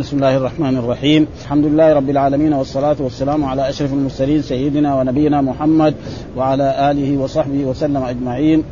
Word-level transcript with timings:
بسم 0.00 0.16
الله 0.16 0.36
الرحمن 0.36 0.76
الرحيم. 0.76 1.26
الحمد 1.42 1.64
لله 1.64 1.92
رب 1.92 2.10
العالمين 2.10 2.52
والصلاة 2.52 2.96
والسلام 3.00 3.44
على 3.44 3.68
أشرف 3.68 3.92
المرسلين 3.92 4.42
سيدنا 4.42 4.94
ونبينا 4.94 5.40
محمد 5.40 5.94
وعلى 6.36 6.90
آله 6.90 7.18
وصحبه 7.18 7.64
وسلم 7.64 7.96
أجمعين. 7.96 8.62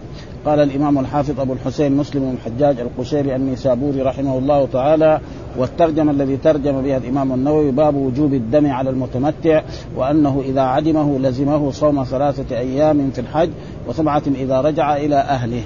قال 0.47 0.61
الإمام 0.61 0.99
الحافظ 0.99 1.41
أبو 1.41 1.53
الحسين 1.53 1.97
مسلم 1.97 2.23
بن 2.23 2.35
الحجاج 2.35 2.81
القشيري 2.81 3.37
النيسابوري 3.37 4.03
رحمه 4.03 4.39
الله 4.39 4.69
تعالى 4.73 5.21
والترجمة 5.59 6.13
الذي 6.13 6.37
ترجم 6.37 6.83
بها 6.83 6.97
الإمام 6.97 7.33
النووي 7.33 7.71
باب 7.71 7.95
وجوب 7.95 8.35
الدم 8.35 8.71
على 8.71 8.91
المتمتع 8.91 9.63
وأنه 9.97 10.43
إذا 10.47 10.61
عدمه 10.61 11.19
لزمه 11.19 11.71
صوم 11.71 12.05
ثلاثة 12.05 12.59
أيام 12.59 13.11
في 13.11 13.21
الحج 13.21 13.51
وسبعة 13.89 14.23
إذا 14.35 14.61
رجع 14.61 14.97
إلى 14.97 15.17
أهله. 15.17 15.63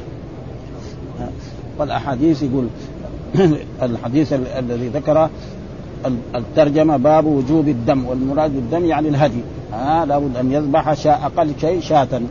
والأحاديث 1.78 2.42
يقول 2.42 2.66
الحديث 3.82 4.32
الذي 4.32 4.88
ذكر 4.88 5.28
الترجمة 6.34 6.96
باب 6.96 7.26
وجوب 7.26 7.68
الدم 7.68 8.06
والمراد 8.06 8.54
بالدم 8.54 8.84
يعني 8.84 9.08
الهدي. 9.08 9.40
ها 9.72 10.04
لابد 10.04 10.36
أن 10.36 10.52
يذبح 10.52 10.92
شاء 10.94 11.20
أقل 11.24 11.52
شيء 11.60 11.80
شاة. 11.80 12.22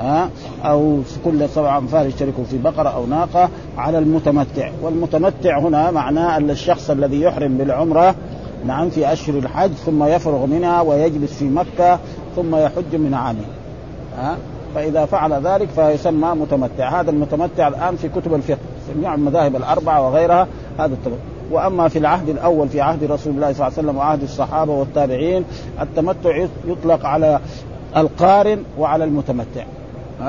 ها 0.00 0.30
أو 0.64 0.98
كل 1.24 1.48
سبع 1.48 1.78
أنفار 1.78 2.06
يشتركوا 2.06 2.44
في 2.44 2.58
بقرة 2.58 2.88
أو 2.88 3.06
ناقة 3.06 3.48
على 3.78 3.98
المتمتع. 3.98 4.70
والمتمتع 4.82 5.58
هنا 5.58 5.90
معناه 5.90 6.36
أن 6.36 6.50
الشخص 6.50 6.90
الذي 6.90 7.20
يحرم 7.20 7.58
بالعمرة 7.58 8.14
نعم 8.66 8.90
في 8.90 9.12
أشهر 9.12 9.38
الحج 9.38 9.72
ثم 9.72 10.04
يفرغ 10.04 10.46
منها 10.46 10.80
ويجلس 10.80 11.32
في 11.32 11.44
مكة 11.44 11.98
ثم 12.36 12.56
يحج 12.56 12.96
من 12.96 13.14
عامه. 13.14 13.44
ها 14.18 14.36
فإذا 14.74 15.04
فعل 15.04 15.32
ذلك 15.32 15.68
فيسمى 15.68 16.28
متمتع. 16.34 17.00
هذا 17.00 17.10
المتمتع 17.10 17.68
الآن 17.68 17.96
في 17.96 18.08
كتب 18.08 18.34
الفقه. 18.34 18.58
جميع 18.96 19.14
المذاهب 19.14 19.56
الأربعة 19.56 20.06
وغيرها 20.06 20.46
هذا 20.78 20.94
التمتع. 20.94 21.16
وأما 21.50 21.88
في 21.88 21.98
العهد 21.98 22.28
الأول 22.28 22.68
في 22.68 22.80
عهد 22.80 23.04
رسول 23.04 23.32
الله 23.32 23.52
صلى 23.52 23.66
الله 23.66 23.78
عليه 23.78 23.88
وسلم 23.88 23.96
وعهد 23.96 24.22
الصحابة 24.22 24.72
والتابعين 24.72 25.44
التمتع 25.80 26.46
يطلق 26.66 27.06
على 27.06 27.40
القارن 27.96 28.62
وعلى 28.78 29.04
المتمتع. 29.04 29.64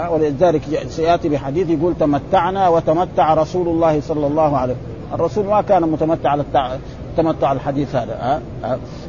ولذلك 0.09 0.61
سيأتي 0.89 1.29
بحديث 1.29 1.69
يقول 1.69 1.93
تمتعنا 1.99 2.67
وتمتع 2.67 3.33
رسول 3.33 3.67
الله 3.67 4.01
صلى 4.01 4.27
الله 4.27 4.57
عليه 4.57 4.73
وسلم. 4.73 4.85
الرسول 5.13 5.45
ما 5.45 5.61
كان 5.61 5.81
متمتع 5.81 6.29
على 6.29 6.43
التمتع 7.09 7.51
الحديث 7.51 7.95
هذا. 7.95 8.41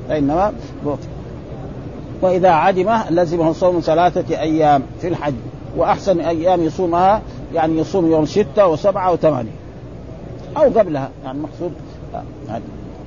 فإنما 0.08 0.52
وإذا 2.22 2.50
عدمه 2.50 3.10
لزمه 3.10 3.52
صوم 3.52 3.80
ثلاثة 3.80 4.40
أيام 4.40 4.82
في 5.00 5.08
الحج 5.08 5.34
وأحسن 5.76 6.20
أيام 6.20 6.62
يصومها 6.62 7.22
يعني 7.54 7.78
يصوم 7.78 8.10
يوم 8.10 8.26
ستة 8.26 8.66
وسبعة 8.66 9.12
وثمانية. 9.12 9.50
أو 10.56 10.62
قبلها 10.62 11.10
يعني 11.24 11.38
مقصود 11.38 11.72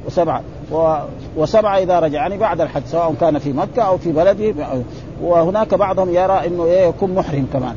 وسبعة. 0.08 0.42
و... 0.72 0.98
وسبعة 1.38 1.78
إذا 1.78 2.00
رجع 2.00 2.20
يعني 2.20 2.38
بعد 2.38 2.62
الحج 2.62 2.82
سواء 2.86 3.14
كان 3.22 3.40
في 3.40 3.54
مكة 3.54 3.82
أو 3.82 3.98
في 3.98 4.12
بلده 4.12 4.54
وهناك 5.22 5.74
بعضهم 5.74 6.10
يرى 6.10 6.48
أنه 6.48 6.66
إيه 6.66 6.88
يكون 6.88 7.16
محرم 7.16 7.48
كمان. 7.54 7.76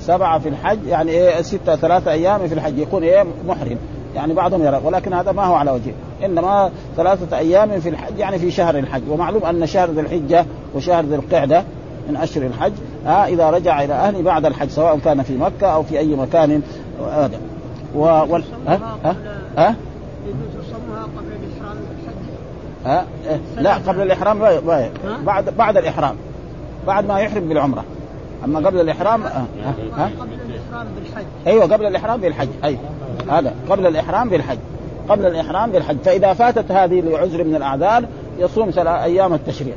سبعة 0.00 0.38
في 0.38 0.48
الحج 0.48 0.78
يعني 0.86 1.10
إيه 1.10 1.42
ستة 1.42 1.76
ثلاثة 1.76 2.12
أيام 2.12 2.48
في 2.48 2.54
الحج 2.54 2.78
يكون 2.78 3.02
إيه 3.02 3.24
محرم. 3.48 3.78
يعني 4.14 4.34
بعضهم 4.34 4.62
يرى 4.62 4.80
ولكن 4.84 5.12
هذا 5.12 5.32
ما 5.32 5.44
هو 5.44 5.54
على 5.54 5.70
وجه. 5.70 5.92
إنما 6.24 6.70
ثلاثة 6.96 7.38
أيام 7.38 7.80
في 7.80 7.88
الحج 7.88 8.18
يعني 8.18 8.38
في 8.38 8.50
شهر 8.50 8.78
الحج. 8.78 9.02
ومعلوم 9.10 9.44
أن 9.44 9.66
شهر 9.66 9.90
ذي 9.90 10.00
الحجة 10.00 10.46
وشهر 10.74 11.04
ذي 11.04 11.14
القعدة 11.14 11.64
من 12.08 12.16
أشهر 12.16 12.46
الحج 12.46 12.72
ها 13.06 13.26
إذا 13.26 13.50
رجع 13.50 13.84
إلى 13.84 13.94
أهله 13.94 14.22
بعد 14.22 14.46
الحج 14.46 14.68
سواء 14.68 14.98
كان 14.98 15.22
في 15.22 15.36
مكة 15.36 15.66
أو 15.66 15.82
في 15.82 15.98
أي 15.98 16.14
مكان. 16.16 16.62
هذا 17.12 17.38
و... 17.94 18.00
وال... 18.00 18.44
ها؟ 18.66 18.80
ها؟ 19.04 19.16
ها؟ 19.58 19.74
ها؟ 22.86 23.06
لا 23.56 23.74
قبل 23.74 24.02
الإحرام 24.02 24.36
ما 24.36 24.60
ما- 24.60 24.88
بعد 25.24 25.56
بعد 25.56 25.76
الإحرام. 25.76 26.16
بعد 26.86 27.06
ما 27.06 27.20
يحرم 27.20 27.48
بالعمرة. 27.48 27.84
أما 28.44 28.58
قبل 28.58 28.80
الإحرام 28.80 29.22
ها؟ 29.22 29.46
ها؟ 29.96 30.10
قبل 30.20 30.32
الإحرام 30.48 30.86
بالحج. 30.96 31.24
أيوه 31.46 31.64
قبل 31.64 31.86
الإحرام 31.86 32.20
بالحج. 32.20 32.48
أي 32.64 32.78
هذا 33.30 33.54
قبل 33.70 33.86
الإحرام 33.86 34.28
بالحج. 34.28 34.58
قبل 35.08 35.26
الإحرام 35.26 35.70
بالحج. 35.70 35.96
فإذا 36.04 36.32
فاتت 36.32 36.70
هذه 36.72 37.00
لعذر 37.00 37.44
من 37.44 37.54
الأعذار 37.54 38.04
يصوم 38.38 38.70
ثلاث 38.70 39.02
أيام 39.02 39.34
التشريع 39.34 39.74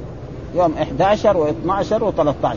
يوم 0.56 0.74
11 0.82 1.48
و12 1.48 2.02
و13 2.02 2.48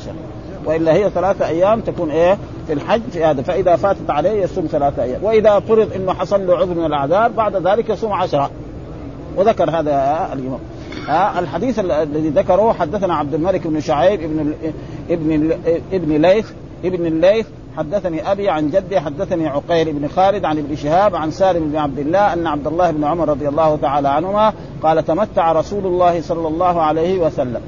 وإلا 0.65 0.93
هي 0.93 1.11
ثلاثة 1.11 1.47
أيام 1.47 1.81
تكون 1.81 2.11
إيه؟ 2.11 2.39
في 2.67 2.73
الحج 2.73 3.01
في 3.11 3.25
هذا. 3.25 3.43
فإذا 3.43 3.77
فاتت 3.77 4.11
عليه 4.11 4.43
يصوم 4.43 4.67
ثلاثة 4.67 5.03
أيام. 5.03 5.25
وإذا 5.25 5.61
فرض 5.61 5.93
إنه 5.97 6.13
حصل 6.13 6.47
له 6.47 6.57
عذر 6.57 6.75
من 6.75 6.85
الاعذار 6.85 7.31
بعد 7.31 7.67
ذلك 7.67 7.89
يصوم 7.89 8.13
عشرة. 8.13 8.51
وذكر 9.37 9.71
هذا 9.71 10.29
الإمام. 10.33 10.59
الحديث 11.39 11.79
الذي 11.79 12.29
ذكره 12.29 12.73
حدثنا 12.73 13.15
عبد 13.15 13.35
الملك 13.35 13.67
بن 13.67 13.81
شعيب 13.81 14.21
ابن 14.21 14.55
ابن 15.11 15.53
ابن 15.93 16.23
ليث 16.23 16.51
ابن 16.85 17.07
الليث 17.07 17.47
حدثني 17.77 18.33
أبي 18.33 18.49
عن 18.49 18.71
جدي 18.71 19.01
حدثني 19.01 19.49
عقيل 19.49 19.93
بن 19.93 20.09
خالد 20.09 20.45
عن 20.45 20.59
ابن 20.59 20.77
شهاب 20.77 21.17
عن 21.17 21.31
سالم 21.31 21.69
بن 21.69 21.77
عبد 21.77 21.99
الله 21.99 22.33
أن 22.33 22.47
عبد 22.47 22.67
الله 22.67 22.91
بن 22.91 23.05
عمر 23.05 23.29
رضي 23.29 23.49
الله 23.49 23.77
تعالى 23.77 24.09
عنهما 24.09 24.53
قال 24.83 25.05
تمتع 25.05 25.53
رسول 25.53 25.87
الله 25.87 26.21
صلى 26.21 26.49
الله 26.49 26.83
عليه 26.83 27.19
وسلم. 27.19 27.61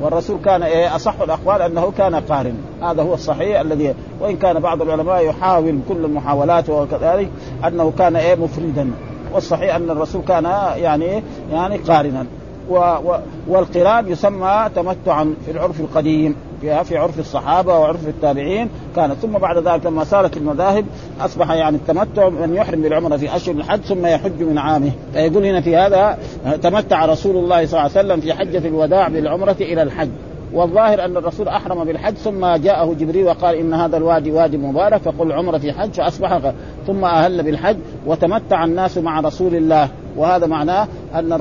والرسول 0.00 0.38
كان 0.44 0.62
إيه 0.62 0.96
أصح 0.96 1.20
الأقوال 1.20 1.62
أنه 1.62 1.92
كان 1.98 2.14
قارن. 2.14 2.54
هذا 2.82 3.02
هو 3.02 3.14
الصحيح 3.14 3.60
الذي 3.60 3.94
وإن 4.20 4.36
كان 4.36 4.60
بعض 4.60 4.82
العلماء 4.82 5.26
يحاول 5.26 5.78
كل 5.88 6.04
المحاولات 6.04 6.70
وكذلك 6.70 7.28
أنه 7.66 7.92
كان 7.98 8.16
إيه 8.16 8.34
مفردا. 8.34 8.90
والصحيح 9.32 9.74
أن 9.74 9.90
الرسول 9.90 10.22
كان 10.22 10.44
يعني 10.76 11.22
يعني 11.52 11.76
قارنا. 11.76 12.26
و 12.68 12.76
و 12.78 13.18
والقران 13.48 14.08
يسمى 14.08 14.70
تمتعا 14.74 15.34
في 15.46 15.50
العرف 15.50 15.80
القديم. 15.80 16.36
في 16.60 16.84
في 16.84 16.96
عرف 16.96 17.18
الصحابة 17.18 17.78
وعرف 17.78 18.08
التابعين 18.08 18.68
كانت. 18.96 19.14
ثم 19.14 19.32
بعد 19.32 19.68
ذلك 19.68 19.86
لما 19.86 20.04
صارت 20.04 20.36
المذاهب 20.36 20.84
أصبح 21.20 21.50
يعني 21.50 21.76
التمتع 21.76 22.28
من 22.28 22.54
يحرم 22.54 22.82
بالعمره 22.82 23.16
في 23.16 23.36
اشهر 23.36 23.54
الحج 23.54 23.80
ثم 23.80 24.06
يحج 24.06 24.42
من 24.42 24.58
عامه. 24.58 24.90
فيقول 25.12 25.46
هنا 25.46 25.60
في 25.60 25.76
هذا 25.76 26.18
تمتع 26.62 27.04
رسول 27.04 27.36
الله 27.36 27.66
صلى 27.66 27.80
الله 27.80 27.90
عليه 27.96 28.06
وسلم 28.06 28.20
في 28.20 28.34
حجة 28.34 28.68
الوداع 28.68 29.08
بالعمرة 29.08 29.56
إلى 29.60 29.82
الحج. 29.82 30.10
والظاهر 30.52 31.04
أن 31.04 31.16
الرسول 31.16 31.48
أحرم 31.48 31.84
بالحج 31.84 32.14
ثم 32.14 32.46
جاءه 32.46 32.94
جبريل 32.94 33.26
وقال 33.26 33.54
إن 33.54 33.74
هذا 33.74 33.96
الوادي 33.96 34.30
وادي 34.30 34.56
مبارك 34.56 35.00
فقل 35.00 35.32
عمرة 35.32 35.58
في 35.58 35.72
حج 35.72 35.92
فأصبح 35.92 36.52
ثم 36.86 37.04
أهل 37.04 37.42
بالحج. 37.42 37.76
وتمتع 38.06 38.64
الناس 38.64 38.98
مع 38.98 39.20
رسول 39.20 39.54
الله. 39.54 39.88
وهذا 40.16 40.46
معناه 40.46 40.88
أن 41.14 41.32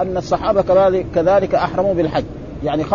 أن 0.00 0.16
الصحابة 0.16 0.62
كذلك 1.14 1.54
أحرموا 1.54 1.94
بالحج. 1.94 2.24
يعني 2.66 2.84
95% 2.84 2.90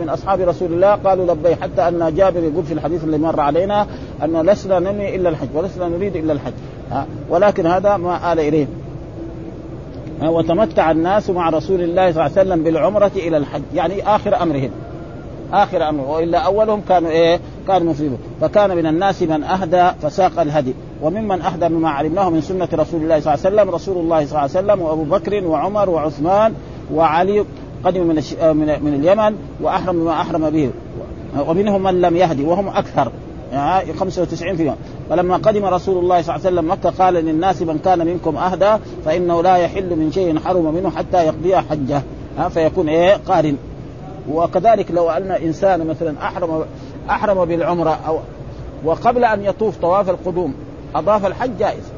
من 0.00 0.08
أصحاب 0.08 0.40
رسول 0.40 0.72
الله 0.72 0.94
قالوا 0.94 1.34
لبيك 1.34 1.60
حتى 1.60 1.88
أن 1.88 2.14
جابر 2.14 2.44
يقول 2.44 2.64
في 2.64 2.74
الحديث 2.74 3.04
اللي 3.04 3.18
مر 3.18 3.40
علينا 3.40 3.86
انه 4.24 4.42
لسنا 4.42 4.78
ننوي 4.78 5.16
إلا 5.16 5.28
الحج 5.28 5.48
ولسنا 5.54 5.88
نريد 5.88 6.16
إلا 6.16 6.32
الحج. 6.32 6.52
ها؟ 6.90 7.06
ولكن 7.30 7.66
هذا 7.66 7.96
ما 7.96 8.32
آل 8.32 8.40
إليه. 8.40 8.66
وتمتع 10.22 10.90
الناس 10.90 11.30
مع 11.30 11.50
رسول 11.50 11.80
الله 11.80 12.12
صلى 12.12 12.26
الله 12.26 12.38
عليه 12.38 12.50
وسلم 12.50 12.62
بالعمرة 12.62 13.12
إلى 13.16 13.36
الحج 13.36 13.62
يعني 13.74 14.02
آخر 14.02 14.42
أمرهم. 14.42 14.70
آخر 15.52 15.88
أمر 15.88 16.04
وإلا 16.04 16.38
أولهم 16.38 16.80
كانوا 16.88 17.10
إيه؟ 17.10 17.40
كانوا 17.66 17.90
مفيدون 17.90 18.18
فكان 18.40 18.76
من 18.76 18.86
الناس 18.86 19.22
من 19.22 19.44
أهدى 19.44 19.90
فساق 20.02 20.40
الهدي 20.40 20.74
وممن 21.02 21.42
أهدى 21.42 21.68
مما 21.68 21.90
علمناه 21.90 22.30
من 22.30 22.40
سنة 22.40 22.68
رسول 22.72 23.02
الله 23.02 23.20
صلى 23.20 23.34
الله 23.34 23.46
عليه 23.46 23.56
وسلم 23.56 23.70
رسول 23.70 23.96
الله 23.96 24.26
صلى 24.26 24.28
الله 24.28 24.40
عليه 24.40 24.50
وسلم 24.50 24.82
وأبو 24.82 25.04
بكر 25.04 25.44
وعمر 25.44 25.90
وعثمان 25.90 26.54
وعلي 26.94 27.44
قدموا 27.84 28.04
من 28.04 28.18
الش... 28.18 28.34
من 28.34 28.66
من 28.82 28.94
اليمن 28.94 29.36
وأحرم 29.60 30.00
بما 30.00 30.20
أحرم 30.20 30.50
به. 30.50 30.70
ومنهم 31.48 31.82
من 31.82 32.00
لم 32.00 32.16
يهدي 32.16 32.44
وهم 32.44 32.68
أكثر. 32.68 33.12
يعني 33.52 33.92
95 33.92 34.56
فيهم. 34.56 34.76
فلما 35.10 35.36
قدم 35.36 35.64
رسول 35.64 35.98
الله 35.98 36.22
صلى 36.22 36.36
الله 36.36 36.46
عليه 36.46 36.56
وسلم 36.56 36.70
مكة 36.72 36.90
قال 37.04 37.14
للناس 37.14 37.62
من 37.62 37.78
كان 37.78 38.06
منكم 38.06 38.36
أهدى 38.36 38.76
فإنه 39.04 39.42
لا 39.42 39.56
يحل 39.56 39.96
من 39.96 40.12
شيء 40.12 40.38
حرم 40.38 40.74
منه 40.74 40.90
حتى 40.90 41.26
يقضي 41.26 41.56
حجه. 41.56 42.02
فيكون 42.48 42.88
إيه؟ 42.88 43.14
قارن. 43.28 43.56
وكذلك 44.32 44.90
لو 44.90 45.10
أن 45.10 45.30
إنسان 45.30 45.86
مثلا 45.86 46.14
أحرم 46.22 46.64
أحرم 47.10 47.44
بالعمرة 47.44 47.98
أو 48.06 48.18
وقبل 48.84 49.24
أن 49.24 49.44
يطوف 49.44 49.76
طواف 49.76 50.10
القدوم 50.10 50.54
أضاف 50.94 51.26
الحج 51.26 51.50
جائز. 51.58 51.93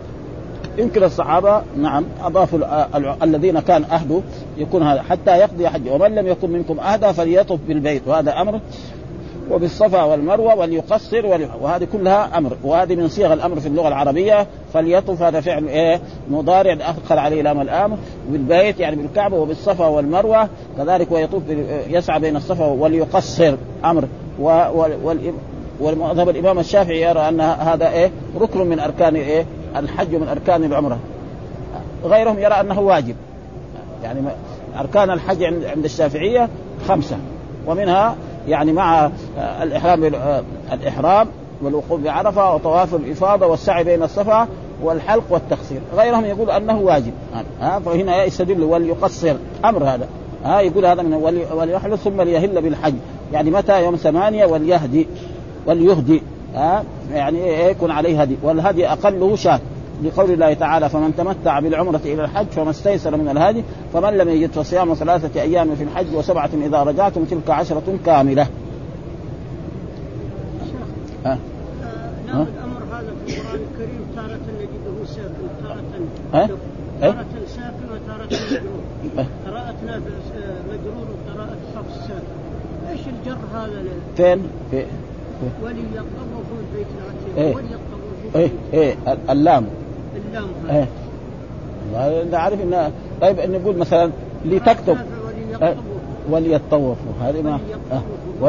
يمكن 0.78 1.02
الصحابة 1.04 1.62
نعم 1.76 2.04
أضافوا 2.24 2.58
ال- 2.58 2.64
ال- 3.04 3.16
الذين 3.22 3.60
كان 3.60 3.84
أهدوا 3.84 4.20
يكون 4.58 4.82
هذا 4.82 5.02
حتى 5.02 5.30
يقضي 5.38 5.68
حج. 5.68 5.88
ومن 5.88 6.14
لم 6.14 6.26
يكن 6.26 6.50
منكم 6.50 6.80
أهدى 6.80 7.12
فليطف 7.12 7.58
بالبيت 7.68 8.02
وهذا 8.06 8.40
أمر. 8.40 8.60
وبالصفا 9.50 10.02
والمروة 10.02 10.54
وليقصر 10.54 11.26
ولي... 11.26 11.48
وهذه 11.60 11.86
كلها 11.92 12.38
أمر. 12.38 12.56
وهذه 12.64 12.94
من 12.94 13.08
صيغ 13.08 13.32
الأمر 13.32 13.60
في 13.60 13.66
اللغة 13.68 13.88
العربية 13.88 14.46
فليطف 14.74 15.22
هذا 15.22 15.40
فعل 15.40 15.68
إيه؟ 15.68 16.00
مضارع 16.30 16.72
أدخل 16.72 17.18
عليه 17.18 17.42
لام 17.42 17.60
الامر 17.60 17.96
بالبيت 18.30 18.80
يعني 18.80 18.96
بالكعبة 18.96 19.36
وبالصفا 19.36 19.86
والمروة 19.86 20.48
كذلك 20.78 21.12
ويطوف 21.12 21.42
بال- 21.42 21.66
يسعى 21.88 22.20
بين 22.20 22.36
الصفا 22.36 22.66
وليقصر. 22.66 23.54
أمر. 23.84 24.04
و... 24.40 24.48
و... 25.04 25.14
ومذهب 25.80 26.28
الإمام 26.28 26.58
الشافعي 26.58 27.02
يرى 27.02 27.28
أن 27.28 27.40
هذا 27.40 27.88
إيه؟ 27.90 28.10
ركن 28.40 28.66
من 28.66 28.78
أركان 28.80 29.16
إيه؟ 29.16 29.46
الحج 29.76 30.14
من 30.14 30.28
أركان 30.28 30.64
العمرة. 30.64 30.98
غيرهم 32.04 32.38
يرى 32.38 32.54
أنه 32.54 32.80
واجب. 32.80 33.16
يعني 34.02 34.20
أركان 34.80 35.10
الحج 35.10 35.42
عند 35.42 35.84
الشافعية 35.84 36.48
خمسة. 36.88 37.16
ومنها 37.66 38.16
يعني 38.48 38.72
مع 38.72 39.10
الإحرام 39.62 40.04
الإحرام 40.72 41.28
والوقوف 41.62 42.00
بعرفة 42.00 42.54
وطواف 42.54 42.94
الإفاضة 42.94 43.46
والسعي 43.46 43.84
بين 43.84 44.02
الصفا 44.02 44.48
والحلق 44.82 45.24
والتقصير 45.30 45.80
غيرهم 45.96 46.24
يقول 46.24 46.50
أنه 46.50 46.80
واجب. 46.80 47.12
ها 47.60 47.78
فهنا 47.78 48.24
يستدل 48.24 48.62
وليقصر 48.62 49.36
أمر 49.64 49.84
هذا. 49.84 50.08
ها 50.44 50.60
يقول 50.60 50.86
هذا 50.86 51.02
من 51.02 51.14
وليحلل 51.54 51.98
ثم 51.98 52.22
ليهل 52.22 52.62
بالحج. 52.62 52.94
يعني 53.32 53.50
متى؟ 53.50 53.84
يوم 53.84 53.96
ثمانية 53.96 54.46
وليهدي 54.46 55.06
وليهدي. 55.66 56.22
ها؟ 56.54 56.84
يعني 57.12 57.44
إيه 57.44 57.66
يكون 57.66 57.90
عليه 57.90 58.22
هدي. 58.22 58.36
والهدي 58.42 58.88
أقله 58.88 59.36
شاة. 59.36 59.60
لقول 60.04 60.30
الله 60.30 60.54
تعالى 60.54 60.88
فمن 60.88 61.16
تمتع 61.16 61.60
بالعمرة 61.60 62.00
إلى 62.04 62.24
الحج 62.24 62.46
فما 62.46 62.70
استيسر 62.70 63.16
من 63.16 63.28
الهدي 63.28 63.64
فمن 63.92 64.10
لم 64.10 64.28
يجد 64.28 64.50
فصيام 64.50 64.94
ثلاثة 64.94 65.40
أيام 65.40 65.74
في 65.74 65.82
الحج 65.82 66.14
وسبعة 66.14 66.50
إذا 66.54 66.82
رجعتم 66.82 67.24
تلك 67.24 67.50
عشرة 67.50 67.98
كاملة. 68.06 68.46
ها؟ 71.26 71.38
نعم 72.26 72.42
الأمر 72.42 72.82
هذا 72.92 73.12
في 73.26 73.38
القرآن 73.38 73.60
الكريم 73.72 74.00
تارة 74.16 74.38
نجده 74.58 75.04
ساكن 75.06 75.46
تارة 75.62 75.82
ها؟ 76.34 76.46
تارة 77.00 77.26
ساكن 77.46 77.86
وتارة 77.92 78.28
مجرور 78.50 78.80
قراءتنا 79.46 80.00
مجرور 80.68 81.06
وقراءة 81.10 81.56
حفص 81.76 81.98
ساكن 82.08 82.90
إيش 82.90 83.00
الجر 83.00 83.38
هذا؟ 83.54 83.82
فين؟ 84.16 84.42
في 84.70 84.84
وليطوفوا 85.62 86.35
إيه. 87.38 87.54
وليطوفوا 87.54 88.36
إيه 88.36 88.50
إيه 88.74 88.94
اللام. 89.30 89.66
اللام 90.16 90.46
إيه. 90.70 90.88
أنت 92.22 92.34
عارف 92.34 92.60
ان 92.60 92.92
طيب 93.20 93.40
نقول 93.50 93.76
مثلا 93.76 94.10
لتكتب. 94.44 94.96
وليطوفوا 95.60 95.82
وليطوفوا 96.30 97.12
هذه 97.22 97.42
ما 97.42 97.50
آه، 97.92 98.00
وليطوفوا. 98.40 98.46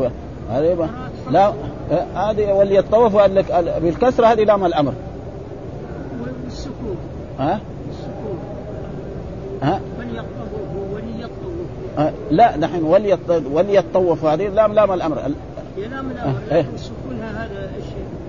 وليطوفوا 0.00 0.08
هذه 0.50 0.74
ما 0.74 0.88
لا 1.30 1.52
آه، 1.92 2.30
هذه 2.30 2.52
وليطوفوا 2.52 3.26
بالكسرة 3.78 4.26
هذه 4.26 4.44
لام 4.44 4.64
الأمر. 4.64 4.92
والسكون. 6.44 6.96
ها؟ 7.38 7.60
السكون. 7.90 8.38
ها؟ 9.62 9.80
وليطوفوا 9.98 10.94
وليطوفوا 10.94 11.98
آه، 11.98 12.12
لا 12.30 12.56
نحن 12.56 12.82
وليط- 12.82 13.42
وليطوفوا 13.52 14.30
هذه 14.30 14.48
لام 14.48 14.72
لام 14.72 14.92
الأمر. 14.92 15.16
لام 15.16 16.10
الأمر 16.10 16.64
هذا 17.26 17.70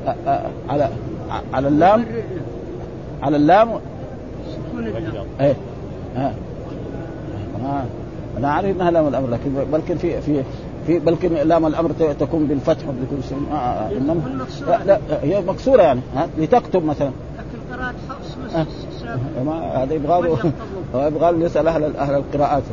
آه، 0.07 0.29
آه، 0.29 0.49
على 0.69 0.89
على 1.53 1.67
اللام. 1.67 2.05
على 3.23 3.37
اللام؟ 3.37 3.69
سكون 4.51 4.87
اللام؟ 4.87 5.25
إيه. 5.41 5.55
ها 6.15 6.33
آه. 7.65 7.83
أنا 8.37 8.51
عارف 8.51 8.75
إنها 8.75 8.91
لام 8.91 9.07
الأمر 9.07 9.29
لكن 9.29 9.51
بلكن 9.71 9.97
في 9.97 10.21
في 10.21 10.43
في 10.87 10.99
بلكن 10.99 11.33
لام 11.33 11.65
الأمر 11.65 11.91
تكون 12.19 12.45
بالفتح 12.45 12.87
وبكل 12.87 13.23
شيء. 13.29 13.37
آه. 13.51 13.89
إنما. 13.91 14.45
لا, 14.67 14.79
لا 14.85 14.99
هي 15.23 15.41
مكسورة 15.41 15.81
يعني. 15.81 16.01
ها 16.15 16.27
لتكتب 16.37 16.85
مثلا. 16.85 17.11
لكن 17.37 17.77
قراءة 17.77 17.95
حفص 18.09 18.37
هذا 19.75 19.93
يبغى 19.93 20.21
له 20.21 20.51
يبغى 21.07 21.31
له 21.31 21.45
يسأل 21.45 21.67
أهل 21.67 21.95
أهل 21.95 22.15
القراءات؟ 22.15 22.63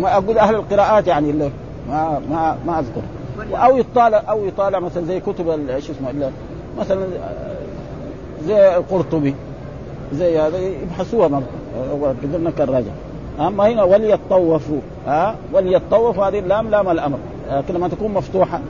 ما 0.00 0.16
أقول 0.16 0.38
أهل 0.38 0.54
القراءات 0.54 1.06
يعني 1.06 1.30
اللي 1.30 1.50
ما 1.88 2.20
ما 2.30 2.56
ما 2.66 2.78
أذكر. 2.78 3.02
أو 3.52 3.76
يطالع 3.76 4.22
أو 4.30 4.44
يطالع 4.44 4.78
مثلا 4.78 5.04
زي 5.04 5.20
كتب 5.20 5.46
شو 5.78 5.92
اسمه 5.92 6.30
مثلا 6.78 7.06
زي 8.46 8.76
القرطبي 8.76 9.34
زي 10.12 10.38
هذا 10.38 10.58
يبحثوها 10.58 11.42
قدرنا 12.22 12.50
كالراجع 12.50 12.92
اما 13.40 13.68
هنا 13.68 13.82
وليطوفوا 13.82 14.80
ها 15.06 15.34
وليطوفوا 15.52 16.24
هذه 16.24 16.38
اللام 16.38 16.70
لام 16.70 16.88
الأمر. 16.88 17.18
لكن 17.50 17.74
لما 17.74 17.88
تكون 17.88 18.14
مفتوحة 18.14 18.60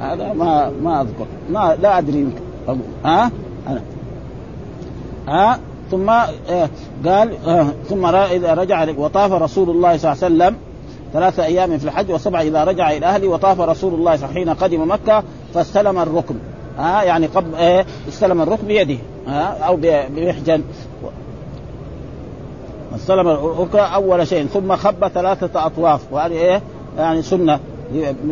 هذا 0.00 0.32
ما 0.32 0.72
ما 0.82 1.00
أذكر. 1.00 1.26
ما 1.50 1.76
لا 1.82 1.98
أدري 1.98 2.18
يمكن. 2.18 2.40
ها؟ 3.04 3.30
أنا. 3.68 3.82
ها؟ 5.28 5.58
ثم 5.90 6.10
آه، 6.10 6.68
قال 7.06 7.46
آه، 7.46 7.66
ثم 7.88 8.06
إذا 8.06 8.54
رجع 8.54 8.86
وطاف 8.98 9.32
رسول 9.32 9.70
الله 9.70 9.96
صلى 9.96 10.12
الله 10.12 10.24
عليه 10.24 10.34
وسلم 10.34 10.67
ثلاثة 11.12 11.44
أيام 11.44 11.78
في 11.78 11.84
الحج 11.84 12.10
وسبع 12.10 12.40
إذا 12.40 12.64
رجع 12.64 12.90
إلى 12.90 13.06
أهله 13.06 13.28
وطاف 13.28 13.60
رسول 13.60 13.94
الله 13.94 14.16
حين 14.34 14.48
قدم 14.48 14.90
مكة 14.92 15.22
فاستلم 15.54 15.98
الركن. 15.98 16.34
ها 16.78 17.02
يعني 17.02 17.26
قبل 17.26 17.54
إيه 17.54 17.86
استلم 18.08 18.42
الركن 18.42 18.66
بيده. 18.66 18.96
ها 19.26 19.42
أو 19.58 19.76
ب- 19.76 20.04
بمحجن. 20.10 20.62
استلم 22.96 23.28
الركن 23.28 23.78
أول 23.78 24.26
شيء 24.28 24.46
ثم 24.46 24.76
خب 24.76 25.08
ثلاثة 25.08 25.66
أطواف. 25.66 26.00
وهذه 26.10 26.32
إيه؟ 26.32 26.62
يعني 26.98 27.22
سنة. 27.22 27.60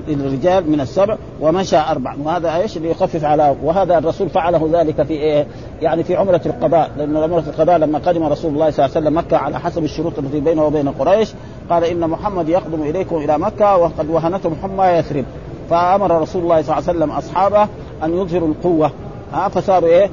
للرجال 0.09 0.71
من 0.71 0.81
السبع 0.81 1.17
ومشى 1.41 1.77
أربع. 1.77 2.15
وهذا 2.25 2.57
إيش؟ 2.57 2.79
ليخفف 2.79 3.25
على 3.25 3.57
وهذا 3.63 3.99
الرسول 3.99 4.29
فعله 4.29 4.69
ذلك 4.73 5.03
في 5.03 5.13
إيه؟ 5.13 5.47
يعني 5.83 6.05
في 6.05 6.17
عمرة 6.17 6.41
القضاء. 6.47 6.91
لأن 6.99 7.17
عمرة 7.17 7.45
القضاء 7.47 7.79
لما 7.79 7.99
قدم 7.99 8.23
رسول 8.25 8.55
الله 8.55 8.71
صلى 8.71 8.85
الله 8.85 8.97
عليه 8.97 9.07
وسلم 9.07 9.19
مكة 9.19 9.37
على 9.37 9.61
حسب 9.61 9.85
الشروط 9.85 10.19
التي 10.19 10.41
بينه 10.41 10.65
وبين 10.65 10.89
قريش 10.89 11.33
قال 11.71 11.85
إن 11.85 12.11
محمد 12.11 12.49
يقدم 12.49 12.83
إليكم 12.83 13.17
إلى 13.17 13.39
مكة 13.39 13.77
وقد 13.77 14.11
وهنتهم 14.11 14.57
حمى 14.63 14.85
يثرب. 14.85 15.25
فأمر 15.71 16.21
رسول 16.21 16.43
الله 16.43 16.63
صلى 16.63 16.77
الله 16.77 16.89
عليه 16.89 16.99
وسلم 16.99 17.11
أصحابه 17.11 17.69
أن 18.05 18.15
يظهروا 18.17 18.49
القوة. 18.49 18.91
ها 19.33 19.49
فصاروا 19.49 19.89
إيه؟ 19.89 20.11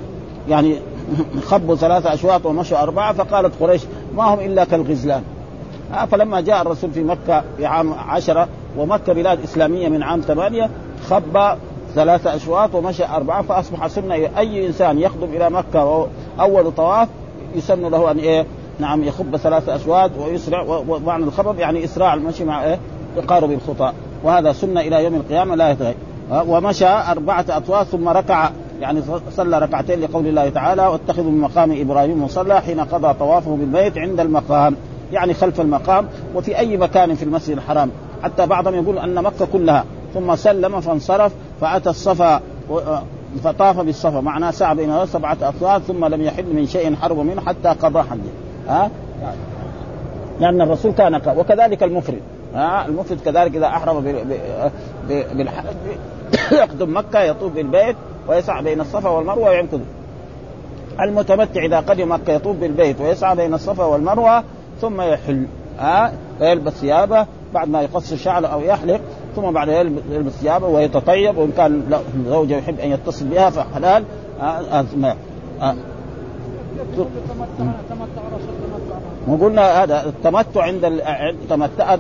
يعني 0.49 0.75
خبوا 1.49 1.75
ثلاثة 1.75 2.13
أشواط 2.13 2.45
ومشوا 2.45 2.83
أربعة. 2.83 3.13
فقالت 3.13 3.53
قريش 3.59 3.81
ما 4.15 4.23
هم 4.23 4.39
إلا 4.39 4.63
كالغزلان. 4.63 5.23
فلما 6.11 6.41
جاء 6.41 6.61
الرسول 6.61 6.91
في 6.91 7.03
مكة 7.03 7.43
في 7.57 7.65
عام 7.65 7.93
عشرة 7.93 8.47
ومكة 8.77 9.13
بلاد 9.13 9.43
إسلامية 9.43 9.89
من 9.89 10.03
عام 10.03 10.21
ثمانية 10.21 10.69
خب 11.09 11.57
ثلاثة 11.95 12.35
أشواط 12.35 12.75
ومشى 12.75 13.05
أربعة 13.05 13.41
فأصبح 13.41 13.87
سنة 13.87 14.15
أي 14.15 14.67
إنسان 14.67 14.99
يخطب 14.99 15.23
إلى 15.23 15.49
مكة 15.49 16.07
أول 16.39 16.71
طواف 16.71 17.07
يسن 17.55 17.81
له 17.81 18.11
أن 18.11 18.17
إيه؟ 18.17 18.45
نعم 18.79 19.03
يخب 19.03 19.37
ثلاثة 19.37 19.75
أشواط 19.75 20.11
ويسرع 20.19 20.61
ومعنى 20.61 21.23
الخبب 21.23 21.59
يعني 21.59 21.83
إسراع 21.83 22.13
المشي 22.13 22.43
مع 22.43 22.63
إيه؟ 22.63 22.79
تقارب 23.15 23.51
الخطى 23.51 23.93
وهذا 24.23 24.53
سنة 24.53 24.81
إلى 24.81 25.03
يوم 25.03 25.15
القيامة 25.15 25.55
لا 25.55 25.71
يتغير 25.71 25.95
ومشى 26.31 26.87
أربعة 26.87 27.45
أطواف 27.49 27.87
ثم 27.87 28.09
ركع 28.09 28.49
يعني 28.81 29.01
صلى 29.31 29.59
ركعتين 29.59 30.01
لقول 30.01 30.27
الله 30.27 30.49
تعالى 30.49 30.87
واتخذوا 30.87 31.31
من 31.31 31.41
مقام 31.41 31.71
إبراهيم 31.81 32.23
مصلى 32.23 32.61
حين 32.61 32.79
قضى 32.79 33.13
طوافه 33.13 33.55
بالبيت 33.55 33.97
عند 33.97 34.19
المقام. 34.19 34.75
يعني 35.11 35.33
خلف 35.33 35.61
المقام 35.61 36.07
وفي 36.35 36.57
أي 36.57 36.77
مكان 36.77 37.15
في 37.15 37.23
المسجد 37.23 37.57
الحرام. 37.57 37.91
حتى 38.23 38.45
بعضهم 38.45 38.75
يقول 38.75 38.99
أن 38.99 39.23
مكة 39.23 39.45
كلها. 39.53 39.85
ثم 40.13 40.35
سلم 40.35 40.81
فانصرف 40.81 41.31
فأتى 41.61 41.89
الصفا 41.89 42.41
و- 42.69 42.79
فطاف 43.43 43.79
بالصفا. 43.79 44.19
معناه 44.21 44.51
سعى 44.51 44.75
بين 44.75 45.05
سبعة 45.05 45.37
اطوار 45.41 45.79
ثم 45.79 46.05
لم 46.05 46.21
يحل 46.21 46.55
من 46.55 46.67
شيء 46.67 46.95
حرم 46.95 47.25
منه 47.27 47.41
حتى 47.41 47.69
قضى 47.69 47.99
حجه 48.01 48.21
ها؟ 48.67 48.91
لأن 50.39 50.61
الرسول 50.61 50.91
كان 50.91 51.21
وكذلك 51.37 51.83
المفرد. 51.83 52.21
ها؟ 52.55 52.85
المفرد 52.85 53.19
كذلك 53.25 53.55
إذا 53.55 53.67
أحرم 53.67 54.01
بالحج 55.09 55.65
يقدم 56.51 56.97
مكة 56.97 57.19
يطوف 57.21 57.51
بالبيت 57.53 57.95
ويسعى 58.27 58.63
بين 58.63 58.81
الصفا 58.81 59.09
والمروة 59.09 59.49
وينقذ 59.49 59.79
المتمتع 61.01 61.65
إذا 61.65 61.79
قدم 61.79 62.11
مكة 62.11 62.33
يطوف 62.33 62.55
بالبيت 62.57 63.01
ويسعى 63.01 63.35
بين 63.35 63.53
الصفا 63.53 63.83
والمروة 63.85 64.43
ثم 64.81 65.01
يحل. 65.01 65.45
ها؟ 65.79 66.13
فيلبس 66.39 66.73
ثيابه 66.73 67.25
بعد 67.53 67.69
ما 67.69 67.81
يقص 67.81 68.13
شعره 68.13 68.47
أو 68.47 68.61
يحلق 68.61 69.01
ثم 69.35 69.51
بعد 69.51 69.67
يلبس 70.11 70.31
ثيابه 70.31 70.67
ويتطيب 70.67 71.37
وإن 71.37 71.51
كان 71.57 71.83
زوجه 72.27 72.57
يحب 72.57 72.79
أن 72.79 72.91
يتصل 72.91 73.25
بها 73.25 73.49
فحلال. 73.49 74.03
ها، 74.39 74.61
ها، 74.71 74.83
ثم 74.83 75.05
ها. 75.61 75.75
وقلنا 79.27 79.83
هذا 79.83 80.05
التمتع 80.05 80.61
عند 80.63 80.85
ال- 80.85 81.01
التمتع 81.01 81.93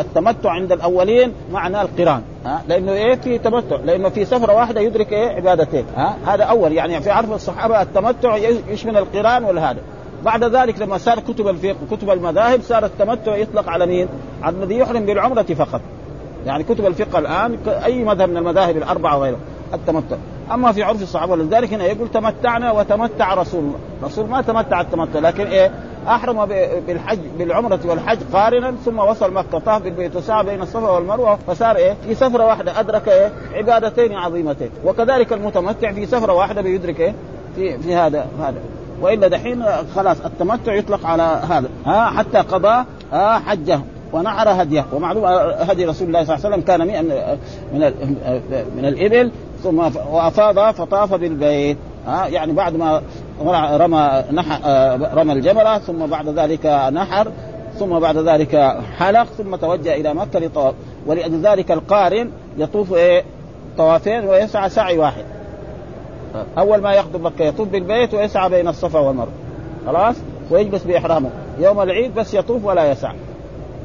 التمتع 0.00 0.50
عند 0.50 0.72
الأولين 0.72 1.32
معناه 1.52 1.82
القران. 1.82 2.22
ها 2.46 2.62
لأنه 2.68 2.92
إيه؟ 2.92 3.14
في 3.14 3.38
تمتع. 3.38 3.76
لأنه 3.76 4.08
في 4.08 4.24
سفرة 4.24 4.54
واحدة 4.54 4.80
يدرك 4.80 5.12
إيه؟ 5.12 5.28
عبادتين 5.28 5.84
ها 5.96 6.16
هذا 6.26 6.44
أول. 6.44 6.72
يعني 6.72 7.00
في 7.00 7.10
عرف 7.10 7.32
الصحابة 7.32 7.82
التمتع 7.82 8.36
يشمل 8.68 8.96
القران 8.96 9.44
والهذا. 9.44 9.78
بعد 10.24 10.44
ذلك 10.44 10.80
لما 10.80 10.98
صار 10.98 11.20
كتب 11.20 11.48
الفقه 11.48 11.76
وكتب 11.90 12.10
المذاهب 12.10 12.60
صار 12.62 12.84
التمتع 12.84 13.36
يطلق 13.36 13.68
على 13.68 13.86
مين؟ 13.86 14.08
على 14.42 14.56
الذي 14.56 14.78
يحرم 14.78 15.06
بالعمرة 15.06 15.42
فقط. 15.42 15.80
يعني 16.46 16.64
كتب 16.64 16.86
الفقه 16.86 17.18
الآن 17.18 17.58
أي 17.84 18.04
مذهب 18.04 18.28
من 18.28 18.36
المذاهب 18.36 18.76
الأربعة 18.76 19.18
وغيرها 19.18 19.38
التمتع. 19.74 20.16
أما 20.52 20.72
في 20.72 20.82
عرف 20.82 21.02
الصحابة 21.02 21.32
ولذلك 21.32 21.72
هنا 21.72 21.84
يقول 21.84 22.08
تمتعنا 22.08 22.72
وتمتع 22.72 23.34
رسول 23.34 23.60
الله. 23.60 23.78
رسول 24.04 24.28
ما 24.28 24.42
تمتع 24.42 24.80
التمتع 24.80 25.18
لكن 25.18 25.46
إيه؟ 25.46 25.70
أحرم 26.08 26.46
بالحج 26.86 27.18
بالعمرة 27.38 27.80
والحج 27.84 28.18
قارنا 28.32 28.74
ثم 28.84 28.98
وصل 28.98 29.32
مكة 29.32 29.58
طاف 29.58 29.82
بالبيت 29.82 30.16
وسعى 30.16 30.44
بين 30.44 30.62
الصفا 30.62 30.90
والمروة 30.90 31.38
فصار 31.46 31.76
إيه؟ 31.76 31.96
في 32.04 32.14
سفرة 32.14 32.46
واحدة 32.46 32.80
أدرك 32.80 33.08
إيه؟ 33.08 33.32
عبادتين 33.54 34.12
عظيمتين. 34.12 34.70
وكذلك 34.84 35.32
المتمتع 35.32 35.92
في 35.92 36.06
سفرة 36.06 36.32
واحدة 36.32 36.62
بيدرك 36.62 37.00
إيه؟ 37.00 37.14
في 37.56 37.78
في 37.78 37.94
هذا 37.94 38.26
هذا. 38.40 38.60
وإلا 39.00 39.28
دحين 39.28 39.64
خلاص 39.94 40.20
التمتع 40.20 40.74
يطلق 40.74 41.06
على 41.06 41.22
هذا. 41.22 41.68
ها 41.86 42.06
حتى 42.06 42.38
قضى 42.38 42.84
ها 43.12 43.38
حجه 43.38 43.80
ونحر 44.12 44.62
هديه. 44.62 44.84
ومعلوم 44.92 45.24
هدي 45.70 45.84
رسول 45.84 46.08
الله 46.08 46.24
صلى 46.24 46.34
الله 46.34 46.46
عليه 46.46 46.56
وسلم 46.56 46.60
كان 46.60 46.86
مئة 46.86 47.02
من 47.02 47.10
من, 47.72 47.92
من 48.76 48.84
الإبل 48.84 49.30
ثم 49.62 49.78
وأفاض 50.10 50.74
فطاف 50.74 51.14
بالبيت. 51.14 51.76
ها 52.06 52.26
يعني 52.26 52.52
بعد 52.52 52.76
ما 52.76 53.02
رمى 53.76 54.24
نح 54.32 54.60
رمى 55.14 55.32
الجمره 55.32 55.78
ثم 55.78 56.06
بعد 56.06 56.28
ذلك 56.28 56.66
نحر 56.92 57.28
ثم 57.78 57.98
بعد 57.98 58.16
ذلك 58.16 58.76
حلق 58.98 59.24
ثم 59.24 59.56
توجه 59.56 59.94
إلى 59.94 60.14
مكة 60.14 60.38
لطواف. 60.38 60.74
ولأجل 61.06 61.40
ذلك 61.40 61.72
القارن 61.72 62.30
يطوف 62.58 62.94
إيه؟ 62.94 63.24
طوافين 63.78 64.24
ويسعى 64.24 64.68
سعي 64.68 64.98
واحد. 64.98 65.24
أول 66.58 66.82
ما 66.82 66.92
يخطب 66.92 67.20
مكة 67.20 67.44
يطوف 67.44 67.68
بالبيت 67.68 68.14
ويسعى 68.14 68.50
بين 68.50 68.68
الصفا 68.68 68.98
والمروة. 68.98 69.32
خلاص؟ 69.86 70.16
ويجلس 70.50 70.84
بإحرامه. 70.84 71.30
يوم 71.58 71.80
العيد 71.80 72.14
بس 72.14 72.34
يطوف 72.34 72.64
ولا 72.64 72.90
يسعى. 72.90 73.16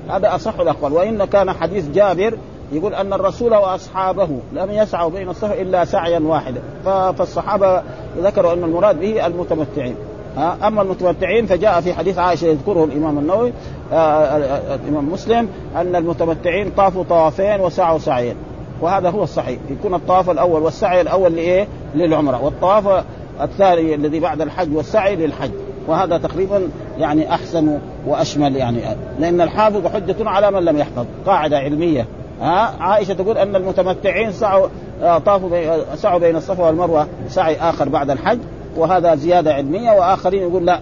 هذا 0.09 0.35
أصح 0.35 0.59
الأقوال. 0.59 0.93
وإن 0.93 1.25
كان 1.25 1.51
حديث 1.51 1.89
جابر 1.89 2.38
يقول 2.71 2.93
أن 2.93 3.13
الرسول 3.13 3.55
وأصحابه 3.55 4.29
لم 4.53 4.71
يسعوا 4.71 5.09
بين 5.09 5.29
الصفا 5.29 5.62
إلا 5.62 5.85
سعيا 5.85 6.19
واحدا. 6.19 6.62
فالصحابة 6.85 7.81
ذكروا 8.17 8.53
أن 8.53 8.63
المراد 8.63 9.00
به 9.00 9.25
المتمتعين. 9.25 9.95
أما 10.38 10.81
المتمتعين 10.81 11.45
فجاء 11.45 11.81
في 11.81 11.93
حديث 11.93 12.17
عائشة 12.17 12.45
يذكره 12.45 12.83
الإمام 12.83 13.17
النووي 13.17 13.53
آه، 13.91 13.95
آه، 13.95 14.38
آه، 14.38 14.75
الإمام 14.75 15.12
مسلم 15.12 15.50
أن 15.75 15.95
المتمتعين 15.95 16.71
طافوا 16.77 17.03
طوافين 17.03 17.59
وسعوا 17.59 18.00
سعيين. 18.00 18.35
وهذا 18.83 19.09
هو 19.09 19.23
الصحيح. 19.23 19.59
يكون 19.69 19.93
الطواف 19.93 20.29
الأول 20.29 20.61
والسعي 20.61 21.01
الأول 21.01 21.35
لإيه؟ 21.35 21.67
للعمرة. 21.95 22.43
والطواف 22.43 23.03
الثاني 23.41 23.95
الذي 23.95 24.19
بعد 24.19 24.41
الحج 24.41 24.75
والسعي 24.75 25.15
للحج. 25.15 25.51
وهذا 25.87 26.17
تقريبا 26.17 26.69
يعني 26.99 27.33
أحسن 27.33 27.79
وأشمل 28.07 28.55
يعني. 28.55 28.77
لأن 29.19 29.41
الحافظ 29.41 29.87
حجة 29.87 30.15
على 30.29 30.51
من 30.51 30.65
لم 30.65 30.77
يحفظ. 30.77 31.05
قاعدة 31.25 31.57
علمية. 31.57 32.05
ها؟ 32.41 32.75
عائشة 32.79 33.13
تقول 33.13 33.37
أن 33.37 33.55
المتمتعين 33.55 34.31
سعوا 34.31 34.67
طافوا 35.01 35.49
بي 35.49 35.83
سعوا 35.95 36.19
بين 36.19 36.35
الصفا 36.35 36.63
والمروة 36.63 37.07
سعي 37.27 37.55
آخر 37.55 37.89
بعد 37.89 38.09
الحج. 38.09 38.39
وهذا 38.77 39.15
زيادة 39.15 39.53
علمية. 39.53 39.91
وآخرين 39.91 40.41
يقول 40.41 40.65
لا 40.65 40.79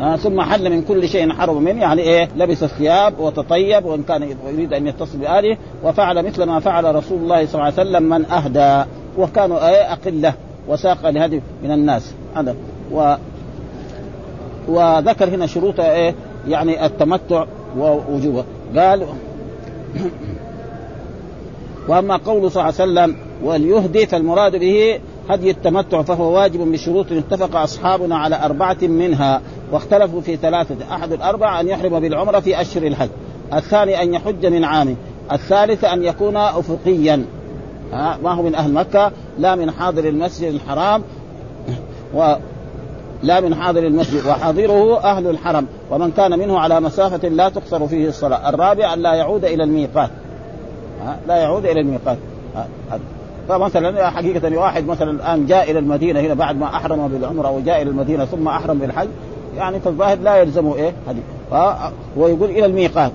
آه 0.00 0.16
ثم 0.16 0.40
حل 0.40 0.70
من 0.70 0.82
كل 0.82 1.08
شيء 1.08 1.32
حرم 1.32 1.62
منه. 1.62 1.80
يعني 1.80 2.02
إيه؟ 2.02 2.28
لبس 2.36 2.62
الثياب 2.62 3.20
وتطيب 3.20 3.84
وإن 3.84 4.02
كان 4.02 4.36
يريد 4.46 4.72
أن 4.72 4.86
يتصل 4.86 5.18
بآله 5.18 5.56
وفعل 5.84 6.26
مثل 6.26 6.42
ما 6.42 6.60
فعل 6.60 6.94
رسول 6.94 7.18
الله 7.18 7.46
صلى 7.46 7.54
الله 7.54 7.64
عليه 7.64 7.74
وسلم 7.74 8.02
من 8.02 8.24
أهدى. 8.24 8.90
وكانوا 9.18 9.68
إيه؟ 9.68 9.92
أقلة 9.92 10.34
وساق 10.68 11.10
لهدي 11.10 11.42
من 11.62 11.70
الناس. 11.70 12.14
هذا. 12.34 12.54
و 12.92 13.14
وذكر 14.68 15.28
هنا 15.28 15.46
شروط 15.46 15.80
إيه؟ 15.80 16.14
يعني 16.48 16.86
التمتع 16.86 17.44
ووجوبه. 17.78 18.44
قال 18.76 19.06
وأما 21.88 22.16
قوله 22.16 22.48
صلى 22.48 22.62
الله 22.62 22.80
عليه 22.80 22.92
وسلم 22.92 23.16
وليهدي 23.44 24.06
فالمراد 24.06 24.56
به 24.56 25.00
هدي 25.28 25.50
التمتع 25.50 26.02
فهو 26.02 26.36
واجب 26.36 26.72
بشروط 26.72 27.12
اتفق 27.12 27.56
أصحابنا 27.56 28.16
على 28.16 28.44
أربعة 28.44 28.76
منها. 28.82 29.40
واختلفوا 29.72 30.20
في 30.20 30.36
ثلاثة 30.36 30.94
أحد 30.94 31.12
الأربعة 31.12 31.60
أن 31.60 31.68
يحرم 31.68 32.00
بالعمرة 32.00 32.40
في 32.40 32.60
أشهر 32.60 32.82
الحج 32.82 33.08
الثاني 33.54 34.02
أن 34.02 34.14
يحج 34.14 34.46
من 34.46 34.64
عامه 34.64 34.94
الثالث 35.32 35.84
أن 35.84 36.04
يكون 36.04 36.36
افقيا. 36.36 37.24
ما 37.92 38.32
هو 38.32 38.42
من 38.42 38.54
أهل 38.54 38.72
مكة؟ 38.72 39.12
لا 39.38 39.54
من 39.54 39.70
حاضر 39.70 40.08
المسجد 40.08 40.54
الحرام 40.54 41.02
و 42.14 42.34
لا 43.22 43.40
من 43.40 43.54
حاضر 43.54 43.86
المسجد 43.86 44.26
وحاضره 44.26 45.00
أهل 45.04 45.26
الحرم 45.26 45.66
ومن 45.90 46.10
كان 46.10 46.38
منه 46.38 46.58
على 46.58 46.80
مسافة 46.80 47.28
لا 47.28 47.48
تقصر 47.48 47.86
فيه 47.86 48.08
الصلاة. 48.08 48.48
الرابع 48.48 48.94
أن 48.94 49.02
لا 49.02 49.14
يعود 49.14 49.44
إلى 49.44 49.64
الميقات. 49.64 50.10
لا 51.28 51.36
يعود 51.36 51.66
إلى 51.66 51.80
الميقات. 51.80 52.18
فمثلا 53.48 54.10
حقيقة 54.10 54.58
واحد 54.58 54.86
مثلا 54.86 55.10
الآن 55.10 55.46
جاء 55.46 55.70
إلى 55.70 55.78
المدينة 55.78 56.20
هنا 56.20 56.34
بعد 56.34 56.56
ما 56.56 56.66
أحرم 56.66 57.08
بالعمرة 57.08 57.50
وجاء 57.50 57.82
إلى 57.82 57.90
المدينة 57.90 58.24
ثم 58.24 58.48
أحرم 58.48 58.78
بالحج 58.78 59.08
يعني 59.56 59.80
فالظاهر 59.80 60.18
لا 60.18 60.36
يلزمه 60.36 60.76
إيه 60.76 60.92
هذه. 61.08 61.92
ويقول 62.16 62.50
إلى 62.50 62.66
الميقات. 62.66 63.12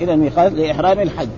إلى 0.00 0.14
الميقات 0.14 0.52
لإحرام 0.52 1.00
الحج. 1.00 1.28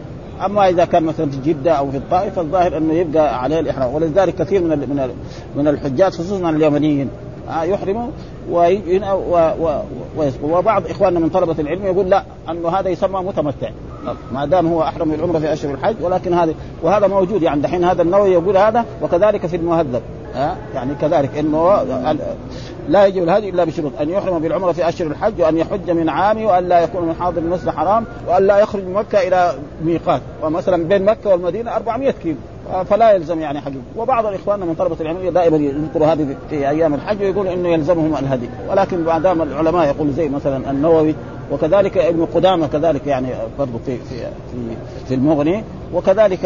أما 0.44 0.68
إذا 0.68 0.84
كان 0.84 1.02
مثلا 1.02 1.30
في 1.30 1.52
جدة 1.52 1.72
أو 1.72 1.90
في 1.90 1.96
الطائف 1.96 2.34
فالظاهر 2.34 2.76
أنه 2.76 2.94
يبقى 2.94 3.42
عليه 3.42 3.60
الإحرام. 3.60 3.94
ولذلك 3.94 4.34
كثير 4.34 4.60
من 4.60 4.68
من 4.78 5.10
من 5.56 5.68
الحجاج 5.68 6.12
خصوصا 6.12 6.50
اليمنيين 6.50 7.08
يحرموا 7.62 8.08
وبعض 10.42 10.82
إخواننا 10.90 11.20
من 11.20 11.28
طلبة 11.28 11.54
العلم 11.58 11.86
يقول 11.86 12.10
لا 12.10 12.24
أنه 12.50 12.68
هذا 12.68 12.88
يسمى 12.88 13.20
متمتع. 13.20 13.70
ما 14.32 14.44
دام 14.46 14.66
هو 14.66 14.82
أحرم 14.82 15.10
بالعمره 15.10 15.38
في 15.38 15.52
أشهر 15.52 15.74
الحج 15.74 15.94
ولكن 16.02 16.34
هذا 16.34 16.54
وهذا 16.82 17.06
موجود. 17.06 17.42
يعني 17.42 17.60
دحين 17.60 17.84
هذا 17.84 18.02
النووي 18.02 18.32
يقول 18.32 18.56
هذا 18.56 18.84
وكذلك 19.02 19.46
في 19.46 19.56
المهذب. 19.56 20.02
ها 20.34 20.56
يعني 20.74 20.94
كذلك 20.94 21.38
إنه 21.38 21.84
لا 22.88 23.06
يجب 23.06 23.22
الهدي 23.22 23.48
إلا 23.48 23.64
بشروط. 23.64 23.92
أن 24.00 24.10
يحرم 24.10 24.38
بالعمرة 24.38 24.72
في 24.72 24.88
اشهر 24.88 25.06
الحج 25.06 25.42
وأن 25.42 25.58
يحج 25.58 25.90
من 25.90 26.08
عامه 26.08 26.46
وأن 26.46 26.68
لا 26.68 26.80
يكون 26.80 27.08
من 27.08 27.14
حاضر 27.14 27.38
المسجد 27.38 27.68
الحرام 27.68 28.04
وأن 28.28 28.46
لا 28.46 28.58
يخرج 28.58 28.82
من 28.82 28.92
مكة 28.92 29.28
إلى 29.28 29.54
ميقات. 29.84 30.20
ومثلا 30.42 30.84
بين 30.84 31.04
مكة 31.04 31.30
والمدينة 31.30 31.76
400 31.76 32.10
كيلو. 32.10 32.36
فلا 32.90 33.12
يلزم 33.12 33.40
يعني 33.40 33.60
حقيقي 33.60 33.80
وبعض 33.96 34.26
الإخوان 34.26 34.60
من 34.60 34.74
طلبة 34.74 34.96
العلم 35.00 35.28
دائما 35.28 35.56
يذكروا 35.56 36.06
هذه 36.06 36.36
في 36.50 36.68
أيام 36.68 36.94
الحج 36.94 37.22
ويقول 37.22 37.46
إنه 37.46 37.68
يلزمهم 37.68 38.14
الهدي. 38.16 38.48
ولكن 38.70 39.04
ما 39.04 39.18
دام 39.18 39.42
العلماء 39.42 39.86
يقول 39.86 40.12
زي 40.12 40.28
مثلا 40.28 40.70
النووي 40.70 41.14
وكذلك 41.52 41.98
ابن 41.98 42.24
قدامة 42.24 42.66
كذلك 42.66 43.06
يعني 43.06 43.28
برضه 43.58 43.78
في 43.86 43.96
في 43.96 44.18
في, 44.18 44.76
في 45.08 45.14
المغني 45.14 45.64
وكذلك 45.94 46.44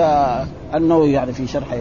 النووي 0.75 1.13
يعني 1.13 1.33
في 1.33 1.47
شرح 1.47 1.73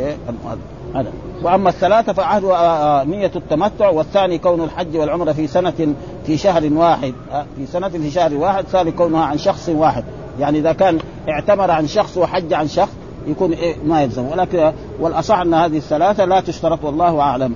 هذا. 0.96 1.12
وأما 1.44 1.70
الثلاثة 1.70 2.14
فعهد 2.14 2.44
آه، 2.44 2.56
آه، 2.56 3.04
نية 3.04 3.32
التمتع 3.36 3.90
والثاني 3.90 4.38
كون 4.38 4.64
الحج 4.64 4.98
والعمرة 4.98 5.32
في 5.32 5.48
سنه 5.48 5.94
في 6.26 6.38
شهر 6.38 6.74
واحد. 6.74 7.14
آه، 7.32 7.46
في 7.58 7.66
سنه 7.66 7.90
في 7.90 8.12
شهر 8.12 8.34
واحد 8.34 8.64
الثاني 8.64 8.92
كونها 8.92 9.26
عن 9.26 9.38
شخص 9.38 9.70
واحد. 9.70 10.04
يعني 10.40 10.60
إذا 10.60 10.74
كان 10.74 11.00
اعتمر 11.30 11.72
عن 11.72 11.88
شخص 11.88 12.18
وحج 12.18 12.54
عن 12.54 12.68
شخص 12.68 12.92
يكون 13.28 13.52
إيه؟ 13.52 13.76
ما 13.86 14.02
يلزم. 14.02 14.26
ولكن 14.26 14.72
والأصح 15.00 15.40
أن 15.40 15.54
هذه 15.54 15.78
الثلاثة 15.78 16.26
لا 16.26 16.40
تشترط 16.40 16.84
والله 16.84 17.20
أعلم. 17.20 17.56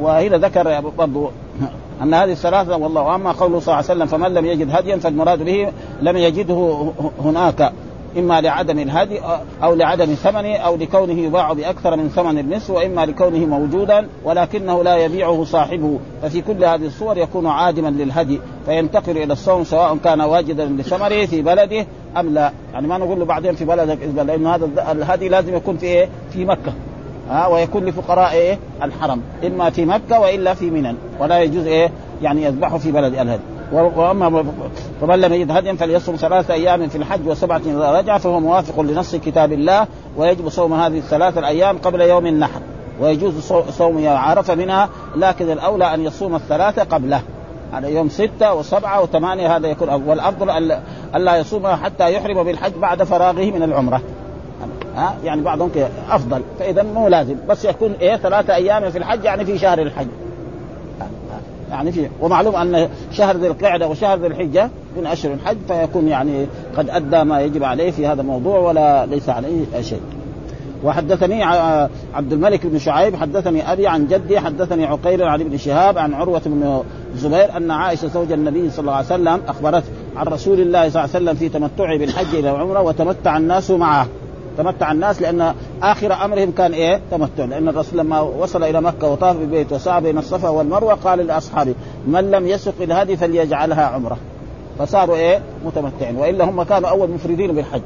وهنا 0.00 0.38
ذكر 0.38 0.80
برضو 0.80 1.30
أن 2.02 2.14
هذه 2.14 2.32
الثلاثة 2.32 2.76
والله 2.76 3.14
اما 3.14 3.32
قوله 3.32 3.60
صلى 3.60 3.74
الله 3.74 3.74
عليه 3.74 3.84
وسلم 3.84 4.06
فمن 4.06 4.34
لم 4.34 4.46
يجد 4.46 4.70
هديا 4.70 4.96
فالمراد 4.96 5.42
به 5.42 5.72
لم 6.02 6.16
يجده 6.16 6.92
هناك 7.24 7.72
إما 8.18 8.40
لعدم 8.40 8.78
الهدي 8.78 9.20
أو 9.62 9.74
لعدم 9.74 10.06
ثمنه 10.06 10.56
أو 10.56 10.76
لكونه 10.76 11.12
يباع 11.12 11.52
بأكثر 11.52 11.96
من 11.96 12.08
ثمن 12.08 12.38
النصف 12.38 12.70
وإما 12.70 13.06
لكونه 13.06 13.46
موجودا 13.46 14.08
ولكنه 14.24 14.82
لا 14.82 14.96
يبيعه 14.96 15.44
صاحبه. 15.44 15.98
ففي 16.22 16.40
كل 16.40 16.64
هذه 16.64 16.86
الصور 16.86 17.18
يكون 17.18 17.46
عادما 17.46 17.88
للهدي 17.88 18.40
فينتقل 18.66 19.18
إلى 19.18 19.32
الصوم 19.32 19.64
سواء 19.64 19.96
كان 19.96 20.20
واجدا 20.20 20.64
لثمره 20.64 21.26
في 21.26 21.42
بلده 21.42 21.86
أم 22.16 22.34
لا. 22.34 22.52
يعني 22.72 22.86
ما 22.86 22.98
نقول 22.98 23.18
له 23.18 23.24
بعدين 23.24 23.54
في 23.54 23.64
بلدك 23.64 23.98
لأنه 24.16 24.54
هذا 24.54 24.92
الهدي 24.92 25.28
لازم 25.28 25.56
يكون 25.56 25.76
في 25.76 25.86
إيه؟ 25.86 26.08
في 26.32 26.44
مكة. 26.44 26.72
ها 27.30 27.46
ويكون 27.46 27.84
لفقراء 27.84 28.32
إيه؟ 28.32 28.58
الحرم 28.82 29.20
إما 29.46 29.70
في 29.70 29.84
مكة 29.84 30.20
وإلا 30.20 30.54
في 30.54 30.70
منى 30.70 30.94
ولا 31.20 31.40
يجوز 31.40 31.66
إيه؟ 31.66 31.90
يعني 32.22 32.44
يذبحه 32.44 32.78
في 32.78 32.92
بلد 32.92 33.14
الهدي. 33.14 33.42
وأما 33.72 34.44
فمن 35.00 35.20
لم 35.20 35.32
يجد 35.32 35.50
هديا 35.50 35.74
فليصوم 35.74 36.16
ثلاثة 36.16 36.54
أيام 36.54 36.88
في 36.88 36.98
الحج 36.98 37.28
وسبعة 37.28 37.60
إذا 37.66 37.90
رجع 37.90 38.18
فهو 38.18 38.40
موافق 38.40 38.80
لنص 38.80 39.16
كتاب 39.16 39.52
الله 39.52 39.86
ويجب 40.16 40.48
صوم 40.48 40.72
هذه 40.72 40.98
الثلاثة 40.98 41.40
الأيام 41.40 41.78
قبل 41.78 42.00
يوم 42.00 42.26
النحر. 42.26 42.60
ويجوز 43.00 43.52
صوم 43.70 44.06
عرفة 44.06 44.54
منها 44.54 44.88
لكن 45.16 45.50
الأولى 45.50 45.94
أن 45.94 46.00
يصوم 46.00 46.34
الثلاثة 46.34 46.82
قبله. 46.82 47.20
على 47.72 47.94
يوم 47.94 48.08
ستة 48.08 48.54
وسبعة 48.54 49.02
وثمانية 49.02 49.56
هذا 49.56 49.68
يكون 49.68 49.88
والأفضل 49.88 50.50
ألا 51.14 51.36
يصومها 51.36 51.76
حتى 51.76 52.14
يحرم 52.14 52.42
بالحج 52.42 52.72
بعد 52.72 53.02
فراغه 53.02 53.50
من 53.50 53.62
العمرة. 53.62 54.00
ها؟ 54.96 55.14
يعني 55.24 55.42
بعضهم 55.42 55.70
كده 55.74 55.88
أفضل. 56.10 56.42
فإذا 56.58 56.82
مو 56.82 57.08
لازم. 57.08 57.36
بس 57.48 57.64
يكون 57.64 57.92
إيه 58.00 58.16
ثلاثة 58.16 58.54
أيام 58.54 58.90
في 58.90 58.98
الحج 58.98 59.24
يعني 59.24 59.44
في 59.44 59.58
شهر 59.58 59.82
الحج. 59.82 60.08
يعني 61.70 61.92
في 61.92 62.08
ومعلوم 62.20 62.56
أن 62.56 62.88
شهر 63.12 63.36
ذي 63.36 63.46
القعدة 63.46 63.88
وشهر 63.88 64.18
ذي 64.18 64.26
الحجة 64.26 64.70
من 64.96 65.06
أشهر 65.06 65.32
الحج 65.32 65.56
فيكون 65.68 66.08
يعني 66.08 66.46
قد 66.76 66.90
أدى 66.90 67.24
ما 67.24 67.40
يجب 67.40 67.64
عليه 67.64 67.90
في 67.90 68.06
هذا 68.06 68.20
الموضوع 68.20 68.58
ولا 68.58 69.06
ليس 69.06 69.28
عليه 69.28 69.64
شيء. 69.80 70.00
وحدثني 70.84 71.42
عبد 72.14 72.32
الملك 72.32 72.66
بن 72.66 72.78
شعيب 72.78 73.16
حدثني 73.16 73.72
أبي 73.72 73.86
عن 73.86 74.06
جدي 74.06 74.40
حدثني 74.40 74.84
عقيل 74.84 75.22
عن 75.22 75.40
ابن 75.40 75.56
شهاب 75.56 75.98
عن 75.98 76.14
عروة 76.14 76.42
بن 76.46 76.82
الزبير 77.14 77.56
أن 77.56 77.70
عائشة 77.70 78.08
زوج 78.08 78.32
النبي 78.32 78.70
صلى 78.70 78.80
الله 78.80 78.92
عليه 78.92 79.06
وسلم 79.06 79.40
أخبرت 79.48 79.84
عن 80.16 80.26
رسول 80.26 80.60
الله 80.60 80.88
صلى 80.88 81.04
الله 81.04 81.14
عليه 81.14 81.24
وسلم 81.24 81.34
في 81.34 81.48
تمتعه 81.48 81.98
بالحج 81.98 82.34
إلى 82.34 82.50
العمرة 82.50 82.80
وتمتع 82.82 83.36
الناس 83.36 83.70
معه. 83.70 84.06
تمتع 84.58 84.92
الناس 84.92 85.22
لأن 85.22 85.54
آخر 85.82 86.12
أمرهم 86.24 86.50
كان 86.50 86.72
إيه؟ 86.72 87.00
تمتع. 87.10 87.44
لأن 87.44 87.68
الرسول 87.68 87.98
لما 87.98 88.20
وصل 88.20 88.64
إلى 88.64 88.80
مكة 88.80 89.08
وطاف 89.08 89.36
بالبيت 89.36 89.72
وسعى 89.72 90.00
بين 90.00 90.18
الصفا 90.18 90.48
والمروة 90.48 90.94
قال 90.94 91.26
لأصحابه 91.26 91.74
من 92.06 92.30
لم 92.30 92.46
يسق 92.46 92.74
الهدي 92.80 93.16
فليجعلها 93.16 93.86
عمرة. 93.86 94.16
فصاروا 94.78 95.16
إيه؟ 95.16 95.40
متمتعين. 95.66 96.16
وإلا 96.16 96.44
هم 96.44 96.62
كانوا 96.62 96.88
أول 96.90 97.10
مفردين 97.10 97.52
بالحج. 97.52 97.82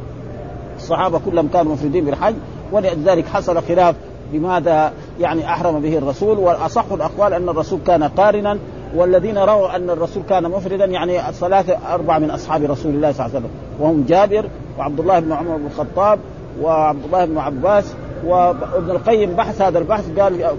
الصحابة 0.76 1.20
كلهم 1.26 1.49
كانوا 1.49 1.73
مفردين 1.73 2.04
بالحج. 2.04 2.35
ولذلك 2.73 3.26
حصل 3.26 3.62
خلاف 3.62 3.94
لماذا 4.32 4.92
يعني 5.20 5.44
أحرم 5.44 5.80
به 5.80 5.99
الرسول. 5.99 6.38
واصح 6.38 6.85
الأقوال 6.92 7.32
أن 7.32 7.49
الرسول 7.49 7.78
كان 7.87 8.02
قارنا. 8.02 8.58
والذين 8.96 9.38
رووا 9.38 9.76
أن 9.76 9.90
الرسول 9.90 10.23
كان 10.28 10.42
مفردا 10.42 10.85
يعني 10.85 11.18
ثلاثة 11.32 11.78
أربعة 11.94 12.18
من 12.18 12.30
أصحاب 12.30 12.62
رسول 12.62 12.94
الله 12.94 13.12
صلى 13.12 13.26
الله 13.26 13.37
عليه 13.37 13.46
وسلم. 13.46 13.50
وهم 13.80 14.04
جابر 14.08 14.46
وعبد 14.78 15.00
الله 15.00 15.18
بن 15.18 15.32
عمر 15.32 15.56
بن 15.56 15.66
الخطاب 15.66 16.18
وعبد 16.63 17.05
الله 17.05 17.25
بن 17.25 17.39
عباس 17.39 17.95
وابن 18.25 18.91
القيم 18.91 19.33
بحث 19.33 19.63
هذا 19.63 19.79
البحث 19.79 20.19
قال 20.19 20.57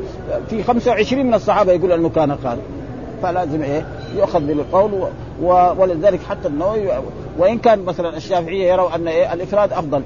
في 0.49 0.63
25 0.63 1.25
من 1.25 1.33
الصحابة 1.33 1.71
يقول 1.71 1.91
أنه 1.91 2.09
كان 2.09 2.31
قارئ. 2.31 2.61
فلازم 3.23 3.63
إيه؟ 3.63 3.85
يؤخذ 4.15 4.39
بالقول 4.39 4.91
ولذلك 5.77 6.19
حتى 6.29 6.47
النووي 6.47 6.89
وإن 7.37 7.57
كان 7.57 7.85
مثلا 7.85 8.17
الشافعية 8.17 8.71
يروا 8.71 8.95
أن 8.95 9.07
إيه؟ 9.07 9.33
الإفراد 9.33 9.73
أفضل. 9.73 10.01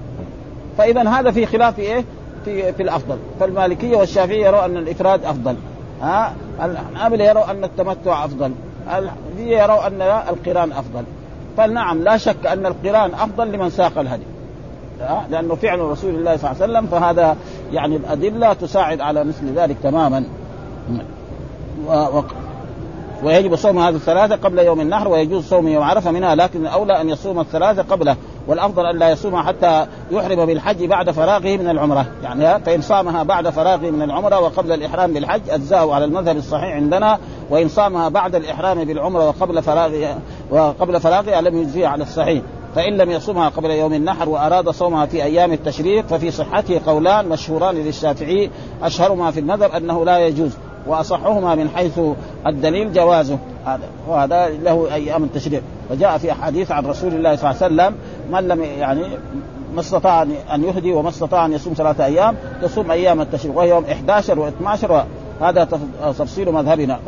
فاذا 0.78 1.10
هذا 1.10 1.32
في 1.32 1.46
خلاف 1.46 1.80
إيه؟ 1.80 2.06
في 2.46 2.74
في 2.74 2.84
الأفضل. 2.84 3.18
فالمالكية 3.40 3.98
والشافعية 3.98 4.46
يروا 4.46 4.66
أن 4.66 4.78
الإفراد 4.78 5.26
أفضل. 5.26 5.56
ها؟ 6.02 6.34
الحنابلة 6.64 7.26
يروا 7.26 7.52
أن 7.52 7.64
التمتع 7.64 8.26
أفضل. 8.26 8.52
الحنفية 8.88 9.62
يروا 9.62 9.88
أن 9.88 10.02
القرآن 10.02 10.72
أفضل. 10.72 11.04
فنعم 11.58 12.04
لا 12.04 12.18
شك 12.18 12.48
أن 12.48 12.66
القرآن 12.66 13.14
أفضل 13.14 13.52
لمن 13.52 13.70
ساق 13.70 13.98
الهدي. 13.98 14.24
لأنه 15.30 15.56
فعل 15.56 15.80
رسول 15.80 16.16
الله 16.16 16.38
صلى 16.38 16.52
الله 16.52 16.64
عليه 16.64 16.74
وسلم 16.74 16.88
فهذا 16.88 17.38
يعني 17.72 17.96
الأدلة 17.96 18.54
تساعد 18.54 19.02
على 19.02 19.24
مثل 19.24 19.54
ذلك 19.56 19.78
تماما. 19.84 20.24
و... 21.88 22.22
ويجب 23.24 23.56
صوم 23.56 23.80
هذه 23.80 23.96
الثلاثة 23.96 24.36
قبل 24.36 24.60
يوم 24.60 24.82
النحر 24.82 25.08
ويجوز 25.08 25.46
صوم 25.46 25.68
يوم 25.68 25.84
عرفة 25.84 26.12
منها 26.12 26.36
لكن 26.36 26.62
الأولى 26.62 27.02
أن 27.02 27.10
يصوم 27.10 27.40
الثلاثة 27.40 27.82
قبله 27.82 28.16
والأفضل 28.48 28.86
أن 28.86 29.00
لا 29.00 29.10
يصومها 29.10 29.44
حتى 29.44 29.86
يحرم 30.12 30.46
بالحج 30.46 30.86
بعد 30.86 31.12
فراغه 31.12 31.58
من 31.58 31.70
العمرة. 31.70 32.06
يعني 32.24 32.64
فإن 32.66 32.82
صامها 32.82 33.24
بعد 33.24 33.50
فراغه 33.50 33.90
من 33.90 34.02
العمرة 34.02 34.40
وقبل 34.40 34.72
الإحرام 34.72 35.14
بالحج 35.14 35.50
أجزاه 35.50 35.94
على 35.94 36.06
المذهب 36.06 36.38
الصحيح 36.38 36.76
عندنا. 36.76 37.20
وإن 37.50 37.68
صامها 37.68 38.10
بعد 38.10 38.36
الإحرام 38.36 38.84
بالعمرة 38.84 39.28
وقبل 39.28 39.62
فراغه 39.62 40.18
وقبل 40.52 41.00
فراغه 41.00 41.40
لم 41.40 41.58
يجزيه 41.58 41.88
على 41.88 42.04
الصحيح. 42.04 42.42
فإن 42.76 42.98
لم 42.98 43.12
يصومها 43.12 43.50
قبل 43.50 43.70
يوم 43.70 43.94
النحر 43.94 44.30
وأراد 44.30 44.70
صومها 44.70 45.06
في 45.06 45.24
أيام 45.24 45.52
التشريق 45.52 46.08
ففي 46.08 46.32
صحته 46.32 46.82
قولان 46.86 47.30
مشهوران 47.30 47.76
للشافعي. 47.76 48.50
أشهرهما 48.84 49.32
في 49.32 49.40
المذهب 49.40 49.72
أنه 49.72 50.06
لا 50.06 50.20
يجوز 50.28 50.52
وأصحهما 50.88 51.56
من 51.56 51.70
حيث 51.70 52.00
الدليل 52.48 52.94
جوازه. 52.94 53.38
هذا 53.66 53.90
وهذا 54.08 54.50
له 54.50 54.94
أيام 54.94 55.24
التشريق. 55.24 55.62
وجاء 55.92 56.18
في 56.18 56.32
أحاديث 56.32 56.72
عن 56.72 56.86
رسول 56.86 57.14
الله 57.14 57.36
صلى 57.36 57.52
الله 57.52 57.64
عليه 57.64 57.74
وسلم 57.74 57.96
من 58.32 58.48
لم 58.48 58.64
يعني 58.64 59.04
ما 59.74 59.80
استطاع 59.80 60.22
ان 60.54 60.64
يهدي 60.64 60.94
وما 60.94 61.10
استطاع 61.10 61.46
أن 61.46 61.54
يصوم 61.54 61.74
ثلاثة 61.74 62.06
أيام 62.06 62.36
يصوم 62.64 62.92
أيام 62.92 63.22
التشريق 63.22 63.58
وهي 63.58 63.70
يوم 63.70 63.86
11 63.86 64.52
و12 64.62 64.92
هذا 65.44 65.68
تفصيل 66.18 66.52
مذهبنا. 66.52 67.00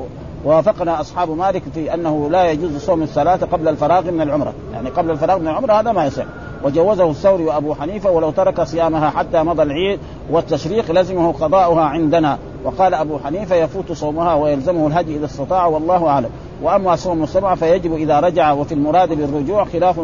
وافقنا 0.43 1.01
أصحاب 1.01 1.29
مالك 1.29 1.63
في 1.73 1.93
أنه 1.93 2.29
لا 2.29 2.51
يجوز 2.51 2.77
صوم 2.77 3.03
الثلاثه 3.03 3.47
قبل 3.47 3.67
الفراغ 3.67 4.11
من 4.11 4.21
العمرة، 4.21 4.53
يعني 4.73 4.89
قبل 4.89 5.11
الفراغ 5.11 5.39
من 5.39 5.47
العمرة 5.47 5.73
هذا 5.73 5.91
ما 5.91 6.05
يصح، 6.05 6.25
وجوزه 6.63 7.09
الثوري 7.09 7.43
وأبو 7.43 7.73
حنيفة 7.73 8.11
ولو 8.11 8.31
ترك 8.31 8.61
صيامها 8.61 9.09
حتى 9.09 9.43
مضى 9.43 9.63
العيد 9.63 9.99
والتشريق 10.31 10.91
لزمه 10.91 11.31
قضاؤها 11.31 11.83
عندنا. 11.83 12.37
وقال 12.63 12.93
أبو 12.93 13.19
حنيفة 13.19 13.55
يفوت 13.55 13.91
صومها 13.91 14.33
ويلزمه 14.33 14.87
الهدي 14.87 15.15
إذا 15.15 15.25
استطاع 15.25 15.65
والله 15.65 16.07
أعلم. 16.07 16.29
وأما 16.61 16.95
صوم 16.95 17.23
السبعه 17.23 17.55
فيجب 17.55 17.93
إذا 17.93 18.19
رجع 18.19 18.51
وفي 18.51 18.73
المراد 18.73 19.13
بالرجوع 19.13 19.65
خلاف 19.65 19.99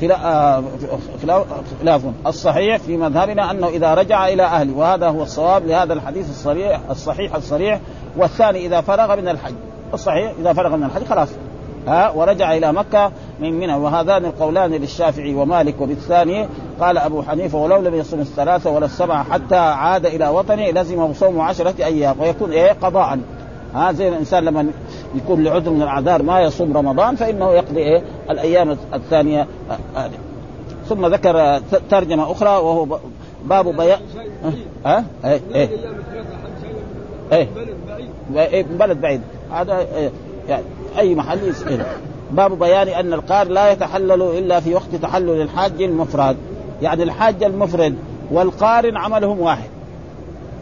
خلاف 0.00 1.44
خلاف 1.82 2.02
الصحيح 2.26 2.76
في 2.76 2.96
مذهبنا 2.96 3.50
أنه 3.50 3.68
إذا 3.68 3.94
رجع 3.94 4.28
إلى 4.28 4.42
أهله. 4.42 4.76
وهذا 4.76 5.08
هو 5.08 5.22
الصواب 5.22 5.66
لهذا 5.66 5.92
الحديث 5.92 6.30
الصريح 6.30 6.80
الصحيح 6.90 7.34
الصريح. 7.34 7.80
والثاني 8.16 8.66
إذا 8.66 8.80
فرغ 8.80 9.16
من 9.16 9.28
الحج. 9.28 9.54
الصحيح 9.94 10.32
اذا 10.40 10.52
فرغ 10.52 10.76
من 10.76 10.84
الحج 10.84 11.04
خلاص 11.04 11.28
ها 11.86 12.10
ورجع 12.10 12.54
إلى 12.54 12.72
مكه 12.72 13.12
من 13.40 13.52
منى 13.52 13.74
وهذان 13.74 14.24
القولان 14.24 14.70
للشافعي 14.70 15.34
ومالك 15.34 15.80
وبالثاني 15.80 16.46
قال 16.80 16.98
ابو 16.98 17.22
حنيفه 17.22 17.58
ولو 17.58 17.76
لم 17.76 17.94
يصم 17.94 18.20
الثلاثه 18.20 18.70
ولا 18.70 18.86
السبعه 18.86 19.24
حتى 19.24 19.56
عاد 19.56 20.06
إلى 20.06 20.28
وطنه 20.28 20.70
لزمه 20.70 21.12
صوم 21.12 21.40
عشره 21.40 21.74
أيام 21.78 22.20
ويكون 22.20 22.50
إيه 22.52 22.72
قضاء 22.72 23.18
ها 23.74 23.92
زي 23.92 24.08
الانسان 24.08 24.44
لما 24.44 24.66
يكون 25.14 25.44
لعذر 25.44 25.70
من 25.70 25.82
الاعذار 25.82 26.22
ما 26.22 26.40
يصوم 26.40 26.76
رمضان 26.76 27.16
فانه 27.16 27.52
يقضي 27.52 27.80
إيه 27.80 28.02
الأيام 28.30 28.76
الثانية 28.94 29.46
هذه 29.96 30.18
ثم 30.88 31.06
ذكر 31.06 31.60
ترجمه 31.90 32.32
أخرى 32.32 32.48
وهو 32.48 32.98
باب 33.44 33.76
بيان 33.76 34.00
ها 34.86 35.04
إيه 35.24 35.40
إيه 35.54 35.68
إيه 37.32 37.48
إيه 38.36 38.62
بلد 38.62 39.00
بعيد 39.00 39.20
هذا 39.52 39.78
إيه 39.78 40.10
يعني 40.48 40.64
أي 40.98 41.14
محل 41.14 41.48
يسأل 41.48 41.82
باب 42.30 42.58
بيان 42.58 42.88
أن 42.88 43.12
القار 43.12 43.48
لا 43.48 43.72
يتحلل 43.72 44.22
إلا 44.22 44.60
في 44.60 44.74
وقت 44.74 44.94
تحلل 45.02 45.42
الحاج 45.42 45.82
المفرد. 45.82 46.36
يعني 46.82 47.02
الحاج 47.02 47.44
المفرد 47.44 47.94
والقارن 48.30 48.96
عملهم 48.96 49.40
واحد. 49.40 49.68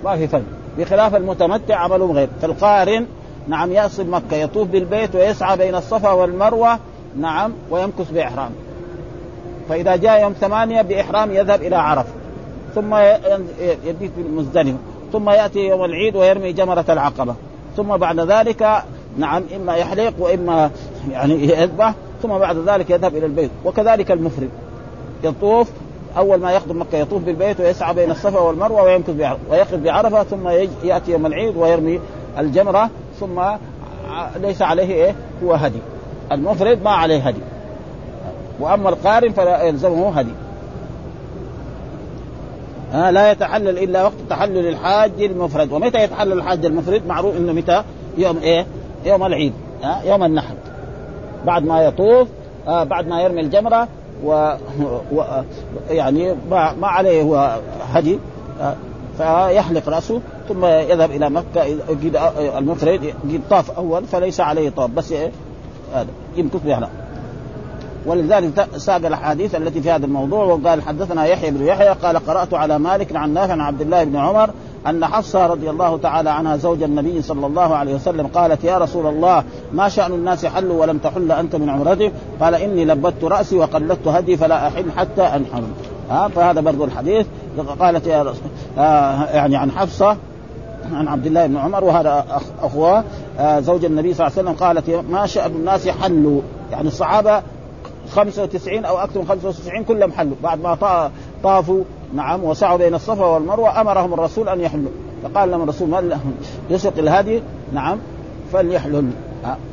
ما 0.05 0.17
في 0.17 0.29
فرق 0.29 0.43
بخلاف 0.79 1.15
المتمتع 1.15 1.77
عملهم 1.77 2.13
غير. 2.13 2.29
فالقارن 2.43 3.07
نعم 3.49 3.73
يصل 3.73 4.07
مكة 4.07 4.37
يطوف 4.37 4.69
بالبيت 4.69 5.15
ويسعى 5.15 5.57
بين 5.57 5.75
الصفا 5.75 6.11
والمروة 6.11 6.79
نعم 7.17 7.53
ويمكث 7.71 8.11
بإحرام. 8.11 8.51
فإذا 9.69 9.97
جاء 9.97 10.23
يوم 10.23 10.33
ثمانية 10.33 10.83
بإحرام 10.83 11.31
يذهب 11.33 11.63
إلى 11.63 11.77
عرفة. 11.77 12.13
ثم 12.75 12.95
يبيت 13.85 14.11
بالمزدلفة 14.17 14.79
ثم 15.13 15.31
يأتي 15.31 15.59
يوم 15.59 15.85
العيد 15.85 16.17
ويرمي 16.17 16.53
جمرة 16.53 16.85
العقبة. 16.89 17.35
ثم 17.79 17.97
بعد 17.97 18.21
ذلك 18.21 18.83
نعم 19.19 19.43
إما 19.57 19.75
يحلق 19.75 20.15
وإما 20.19 20.71
يعني 21.11 21.35
يذبح 21.49 21.95
ثم 22.23 22.29
بعد 22.29 22.57
ذلك 22.57 22.91
يذهب 22.91 23.17
إلى 23.17 23.27
البيت. 23.27 23.51
وكذلك 23.65 24.11
المفرد. 24.11 24.51
يطوف 25.25 25.71
أول 26.17 26.41
ما 26.41 26.53
يخدم 26.53 26.81
مكة 26.81 26.99
يطوف 26.99 27.23
بالبيت 27.23 27.61
ويسعى 27.61 27.95
بين 27.95 28.11
الصفا 28.11 28.39
والمروة 28.41 28.83
ويمكث 28.83 29.15
ويقف 29.51 29.75
بعرفة 29.75 30.23
ثم 30.23 30.49
يأتي 30.85 31.13
يوم 31.13 31.27
العيد 31.27 31.57
ويرمي 31.57 32.01
الجمرة 32.39 32.91
ثم 33.21 33.41
ليس 34.37 34.63
عليه 34.63 34.95
إيه؟ 34.95 35.15
هو 35.45 35.53
هدي. 35.53 35.79
المفرد 36.33 36.83
ما 36.83 36.91
عليه 36.91 37.29
هدي. 37.29 37.41
وأما 38.61 38.89
القارن 38.89 39.33
فلا 39.33 39.63
يلزمه 39.63 40.19
هدي. 40.19 40.33
آه 42.95 43.11
لا 43.11 43.33
يتحلل 43.33 43.79
إلا 43.79 44.03
وقت 44.05 44.15
تحلل 44.31 44.69
الحاج 44.69 45.23
المفرد. 45.23 45.73
ومتى 45.73 46.03
يتحلل 46.03 46.33
الحاج 46.33 46.65
المفرد؟ 46.65 47.07
معروف 47.07 47.37
إنه 47.37 47.53
متى؟ 47.53 47.83
يوم 48.19 48.39
إيه؟ 48.39 48.67
يوم 49.05 49.27
العيد. 49.27 49.53
آه 49.85 50.03
يوم 50.03 50.25
النحر. 50.25 50.55
بعد 51.47 51.65
ما 51.65 51.83
يطوف 51.83 52.29
آه 52.69 52.85
بعد 52.85 53.09
ما 53.09 53.23
يرمي 53.23 53.41
الجمرة 53.41 53.89
و, 54.25 54.55
و... 55.13 55.23
يعني 55.91 56.35
ما, 56.51 56.73
ما 56.73 56.87
عليه 56.89 57.23
هو 57.23 57.59
هدي 57.93 58.19
آه 58.61 58.75
فيحلق 59.19 59.89
رأسه 59.89 60.21
ثم 60.49 60.65
يذهب 60.65 61.11
إلى 61.11 61.31
مكة 61.31 61.65
يجد 61.65 62.21
المفرد 62.59 63.15
طاف 63.51 63.71
أول 63.71 64.05
فليس 64.05 64.41
عليه 64.41 64.71
طاف. 64.71 64.91
بس 64.91 65.13
إيه؟ 65.13 65.31
هذا 65.95 66.09
يمكث 66.37 66.63
بيحلق 66.65 66.91
ولذلك 68.09 68.69
ساق 68.77 69.07
الأحاديث 69.07 69.55
التي 69.55 69.81
في 69.81 69.91
هذا 69.91 70.07
الموضوع 70.07 70.45
وقال 70.45 70.83
حدثنا 70.83 71.25
يحيى 71.25 71.51
بن 71.51 71.65
يحيى 71.65 71.89
قال 71.89 72.19
قرأت 72.27 72.55
على 72.55 72.79
مالك 72.79 73.17
عن 73.17 73.35
نافع 73.35 73.53
عن 73.53 73.61
عبد 73.61 73.81
الله 73.81 74.05
بن 74.05 74.17
عمر 74.17 74.51
أن 74.87 75.07
حفصة 75.07 75.47
رضي 75.47 75.71
الله 75.71 75.99
تعالى 75.99 76.31
عنها 76.31 76.57
زوج 76.57 76.83
النبي 76.83 77.23
صلى 77.23 77.47
الله 77.47 77.77
عليه 77.77 77.95
وسلم 77.95 78.27
قالت 78.27 78.65
يا 78.65 78.79
رسول 78.79 79.07
الله 79.07 79.45
ما 79.73 79.89
شأن 79.89 80.13
الناس 80.13 80.47
حلوا 80.47 80.81
ولم 80.81 80.99
تحل 80.99 81.33
أنت 81.33 81.57
من 81.57 81.71
عمرتك 81.71 82.13
قال 82.41 82.55
إني 82.55 82.85
لبت 82.85 83.25
رأسي 83.25 83.57
وقلدت 83.57 84.09
هدي 84.09 84.37
فلا 84.37 84.69
أحل 84.69 84.93
حتى 84.97 85.23
أنحر. 85.23 85.63
ها 86.11 86.29
فهذا 86.29 86.61
برضو 86.61 86.85
الحديث. 86.85 87.27
قالت 87.81 88.07
يا 88.07 88.23
رسول 88.23 88.43
آه 88.79 89.25
يعني 89.25 89.57
عن 89.57 89.71
حفصة 89.71 90.17
عن 90.93 91.09
عبد 91.09 91.27
الله 91.27 91.47
بن 91.47 91.57
عمر 91.57 91.85
وهذا 91.85 92.25
أخوة 92.63 93.05
آه 93.39 93.61
زوج 93.61 93.85
النبي 93.85 94.15
صلى 94.15 94.27
الله 94.27 94.39
عليه 94.39 94.49
وسلم 94.51 94.67
قالت 94.67 95.05
ما 95.11 95.27
شأن 95.27 95.51
الناس 95.51 95.89
حلوا. 95.89 96.41
يعني 96.73 96.89
الصحابة 96.89 97.43
95 98.11 98.85
أو 98.85 98.99
أكثر 98.99 99.21
من 99.21 99.27
95 99.27 99.85
كلهم 99.85 100.13
حلوا. 100.13 100.37
بعد 100.43 100.61
ما 100.61 101.11
طافوا 101.43 101.85
نعم 102.15 102.45
وسعوا 102.45 102.79
بين 102.79 102.95
الصفا 102.95 103.25
والمروة 103.25 103.81
أمرهم 103.81 104.15
الرسول 104.15 104.49
أن 104.49 104.61
يحلوا. 104.61 104.91
فقال 105.23 105.51
لهم 105.51 105.63
الرسول 105.63 105.89
من 105.89 106.19
يسق 106.71 106.99
الهدي؟ 106.99 107.43
نعم 107.73 107.99
فليحلل. 108.53 109.11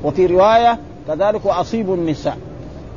وفي 0.04 0.26
رواية 0.26 0.80
كذلك 1.08 1.46
واصيبوا 1.46 1.96
النساء. 1.96 2.38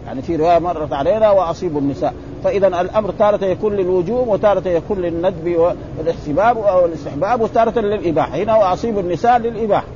يعني 0.07 0.23
في 0.23 0.37
رواية 0.37 0.59
مرت 0.59 0.93
علينا 0.93 1.31
واصيبوا 1.31 1.81
النساء. 1.81 2.15
فاذا 2.45 2.67
الأمر 2.67 3.11
تارة 3.11 3.45
يكون 3.45 3.77
للوجوب 3.77 4.29
وتارة 4.29 4.69
يكون 4.69 4.99
للندب 4.99 5.57
والاحتباب 5.99 6.57
والاستحباب 6.57 7.41
وتارة 7.41 7.81
للإباحة. 7.81 8.37
هنا 8.37 8.57
وأصيب 8.57 8.99
النساء 8.99 9.39
للإباحة. 9.39 9.87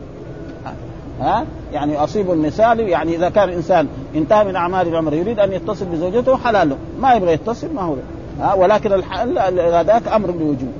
ها؟ 1.20 1.44
يعني 1.72 1.96
أصيب 1.96 2.33
النساء 2.33 2.81
يعني 2.81 3.16
إذا 3.16 3.29
كان 3.29 3.48
الإنسان 3.48 3.88
انتهى 4.14 4.44
من 4.44 4.57
اعمال 4.57 4.88
العمر 4.88 5.14
يريد 5.14 5.38
أن 5.38 5.53
يتصل 5.53 5.85
بزوجته 5.85 6.37
حلال 6.37 6.77
ما 7.01 7.14
يبغى 7.14 7.33
يتصل 7.33 7.75
ما 7.75 7.83
هو. 7.83 7.94
ها؟ 8.40 8.55
ولكن 8.55 8.92
هذاك 9.59 10.09
أمر 10.09 10.31
بالوجوب 10.31 10.72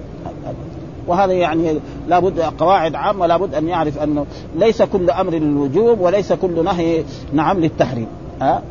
وهذا 1.07 1.33
يعني 1.33 1.79
لابد 2.09 2.40
قواعد 2.40 2.95
عامة 2.95 3.27
لابد 3.27 3.55
أن 3.55 3.68
يعرف 3.68 4.03
انه 4.03 4.27
ليس 4.57 4.83
كل 4.83 5.11
أمر 5.11 5.33
للوجوب 5.33 6.01
وليس 6.01 6.33
كل 6.33 6.64
نهي 6.64 7.05
نعم 7.33 7.61
للتحريم. 7.61 8.07
ها؟ 8.42 8.62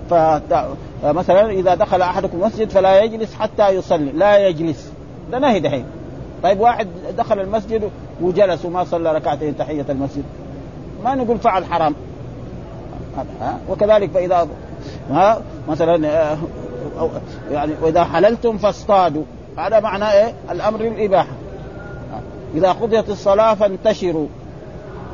فمثلا 1.02 1.52
إذا 1.52 1.76
دخل 1.76 2.02
أحدكم 2.02 2.38
المسجد 2.38 2.70
فلا 2.70 3.04
يجلس 3.04 3.34
حتى 3.34 3.70
يصلي. 3.70 4.12
لا 4.12 4.48
يجلس. 4.48 4.92
ده 5.32 5.40
نهي 5.40 5.60
دحين. 5.60 5.86
طيب 6.44 6.60
واحد 6.60 6.88
دخل 7.18 7.40
المسجد 7.40 7.90
وجلس 8.22 8.66
وما 8.66 8.84
صلى 8.84 9.14
ركعتين 9.14 9.58
تحية 9.58 9.86
المسجد. 9.90 10.24
ما 11.06 11.16
نقول 11.16 11.38
فعل 11.38 11.66
حرام. 11.66 11.96
ها؟ 13.42 13.60
وكذلك 13.70 14.10
فاذا 14.12 14.48
ها؟ 15.12 15.42
مثلا 15.70 16.08
آه، 16.08 16.38
يعني 17.52 17.74
وإذا 17.82 18.04
حللتم 18.04 18.58
فاصطادوا. 18.58 19.24
هذا 19.58 19.80
معناه 19.80 20.14
إيه؟ 20.14 20.34
الأمر 20.52 20.80
للإباحة. 20.80 21.32
إذا 22.56 22.72
قضيت 22.72 23.10
الصلاة 23.10 23.54
فانتشروا. 23.54 24.28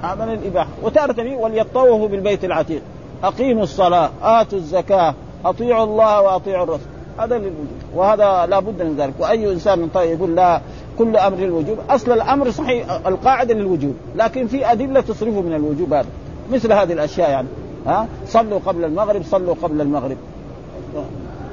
هذا 0.03 0.25
للإباحة. 0.25 0.69
وتارة 0.83 1.35
وليطوفوا 1.35 2.07
بالبيت 2.07 2.43
العتيق. 2.43 2.81
أقيموا 3.23 3.63
الصلاة 3.63 4.09
آتوا 4.23 4.57
الزكاة 4.57 5.13
أطيعوا 5.45 5.83
الله 5.83 6.21
وأطيعوا 6.21 6.63
الرسول. 6.63 6.87
هذا 7.19 7.37
للوجوب 7.37 7.67
وهذا 7.95 8.45
لا 8.45 8.59
بد 8.59 8.81
من 8.81 8.95
ذلك. 8.95 9.13
وأي 9.19 9.53
إنسان 9.53 9.89
طيب 9.93 10.17
يقول 10.17 10.35
لا 10.35 10.61
كل 10.97 11.17
أمر 11.17 11.37
للوجوب. 11.37 11.77
أصل 11.89 12.11
الأمر 12.11 12.51
صحيح 12.51 12.91
القاعدة 13.07 13.53
للوجوب. 13.53 13.95
لكن 14.15 14.47
في 14.47 14.71
أدلة 14.71 15.01
تصرفه 15.01 15.41
من 15.41 15.53
الوجوب 15.53 15.93
هذا. 15.93 16.07
مثل 16.51 16.73
هذه 16.73 16.93
الأشياء 16.93 17.29
يعني. 17.29 17.47
ها؟ 17.85 18.07
صلوا 18.27 18.59
قبل 18.65 18.85
المغرب 18.85 19.23
صلوا 19.23 19.55
قبل 19.63 19.81
المغرب. 19.81 20.17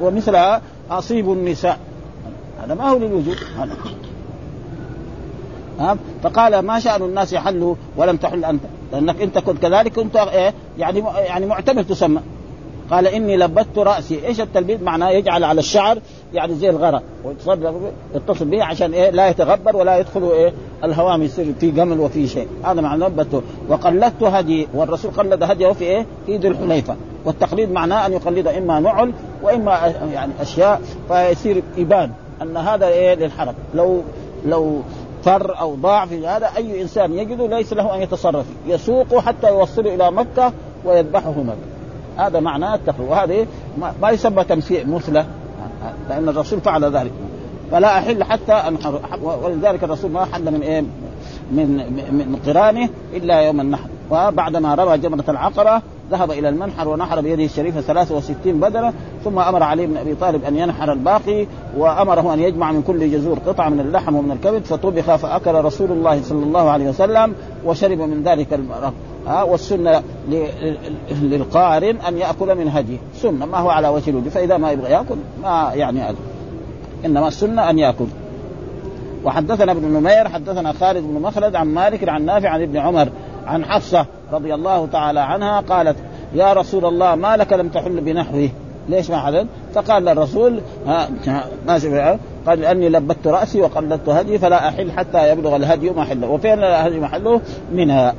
ومثلها 0.00 0.60
أصيبوا 0.90 1.34
النساء. 1.34 1.78
هذا 2.62 2.74
ما 2.74 2.90
هو 2.90 2.98
للوجوب. 2.98 3.36
هذا. 3.58 3.76
ها؟ 5.80 5.96
فقال 6.22 6.58
ما 6.58 6.80
شأن 6.80 7.02
الناس 7.02 7.32
يحلوا 7.32 7.74
ولم 7.96 8.16
تحل 8.16 8.44
أنت. 8.44 8.62
لأنك 8.92 9.22
أنت 9.22 9.38
كنت 9.38 9.62
كذلك 9.62 9.92
كنت 9.92 10.16
إيه؟ 10.16 10.54
يعني 10.78 11.04
يعني 11.16 11.46
معتمر 11.46 11.82
تسمى. 11.82 12.20
قال 12.90 13.06
إني 13.06 13.36
لبت 13.36 13.78
رأسي. 13.78 14.26
إيش 14.26 14.40
التلبيد 14.40 14.82
معناه 14.82 15.10
يجعل 15.10 15.44
على 15.44 15.58
الشعر 15.58 15.98
يعني 16.32 16.54
زي 16.54 16.70
الغرة 16.70 17.02
ويتصل 17.24 18.44
به 18.44 18.64
عشان 18.64 18.94
إيه؟ 18.94 19.10
لا 19.10 19.28
يتغبر 19.28 19.76
ولا 19.76 19.98
يدخل 19.98 20.30
إيه؟ 20.30 20.52
الهوام 20.84 21.22
يصير 21.22 21.46
في 21.60 21.70
جمل 21.70 22.00
وفي 22.00 22.28
شيء. 22.28 22.48
هذا 22.64 22.80
معنى 22.80 23.04
لبته 23.04 23.42
وقلدت 23.68 24.22
هدي. 24.22 24.68
والرسول 24.74 25.10
قلد 25.10 25.42
هديه 25.42 25.72
في 25.72 25.84
إيه؟ 25.84 26.06
في 26.26 26.36
ذي 26.36 26.48
الحليفة. 26.48 26.96
والتقليد 27.24 27.72
معناه 27.72 28.06
أن 28.06 28.12
يقلد 28.12 28.46
إما 28.46 28.80
نعل 28.80 29.12
وإما 29.42 29.94
يعني 30.12 30.32
أشياء 30.40 30.80
فيصير 31.08 31.62
إبان 31.78 32.10
أن 32.42 32.56
هذا 32.56 32.86
إيه؟ 32.88 33.14
للحرم 33.14 33.54
لو 33.74 34.02
لو 34.46 34.80
فر 35.22 35.60
أو 35.60 35.74
ضاع 35.74 36.06
في 36.06 36.26
هذا 36.26 36.50
أي 36.56 36.82
إنسان 36.82 37.18
يجده 37.18 37.46
ليس 37.46 37.72
له 37.72 37.94
أن 37.94 38.02
يتصرف. 38.02 38.46
يسوقه 38.66 39.20
حتى 39.20 39.48
يوصله 39.48 39.94
إلى 39.94 40.10
مكة 40.10 40.52
ويذبحه 40.84 41.30
مكة. 41.30 41.73
هذا 42.16 42.40
معناه 42.40 42.74
التقوى 42.74 43.08
وهذا 43.08 43.46
ما 44.02 44.10
يسمى 44.10 44.44
تمثيل 44.44 44.90
مثله 44.90 45.26
لأن 46.08 46.28
الرسول 46.28 46.60
فعل 46.60 46.84
ذلك. 46.84 47.12
فلا 47.70 47.98
أحل 47.98 48.24
حتى 48.24 48.52
انحر 48.52 49.00
ولذلك 49.22 49.84
الرسول 49.84 50.10
ما 50.10 50.24
حل 50.24 50.52
من 50.52 50.62
إيه؟ 50.62 50.84
من 51.52 51.68
من 52.12 52.36
قرانه 52.46 52.88
إلا 53.14 53.40
يوم 53.40 53.60
النحر. 53.60 53.88
وبعدما 54.10 54.74
رمى 54.74 54.98
جمرة 54.98 55.24
العقرة 55.28 55.82
ذهب 56.10 56.30
إلى 56.30 56.48
المنحر 56.48 56.88
ونحر 56.88 57.20
بيده 57.20 57.44
الشريفة 57.44 57.80
63 57.80 58.60
بدنة 58.60 58.92
ثم 59.24 59.38
أمر 59.38 59.62
علي 59.62 59.86
بن 59.86 59.96
أبي 59.96 60.14
طالب 60.14 60.44
أن 60.44 60.56
ينحر 60.56 60.92
الباقي 60.92 61.46
وأمره 61.76 62.34
أن 62.34 62.40
يجمع 62.40 62.72
من 62.72 62.82
كل 62.82 63.10
جزور 63.10 63.38
قطعة 63.38 63.68
من 63.68 63.80
اللحم 63.80 64.14
ومن 64.14 64.32
الكبد 64.32 64.64
فطبخ 64.64 65.16
فأكل 65.16 65.54
رسول 65.54 65.92
الله 65.92 66.22
صلى 66.22 66.42
الله 66.44 66.70
عليه 66.70 66.88
وسلم 66.88 67.34
وشرب 67.64 67.98
من 67.98 68.22
ذلك 68.22 68.54
المرق 68.54 68.92
ها 69.26 69.42
والسنة 69.42 70.02
للقارن 71.10 71.96
أن 72.08 72.18
يأكل 72.18 72.54
من 72.54 72.68
هدي 72.68 72.98
سنة 73.14 73.46
ما 73.46 73.58
هو 73.58 73.70
على 73.70 73.88
وجه 73.88 74.10
الوجه. 74.10 74.28
فإذا 74.28 74.56
ما 74.56 74.70
يبغى 74.70 74.90
يأكل 74.90 75.16
ما 75.42 75.70
يعني 75.74 76.08
أدو. 76.08 76.18
إنما 77.04 77.28
السنة 77.28 77.70
أن 77.70 77.78
يأكل. 77.78 78.06
وحدثنا 79.24 79.72
ابن 79.72 79.88
نمير 79.88 80.28
حدثنا 80.28 80.72
خالد 80.72 81.04
بن 81.04 81.22
مخلد 81.22 81.54
عن 81.54 81.66
مالك 81.66 82.08
عن 82.08 82.24
نافع 82.24 82.48
عن 82.48 82.62
ابن 82.62 82.76
عمر 82.76 83.08
عن 83.46 83.64
حفصة 83.64 84.06
رضي 84.32 84.54
الله 84.54 84.86
تعالى 84.86 85.20
عنها 85.20 85.60
قالت 85.60 85.96
يا 86.34 86.52
رسول 86.52 86.84
الله 86.84 87.14
ما 87.14 87.36
لك 87.36 87.52
لم 87.52 87.68
تحل 87.68 88.00
بنحوه؟ 88.00 88.48
ليش 88.88 89.10
ما 89.10 89.20
حلل؟ 89.20 89.46
فقال 89.74 90.08
الرسول 90.08 90.60
ها 90.86 91.08
ما 91.66 92.18
قال 92.46 92.60
لأني 92.60 92.88
لبت 92.88 93.26
رأسي 93.26 93.60
وقلدت 93.60 94.08
هدي 94.08 94.38
فلا 94.38 94.68
أحل 94.68 94.92
حتى 94.92 95.30
يبلغ 95.32 95.56
الهدي 95.56 95.90
محله، 95.90 96.28
وفين 96.28 96.52
الهدي 96.52 97.00
محله؟ 97.00 97.40
منها. 97.72 98.14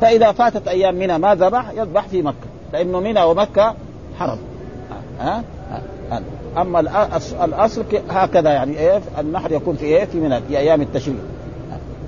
فإذا 0.00 0.32
فاتت 0.32 0.68
أيام 0.68 0.94
منى 0.94 1.18
ما 1.18 1.34
ذبح 1.34 1.70
يذبح 1.76 2.08
في 2.08 2.22
مكة، 2.22 2.46
لأنه 2.72 3.00
منى 3.00 3.22
ومكة 3.22 3.74
حرم. 4.18 4.38
ها؟ 5.20 5.42
أما 6.56 6.80
الأصل 7.44 7.84
هكذا 8.10 8.50
يعني 8.50 8.78
إيه؟ 8.78 9.00
النحر 9.18 9.52
يكون 9.52 9.76
في 9.76 9.84
إيه؟ 9.84 10.04
في 10.04 10.20
منى 10.20 10.40
في 10.40 10.58
أيام 10.58 10.82
التشريق. 10.82 11.16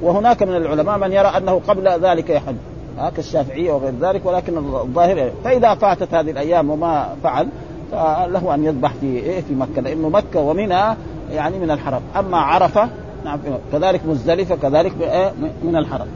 وهناك 0.02 0.42
من 0.42 0.56
العلماء 0.56 0.98
من 0.98 1.12
يرى 1.12 1.28
أنه 1.28 1.60
قبل 1.68 1.88
ذلك 1.88 2.30
يحج 2.30 2.54
ها؟ 2.98 3.10
كالشافعية 3.10 3.72
وغير 3.72 3.92
ذلك 4.00 4.26
ولكن 4.26 4.56
الظاهر 4.58 5.30
فإذا 5.44 5.74
فاتت 5.74 6.14
هذه 6.14 6.30
الأيام 6.30 6.70
وما 6.70 7.08
فعل 7.22 7.48
فله 7.92 8.54
أن 8.54 8.64
يذبح 8.64 8.92
في 9.00 9.06
إيه؟ 9.06 9.40
في 9.40 9.54
مكة 9.54 9.82
لأنه 9.82 10.08
مكة 10.08 10.40
ومنى 10.40 10.96
يعني 11.32 11.58
من 11.58 11.70
الحرم. 11.70 12.00
أما 12.16 12.38
عرفة 12.38 12.88
نعم 13.24 13.38
كذلك 13.72 14.06
مزدلفة 14.06 14.56
كذلك 14.56 14.92
إيه؟ 15.00 15.32
من 15.62 15.76
الحرم. 15.76 16.06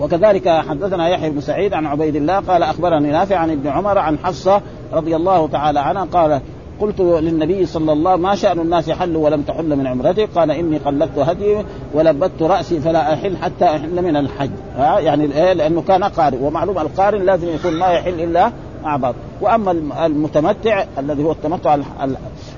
وكذلك 0.00 0.48
حدثنا 0.48 1.08
يحيى 1.08 1.30
بن 1.30 1.40
سعيد 1.40 1.74
عن 1.74 1.86
عبيد 1.86 2.16
الله 2.16 2.40
قال 2.40 2.62
أخبرني 2.62 3.10
نافع 3.10 3.36
عن 3.36 3.50
ابن 3.50 3.68
عمر 3.68 3.98
عن 3.98 4.18
حفصة 4.18 4.60
رضي 4.92 5.16
الله 5.16 5.48
تعالى 5.48 5.80
عنها 5.80 6.04
قال 6.04 6.40
قلت 6.80 7.00
للنبي 7.00 7.66
صلى 7.66 7.92
الله 7.92 8.16
ما 8.16 8.34
شأن 8.34 8.58
الناس 8.58 8.90
حلوا 8.90 9.24
ولم 9.24 9.42
تحل 9.42 9.76
من 9.76 9.86
عمرتك 9.86 10.28
قال 10.34 10.50
إني 10.50 10.78
قلدت 10.78 11.18
هدي 11.18 11.56
ولبت 11.94 12.42
رأسي 12.42 12.80
فلا 12.80 13.14
أحل 13.14 13.36
حتى 13.36 13.64
أحل 13.64 14.02
من 14.02 14.16
الحج. 14.16 14.50
يعني 14.78 15.26
لأنه 15.54 15.82
كان 15.82 16.04
قارئ 16.04 16.38
ومعلوم 16.42 16.78
القارئ 16.78 17.18
لازم 17.18 17.48
يكون 17.48 17.72
ما 17.72 17.86
يحل 17.86 18.20
إلا 18.20 18.52
مع 18.84 18.96
بعض 18.96 19.14
واما 19.40 20.06
المتمتع 20.06 20.84
الذي 20.98 21.24
هو 21.24 21.32
التمتع 21.32 21.78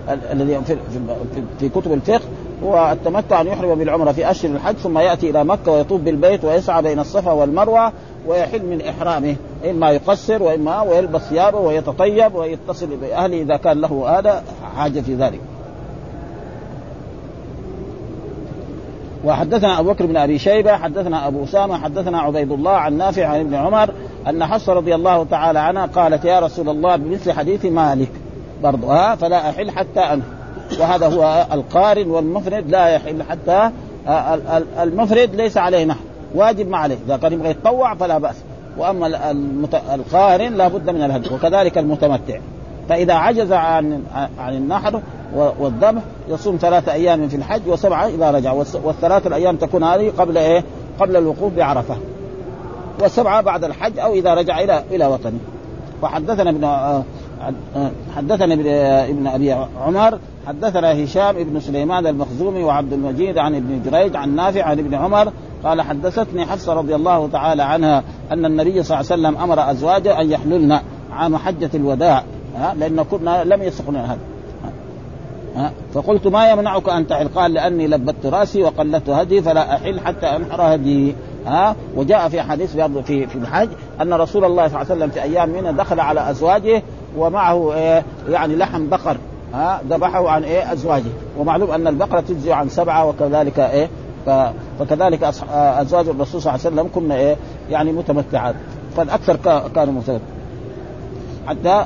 الذي 0.08 0.60
في, 0.64 0.76
في 1.60 1.68
كتب 1.68 1.92
الفقه 1.92 2.24
هو 2.64 2.92
التمتع 2.92 3.40
أن 3.40 3.46
يحرم 3.46 3.74
بالعمرة 3.74 4.12
في 4.12 4.30
أشهر 4.30 4.50
الحج 4.50 4.76
ثم 4.76 4.98
يأتي 4.98 5.30
إلى 5.30 5.44
مكة 5.44 5.72
ويطوف 5.72 6.00
بالبيت 6.00 6.44
ويسعى 6.44 6.82
بين 6.82 6.98
الصفا 6.98 7.32
والمروة 7.32 7.92
ويحل 8.26 8.66
من 8.66 8.82
إحرامه 8.82 9.36
إما 9.70 9.90
يقصر 9.90 10.42
وإما 10.42 10.82
ويلبس 10.82 11.20
ثيابه 11.20 11.58
ويتطيب 11.58 12.34
ويتصل 12.34 12.86
بأهله 12.86 13.42
إذا 13.42 13.56
كان 13.56 13.80
له 13.80 14.18
هذا 14.18 14.42
حاجة 14.76 15.00
في 15.00 15.14
ذلك. 15.14 15.40
وحدثنا 19.24 19.80
أبو 19.80 19.92
بكر 19.92 20.06
بن 20.06 20.16
أبي 20.16 20.38
شيبة 20.38 20.76
حدثنا 20.76 21.26
أبو 21.26 21.44
أسامة 21.44 21.78
حدثنا 21.78 22.20
عبيد 22.20 22.52
الله 22.52 22.70
عن 22.70 22.98
نافع 22.98 23.26
عن 23.26 23.40
ابن 23.40 23.54
عمر 23.54 23.90
أن 24.28 24.44
حفصة 24.44 24.72
رضي 24.72 24.94
الله 24.94 25.24
تعالى 25.24 25.58
عنها 25.58 25.86
قالت 25.86 26.24
يا 26.24 26.40
رسول 26.40 26.68
الله 26.68 26.96
بمثل 26.96 27.32
حديث 27.32 27.64
مالك 27.64 28.10
برضو 28.62 28.86
ها 28.86 29.14
فلا 29.14 29.50
أحل 29.50 29.70
حتى 29.70 30.00
انه 30.00 30.22
وهذا 30.80 31.06
هو 31.06 31.46
القارن 31.52 32.10
والمفرد 32.10 32.70
لا 32.70 32.88
يحل 32.88 33.22
حتى 33.22 33.70
المفرد 34.82 35.34
ليس 35.34 35.56
عليه 35.56 35.84
نحو 35.84 36.00
واجب 36.34 36.68
ما 36.68 36.76
عليه. 36.76 36.96
إذا 37.06 37.16
كان 37.16 37.32
يبغى 37.32 37.50
يتطوع 37.50 37.94
فلا 37.94 38.18
بأس. 38.18 38.36
وأما 38.78 39.30
المت... 39.30 39.74
القارن 39.74 40.54
لابد 40.54 40.90
من 40.90 41.02
الهدي 41.02 41.34
وكذلك 41.34 41.78
المتمتع. 41.78 42.38
فإذا 42.88 43.14
عجز 43.14 43.52
عن 43.52 44.02
عن 44.38 44.54
النحر 44.54 45.00
والذبح 45.34 46.02
يصوم 46.28 46.56
ثلاثة 46.56 46.92
أيام 46.92 47.28
في 47.28 47.36
الحج 47.36 47.68
وسبعة 47.68 48.06
إذا 48.06 48.30
رجع 48.30 48.52
والثلاثة 48.84 49.28
الأيام 49.28 49.56
تكون 49.56 49.84
هذه 49.84 50.12
قبل 50.18 50.38
إيه؟ 50.38 50.64
قبل 51.00 51.16
الوقوف 51.16 51.52
بعرفة. 51.52 51.96
والسبعة 53.00 53.40
بعد 53.40 53.64
الحج 53.64 53.98
أو 53.98 54.12
إذا 54.12 54.34
رجع 54.34 54.60
إلى 54.60 54.84
إلى 54.90 55.06
وطنه. 55.06 55.38
وحدثنا 56.02 56.50
ابن 56.50 56.64
آه، 56.64 57.02
حدثنا 58.16 58.54
ابن 59.04 59.26
أبي 59.26 59.52
عمر 59.80 60.18
حدثنا 60.46 61.04
هشام 61.04 61.36
ابن 61.36 61.60
سليمان 61.60 62.06
المخزومي 62.06 62.64
وعبد 62.64 62.92
المجيد 62.92 63.38
عن 63.38 63.54
ابن 63.54 63.82
جريج 63.82 64.16
عن 64.16 64.36
نافع 64.36 64.62
عن 64.62 64.78
ابن 64.78 64.94
عمر 64.94 65.32
قال 65.64 65.82
حدثتني 65.82 66.46
حفصة 66.46 66.74
رضي 66.74 66.94
الله 66.94 67.28
تعالى 67.28 67.62
عنها 67.62 68.02
أن 68.32 68.44
النبي 68.44 68.82
صلى 68.82 69.00
الله 69.00 69.12
عليه 69.12 69.22
وسلم 69.22 69.42
أمر 69.42 69.70
أزواجه 69.70 70.20
أن 70.20 70.30
يحللن 70.30 70.80
عام 71.12 71.36
حجة 71.36 71.70
الوداع. 71.74 72.24
لأن 72.76 73.02
كنا 73.02 73.44
لم 73.44 73.62
يسقنا 73.62 74.12
هذا. 74.12 74.18
فقلت 75.94 76.26
ما 76.26 76.50
يمنعك 76.50 76.88
أن 76.88 77.06
تحل 77.06 77.28
قال 77.28 77.52
لأني 77.52 77.86
لبت 77.86 78.26
رأسي 78.26 78.62
وقلت 78.62 79.10
هدي 79.10 79.42
فلا 79.42 79.74
أحل 79.74 80.00
حتى 80.00 80.26
أنحر 80.26 80.74
هدي 80.74 81.14
ها؟ 81.46 81.76
وجاء 81.96 82.28
في 82.28 82.42
حديث 82.42 82.76
في 82.76 83.26
في 83.26 83.36
الحج 83.38 83.68
أن 84.00 84.14
رسول 84.14 84.44
الله 84.44 84.68
صلى 84.68 84.82
الله 84.82 84.92
عليه 84.92 85.00
وسلم 85.00 85.10
في 85.10 85.22
أيام 85.22 85.48
منى 85.48 85.72
دخل 85.72 86.00
على 86.00 86.30
أزواجه 86.30 86.82
ومعه 87.16 87.74
إيه 87.74 88.04
يعني 88.28 88.56
لحم 88.56 88.88
بقر 88.88 89.16
ها؟ 89.54 89.80
ذبحه 89.90 90.30
عن 90.30 90.44
إيه؟ 90.44 90.72
أزواجه. 90.72 91.10
ومعلوم 91.38 91.70
أن 91.70 91.86
البقرة 91.86 92.20
تجزي 92.20 92.52
عن 92.52 92.68
سبعة 92.68 93.06
وكذلك 93.08 93.58
إيه؟ 93.58 93.88
فكذلك 94.78 95.22
أزواج 95.52 96.08
الرسول 96.08 96.42
صلى 96.42 96.54
الله 96.54 96.66
عليه 96.66 96.76
وسلم 96.76 96.88
كنا 96.94 97.14
إيه؟ 97.16 97.36
يعني 97.70 97.92
متمتعات. 97.92 98.54
فالأكثر 98.96 99.36
كانوا 99.74 99.94
متمتعات 99.94 100.20
حتى 101.46 101.84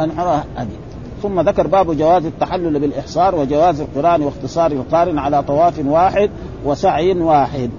انحر 0.00 0.40
هدي 0.56 0.76
ثم 1.22 1.40
ذكر 1.40 1.66
باب 1.66 1.96
جواز 1.96 2.26
التحلل 2.26 2.78
بالإحصار 2.80 3.34
وجواز 3.34 3.80
القران 3.80 4.22
واختصار 4.22 4.72
القارن 4.72 5.18
على 5.18 5.42
طواف 5.42 5.74
واحد 5.86 6.30
وسعي 6.64 7.12
واحد. 7.12 7.70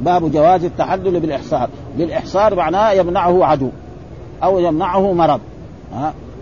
باب 0.00 0.32
جواز 0.32 0.64
التحلل 0.64 1.20
بالإحصار. 1.20 1.68
بالإحصار 1.98 2.54
معناه 2.54 2.90
يمنعه 2.90 3.44
عدو 3.44 3.68
أو 4.42 4.58
يمنعه 4.58 5.12
مرض 5.12 5.40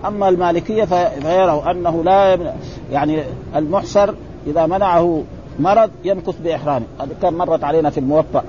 أما 0.06 0.28
المالكية 0.28 0.84
فيروا 0.84 1.70
أنه 1.70 2.04
لا 2.04 2.32
يمنع 2.32 2.52
يعني 2.92 3.22
المحصر 3.56 4.14
إذا 4.46 4.66
منعه 4.66 5.22
مرض 5.58 5.90
يمكث 6.04 6.34
بإحرامه. 6.44 6.84
هذا 7.00 7.10
كان 7.22 7.34
مرت 7.34 7.64
علينا 7.64 7.90
في 7.90 8.00
الموطأ 8.00 8.42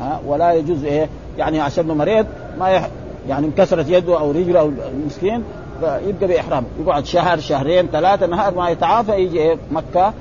ها 0.00 0.20
ولا 0.26 0.52
يجوز 0.52 0.84
إيه 0.84 1.08
يعني 1.38 1.60
عشان 1.60 1.86
مريض 1.86 2.26
ما 2.58 2.68
يح... 2.68 2.88
يعني 3.28 3.46
انكسرت 3.46 3.88
يده 3.88 4.18
أو 4.20 4.30
رجله 4.30 4.60
أو 4.60 4.70
المسكين 4.92 5.42
يبقى 5.82 6.26
بإحرامه. 6.28 6.66
يقعد 6.80 7.06
شهر 7.06 7.38
شهرين 7.38 7.86
ثلاثة 7.86 8.26
نهار 8.26 8.54
ما 8.54 8.70
يتعافى 8.70 9.12
يجي 9.12 9.38
إيه 9.38 9.56
مكة 9.72 10.12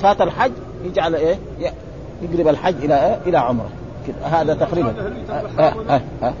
فات 0.00 0.20
الحج 0.20 0.52
يجعل 0.84 1.14
إيه 1.14 1.38
يقلب 2.22 2.48
الحج 2.48 2.84
إلى 2.84 3.06
إيه؟ 3.06 3.18
إلى 3.26 3.38
عمره. 3.38 3.68
كده 4.06 4.26
هذا 4.26 4.54
تقريبا. 4.54 4.94
آه 5.58 5.74
آه 5.88 6.00
آه 6.22 6.32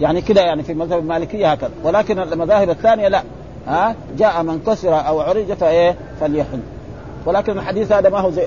يعني 0.00 0.20
كده 0.20 0.40
يعني 0.40 0.62
في 0.62 0.72
المذهب 0.72 0.98
المالكية 0.98 1.52
هكذا. 1.52 1.70
ولكن 1.84 2.18
المذاهب 2.18 2.70
الثانية 2.70 3.08
لا. 3.08 3.22
ها 3.66 3.94
جاء 4.18 4.42
من 4.42 4.60
كسر 4.66 5.08
أو 5.08 5.20
عرج 5.20 5.52
فايه 5.52 5.94
فليحل 6.20 6.60
ولكن 7.26 7.58
الحديث 7.58 7.92
هذا 7.92 8.08
ما 8.08 8.20
هو 8.20 8.30
زي 8.30 8.46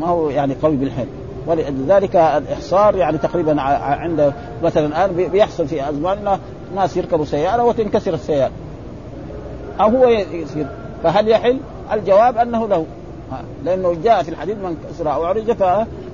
ما 0.00 0.06
هو 0.06 0.30
يعني 0.30 0.54
قوي 0.62 0.76
بالحيل 0.76 1.06
ولذلك 1.46 2.16
الإحصار 2.16 2.96
يعني 2.96 3.18
تقريبا 3.18 3.60
عند 3.60 4.32
مثلا 4.62 4.86
الآن 4.86 5.28
بيحصل 5.30 5.68
في 5.68 5.88
أزماننا 5.88 6.38
ناس 6.76 6.96
يركبوا 6.96 7.24
سيارة 7.24 7.64
وتنكسر 7.64 8.14
السيارة. 8.14 8.52
أو 9.80 9.88
هو 9.88 10.08
يصير. 10.08 10.66
فهل 11.02 11.28
يحل؟ 11.28 11.58
الجواب 11.92 12.38
أنه 12.38 12.68
له. 12.68 12.86
لأنه 13.64 13.96
جاء 14.04 14.22
في 14.22 14.28
الحديث 14.28 14.56
من 14.56 14.76
كسر 14.90 15.12
أو 15.12 15.24
عرج 15.24 15.52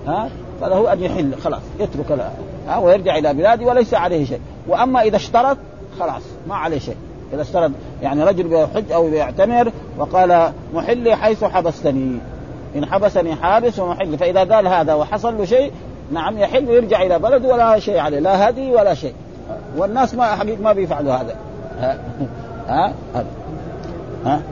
ها؟ 0.07 0.29
فله 0.61 0.93
أن 0.93 1.03
يحل 1.03 1.35
خلاص 1.45 1.63
يترك 1.81 2.21
ها؟ 2.69 2.79
ويرجع 2.79 3.19
إلى 3.19 3.35
بلاده 3.35 3.67
وليس 3.67 3.95
عليه 3.95 4.25
شيء. 4.25 4.41
وأما 4.69 5.03
إذا 5.03 5.17
اشترط 5.17 5.57
خلاص 6.01 6.23
ما 6.49 6.55
عليه 6.55 6.79
شيء. 6.79 6.97
إذا 7.33 7.43
اشترط 7.43 7.71
يعني 8.03 8.25
رجل 8.25 8.49
بيحج 8.49 8.93
أو 8.93 9.11
بيعتمر 9.11 9.73
وقال 9.99 10.53
محلي 10.75 11.17
حيث 11.17 11.45
حبستني. 11.45 12.19
إن 12.77 12.87
حبسني 12.87 13.35
حابس 13.35 13.79
ومحل 13.79 14.19
فإذا 14.19 14.45
قال 14.55 14.67
هذا 14.67 14.95
وحصل 14.95 15.39
له 15.39 15.45
شيء 15.45 15.73
نعم 16.13 16.39
يحل 16.39 16.69
ويرجع 16.69 17.03
إلى 17.03 17.19
بلده 17.19 17.49
ولا 17.49 17.79
شيء 17.79 17.99
عليه 17.99 18.19
لا 18.19 18.49
هدي 18.49 18.73
ولا 18.73 18.95
شيء. 18.95 19.15
والناس 19.77 20.15
ما 20.15 20.25
حقيقة 20.25 20.63
ما 20.63 20.73
بيفعلوا 20.73 21.13
هذا. 21.13 21.35
ها؟ 21.81 21.99
ها, 22.69 22.93
ها. 23.15 23.25
ها. 24.25 24.43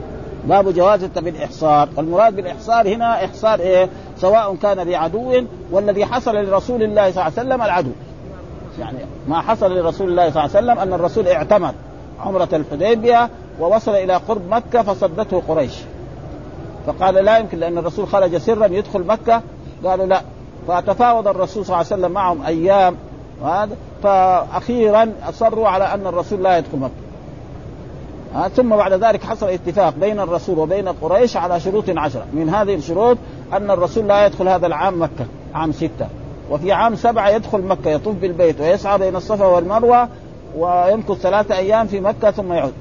باب 0.45 0.73
جواز 0.73 1.03
بالإحصار. 1.03 1.89
المراد 1.97 2.35
بالإحصار 2.35 2.87
هنا 2.87 3.25
إحصار 3.25 3.59
إيه؟ 3.59 3.89
سواء 4.21 4.55
كان 4.55 4.83
بعدو 4.83 5.43
والذي 5.71 6.05
حصل 6.05 6.35
لرسول 6.35 6.83
الله 6.83 7.11
صلى 7.11 7.21
الله 7.21 7.23
عليه 7.23 7.33
وسلم 7.33 7.61
العدو. 7.61 7.91
يعني 8.79 8.97
ما 9.27 9.41
حصل 9.41 9.77
لرسول 9.77 10.09
الله 10.09 10.29
صلى 10.29 10.45
الله 10.45 10.55
عليه 10.55 10.65
وسلم 10.65 10.79
أن 10.79 10.93
الرسول 10.93 11.27
اعتمر 11.27 11.73
عمرة 12.19 12.49
الحديبية 12.53 13.29
ووصل 13.59 13.91
إلى 13.91 14.13
قرب 14.13 14.49
مكة 14.49 14.83
فصدته 14.83 15.43
قريش. 15.47 15.73
فقال 16.87 17.15
لا 17.15 17.37
يمكن 17.37 17.59
لأن 17.59 17.77
الرسول 17.77 18.07
خرج 18.07 18.37
سرا 18.37 18.65
يدخل 18.65 19.03
مكة. 19.03 19.41
قالوا 19.83 20.05
لا. 20.05 20.21
فتفاوض 20.67 21.27
الرسول 21.27 21.65
صلى 21.65 21.75
الله 21.75 21.85
عليه 21.91 22.01
وسلم 22.01 22.11
معهم 22.11 22.45
أيام. 22.45 22.95
وهذا 23.41 23.75
فأخيرا 24.03 25.13
أصروا 25.29 25.67
على 25.67 25.93
أن 25.93 26.07
الرسول 26.07 26.43
لا 26.43 26.57
يدخل 26.57 26.77
مكة. 26.77 27.08
ثم 28.55 28.69
بعد 28.69 28.93
ذلك 28.93 29.23
حصل 29.23 29.49
اتفاق 29.49 29.93
بين 30.01 30.19
الرسول 30.19 30.59
وبين 30.59 30.87
قريش 30.87 31.37
على 31.37 31.59
شروط 31.59 31.83
عشرة. 31.89 32.25
من 32.33 32.49
هذه 32.49 32.75
الشروط 32.75 33.17
أن 33.53 33.71
الرسول 33.71 34.07
لا 34.07 34.25
يدخل 34.25 34.47
هذا 34.47 34.67
العام 34.67 35.01
مكة 35.01 35.25
عام 35.53 35.71
ستة. 35.71 36.07
وفي 36.51 36.71
عام 36.71 36.95
سبعة 36.95 37.29
يدخل 37.29 37.61
مكة 37.61 37.89
يطوف 37.89 38.15
بالبيت 38.15 38.61
ويسعى 38.61 38.97
بين 38.97 39.15
الصفا 39.15 39.45
والمروة 39.45 40.07
ويمكث 40.57 41.17
ثلاثة 41.17 41.57
أيام 41.57 41.87
في 41.87 41.99
مكة 41.99 42.31
ثم 42.31 42.53
يعود. 42.53 42.73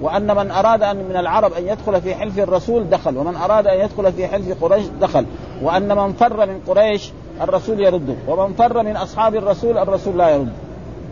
وأن 0.00 0.36
من 0.36 0.50
أراد 0.50 0.82
أن 0.82 0.96
من 0.96 1.16
العرب 1.16 1.52
أن 1.52 1.68
يدخل 1.68 2.00
في 2.00 2.14
حلف 2.14 2.38
الرسول 2.38 2.90
دخل 2.90 3.18
ومن 3.18 3.36
أراد 3.36 3.66
أن 3.66 3.80
يدخل 3.80 4.12
في 4.12 4.26
حلف 4.26 4.64
قريش 4.64 4.84
دخل. 5.00 5.26
وأن 5.62 5.96
من 5.96 6.12
فر 6.12 6.46
من 6.46 6.60
قريش 6.68 7.12
الرسول 7.40 7.80
يرده 7.80 8.14
ومن 8.28 8.54
فر 8.54 8.82
من 8.82 8.96
أصحاب 8.96 9.34
الرسول 9.34 9.78
الرسول 9.78 10.18
لا 10.18 10.28
يرد. 10.28 10.52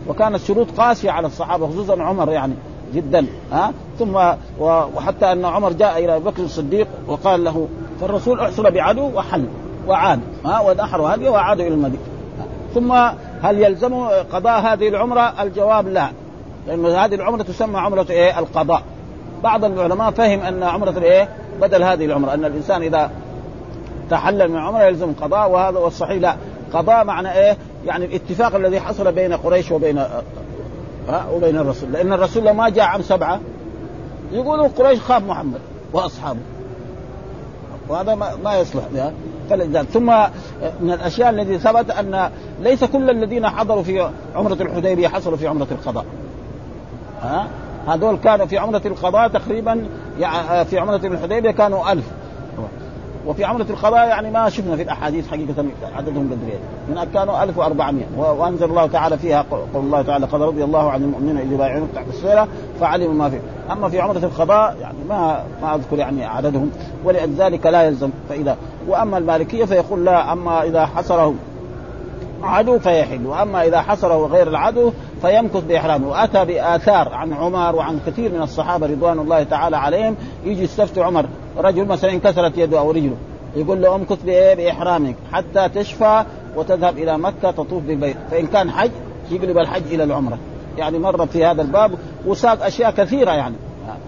وكانت 0.07 0.37
شروط 0.37 0.67
قاسية 0.77 1.11
على 1.11 1.27
الصحابة 1.27 1.67
خصوصا 1.67 2.01
عمر 2.01 2.31
يعني. 2.31 2.53
جدا 2.93 3.25
ها 3.51 3.73
ثم 3.99 4.19
وحتى 4.59 5.31
أن 5.31 5.45
عمر 5.45 5.73
جاء 5.73 6.05
إلى 6.05 6.19
بكر 6.19 6.43
الصديق 6.43 6.87
وقال 7.07 7.43
له 7.43 7.67
فالرسول 8.01 8.39
احصل 8.39 8.71
بعدو 8.71 9.11
وحل 9.15 9.45
وعاد 9.87 10.19
ها 10.45 10.61
ونحروا 10.61 11.15
هديه 11.15 11.29
وعادوا 11.29 11.65
إلى 11.65 11.73
المدينة 11.73 12.03
ثم 12.73 12.91
هل 13.41 13.61
يلزم 13.61 14.07
قضاء 14.31 14.61
هذه 14.61 14.87
العمرة؟ 14.87 15.33
الجواب 15.43 15.87
لا 15.87 16.09
لأن 16.67 16.85
هذه 16.85 17.15
العمرة 17.15 17.43
تسمى 17.43 17.79
عمرة 17.79 18.05
إيه؟ 18.09 18.39
القضاء 18.39 18.81
بعض 19.43 19.65
العلماء 19.65 20.11
فهم 20.11 20.39
أن 20.39 20.63
عمرة 20.63 20.89
الإيه؟ 20.89 21.29
بدل 21.61 21.83
هذه 21.83 22.05
العمرة 22.05 22.33
أن 22.33 22.45
الإنسان 22.45 22.81
إذا 22.81 23.11
تحلل 24.09 24.51
من 24.51 24.57
عمرة 24.57 24.83
يلزم 24.83 25.13
قضاء 25.21 25.49
وهذا 25.49 25.79
والصحيح 25.79 26.21
لا 26.21 26.35
قضاء 26.73 27.05
معنى 27.05 27.33
إيه؟ 27.33 27.57
يعني 27.85 28.05
الاتفاق 28.05 28.55
الذي 28.55 28.79
حصل 28.79 29.11
بين 29.11 29.33
قريش 29.33 29.71
وبين 29.71 30.03
وبين 31.33 31.57
الرسول. 31.57 31.91
لأن 31.91 32.13
الرسول 32.13 32.45
لما 32.45 32.69
جاء 32.69 32.85
عام 32.85 33.01
سبعة 33.01 33.39
يقولوا 34.31 34.67
قريش 34.67 34.99
خاف 34.99 35.23
محمد 35.23 35.59
وأصحابه. 35.93 36.39
وهذا 37.89 38.15
ما, 38.15 38.35
ما 38.43 38.55
يصلح 38.55 38.83
فلذلك 39.49 39.89
ثم 39.89 40.13
من 40.81 40.91
الأشياء 40.91 41.29
التي 41.29 41.57
ثبت 41.57 41.91
أن 41.91 42.29
ليس 42.61 42.83
كل 42.83 43.09
الذين 43.09 43.49
حضروا 43.49 43.83
في 43.83 44.09
عمرة 44.35 44.53
الحديبية 44.53 45.07
حصلوا 45.07 45.37
في 45.37 45.47
عمرة 45.47 45.67
القضاء. 45.71 46.05
ها؟ 47.21 47.47
هذول 47.87 48.17
كانوا 48.17 48.45
في 48.45 48.57
عمرة 48.57 48.81
القضاء 48.85 49.27
تقريبا 49.27 49.85
في 50.69 50.79
عمرة 50.79 50.95
الحديبية 51.03 51.51
كانوا 51.51 51.91
ألف. 51.91 52.05
وفي 53.27 53.45
عمرة 53.45 53.65
القضاء 53.69 54.07
يعني 54.07 54.31
ما 54.31 54.49
شفنا 54.49 54.75
في 54.75 54.81
الأحاديث 54.81 55.27
حقيقة 55.27 55.65
عددهم 55.95 56.29
قدرين. 56.31 56.59
من 56.89 57.11
كانوا 57.13 57.43
1400 57.43 58.05
وأنزل 58.17 58.65
الله 58.65 58.87
تعالى 58.87 59.17
فيها 59.17 59.45
قول 59.51 59.83
الله 59.83 60.01
تعالى 60.01 60.25
قد 60.25 60.41
رضي 60.41 60.63
الله 60.63 60.91
عن 60.91 61.03
المؤمنين 61.03 61.37
إذ 61.37 61.51
يبايعونك 61.51 61.89
تحت 61.95 62.07
السيرة 62.07 62.47
فعلموا 62.79 63.13
ما 63.13 63.29
فيه 63.29 63.39
أما 63.71 63.89
في 63.89 63.99
عمرة 63.99 64.17
القضاء 64.17 64.77
يعني 64.81 64.97
ما 65.09 65.43
ما 65.61 65.75
أذكر 65.75 65.97
يعني 65.99 66.25
عددهم. 66.25 66.71
ولذلك 67.05 67.65
لا 67.65 67.83
يلزم 67.83 68.09
فإذا. 68.29 68.57
وأما 68.87 69.17
المالكية 69.17 69.65
فيقول 69.65 70.05
لا 70.05 70.33
أما 70.33 70.63
إذا 70.63 70.85
حصره 70.85 71.33
عدو 72.43 72.79
فيحل. 72.79 73.25
وأما 73.25 73.63
إذا 73.63 73.81
حصره 73.81 74.27
غير 74.27 74.47
العدو 74.47 74.91
فيمكث 75.21 75.63
باحرامه 75.63 76.09
وأتى 76.09 76.45
بآثار 76.45 77.13
عن 77.13 77.33
عمر 77.33 77.75
وعن 77.75 77.99
كثير 78.07 78.31
من 78.31 78.41
الصحابة 78.41 78.87
رضوان 78.87 79.19
الله 79.19 79.43
تعالى 79.43 79.77
عليهم. 79.77 80.15
يجي 80.45 80.63
يستفتي 80.63 81.01
عمر 81.01 81.25
رجل 81.57 81.85
مثلا 81.85 82.11
انكسرت 82.11 82.57
يده 82.57 82.79
أو 82.79 82.91
رجله. 82.91 83.15
يقول 83.55 83.81
له 83.81 83.95
أمكث 83.95 84.23
بإحرامك. 84.25 85.15
حتى 85.31 85.69
تشفى 85.69 86.23
وتذهب 86.55 86.97
إلى 86.97 87.17
مكة 87.17 87.51
تطوف 87.51 87.83
بالبيت. 87.83 88.17
فإن 88.31 88.47
كان 88.47 88.71
حج 88.71 88.91
يقلب 89.31 89.57
الحج 89.57 89.93
إلى 89.93 90.03
العمرة. 90.03 90.37
يعني 90.77 90.99
مر 90.99 91.25
في 91.25 91.45
هذا 91.45 91.61
الباب 91.61 91.91
وساق 92.25 92.65
أشياء 92.65 92.91
كثيرة 92.91 93.31
يعني. 93.31 93.55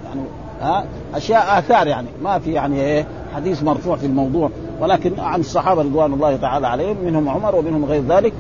يعني 0.06 0.22
ها؟ 0.62 0.86
أشياء 1.16 1.60
آثار 1.60 1.88
يعني. 1.88 2.08
ما 2.22 2.40
في 2.40 2.54
يعني 2.54 2.82
إيه؟ 2.82 3.06
حديث 3.36 3.64
مرفوع 3.64 3.96
في 3.96 4.06
الموضوع 4.06 4.50
ولكن 4.82 5.20
عن 5.20 5.40
الصحابة 5.40 5.82
رضوان 5.82 6.14
الله 6.14 6.36
تعالى 6.36 6.68
عليهم 6.68 6.98
منهم 7.06 7.30
عمر 7.30 7.56
ومنهم 7.56 7.86
غير 7.86 8.04
ذلك 8.10 8.34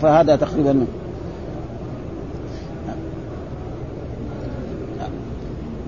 فهذا 0.00 0.36
تقريبا 0.36 0.86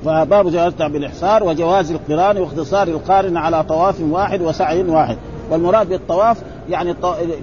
فباب 0.05 0.51
جواز 0.51 0.73
بالاحصار 0.73 1.45
وجواز 1.45 1.91
القران 1.91 2.39
واختصار 2.39 2.89
القارن 2.89 3.37
على 3.37 3.65
طواف 3.65 4.01
واحد 4.01 4.43
وسعي 4.43 4.83
واحد. 4.83 5.17
والمراد 5.51 5.89
بالطواف 5.89 6.43
يعني 6.71 6.95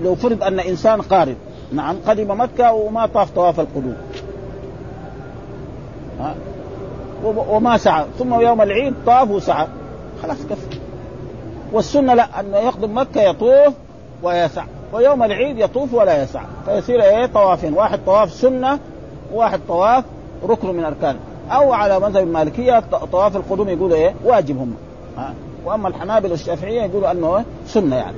لو 0.03 0.15
فرض 0.15 0.43
أن 0.43 0.59
إنسان 0.59 1.01
قارن 1.01 1.35
نعم 1.73 1.95
قدم 2.07 2.41
مكة 2.41 2.73
وما 2.73 3.05
طاف 3.05 3.31
طواف 3.31 3.59
القدوم. 3.59 3.95
وما 7.25 7.77
سعى 7.77 8.05
ثم 8.19 8.41
يوم 8.41 8.61
العيد 8.61 8.93
طاف 9.05 9.29
وسعى. 9.31 9.67
خلاص 10.23 10.37
كفى. 10.49 10.77
والسنة 11.73 12.13
لا 12.13 12.39
انه 12.39 12.57
يقدم 12.57 12.97
مكة 12.97 13.21
يطوف 13.21 13.73
ويسعى 14.23 14.65
ويوم 14.93 15.23
العيد 15.23 15.59
يطوف 15.59 15.93
ولا 15.93 16.23
يسعى 16.23 16.45
فيصير 16.65 17.03
إيه؟ 17.03 17.25
طوافين. 17.25 17.73
واحد 17.73 17.99
طواف 18.05 18.31
سنة 18.31 18.79
وواحد 19.33 19.59
طواف 19.67 20.03
ركن 20.47 20.67
من 20.67 20.83
أركان. 20.83 21.15
أو 21.51 21.73
على 21.73 21.99
مذهب 21.99 22.23
المالكية 22.23 22.83
طواف 23.11 23.35
القدوم 23.35 23.69
يقولوا 23.69 23.97
إيه؟ 23.97 24.13
واجب 24.23 24.57
هم. 24.57 24.75
وأما 25.65 25.87
الحنابل 25.87 26.31
والشافعية 26.31 26.81
يقولوا 26.81 27.11
أنه 27.11 27.45
سنة 27.67 27.95
يعني. 27.95 28.17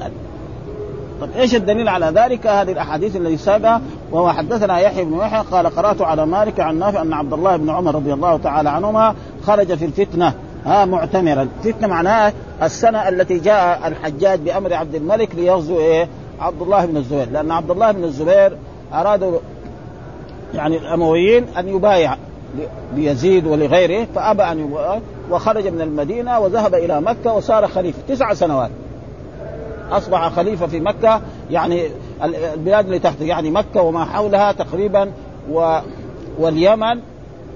طيب 0.00 1.32
إيش 1.36 1.54
الدليل 1.54 1.88
على 1.88 2.06
ذلك؟ 2.06 2.46
هذه 2.46 2.72
الأحاديث 2.72 3.16
التي 3.16 3.36
ساقها 3.36 3.80
وهو 4.12 4.32
حدثنا 4.32 4.78
يحيى 4.78 5.04
بن 5.04 5.18
يحيى 5.18 5.40
قال 5.40 5.66
قرأت 5.66 6.02
على 6.02 6.26
مالك 6.26 6.60
عن 6.60 6.78
نافع 6.78 7.02
أن 7.02 7.12
عبد 7.12 7.32
الله 7.32 7.56
بن 7.56 7.70
عمر 7.70 7.94
رضي 7.94 8.12
الله 8.12 8.36
تعالى 8.36 8.70
عنهما 8.70 9.14
خرج 9.46 9.74
في 9.74 9.84
الفتنة. 9.84 10.34
ها 10.68 10.84
معتمرا، 10.84 11.48
فتنه 11.64 11.88
معناها 11.88 12.32
السنة 12.62 13.08
التي 13.08 13.38
جاء 13.38 13.88
الحجاج 13.88 14.40
بأمر 14.40 14.74
عبد 14.74 14.94
الملك 14.94 15.34
ليغزو 15.34 15.78
إيه؟ 15.78 16.08
عبد 16.40 16.62
الله 16.62 16.86
بن 16.86 16.96
الزبير، 16.96 17.30
لأن 17.30 17.50
عبد 17.50 17.70
الله 17.70 17.92
بن 17.92 18.04
الزبير 18.04 18.56
أرادوا 18.92 19.38
يعني 20.54 20.76
الأمويين 20.76 21.46
أن 21.58 21.68
يبايع 21.68 22.16
ليزيد 22.94 23.46
ولغيره 23.46 24.06
فأبى 24.14 24.42
أن 24.42 24.58
يبايع 24.58 25.00
وخرج 25.30 25.68
من 25.68 25.80
المدينة 25.80 26.38
وذهب 26.38 26.74
إلى 26.74 27.00
مكة 27.00 27.32
وصار 27.32 27.68
خليفة. 27.68 27.98
تسع 28.08 28.34
سنوات. 28.34 28.70
أصبح 29.90 30.28
خليفة 30.28 30.66
في 30.66 30.80
مكة 30.80 31.20
يعني 31.50 31.82
البلاد 32.54 32.84
اللي 32.84 32.98
تحت 32.98 33.20
يعني 33.20 33.50
مكة 33.50 33.82
وما 33.82 34.04
حولها 34.04 34.52
تقريبا 34.52 35.12
و 35.50 35.78
واليمن 36.38 37.00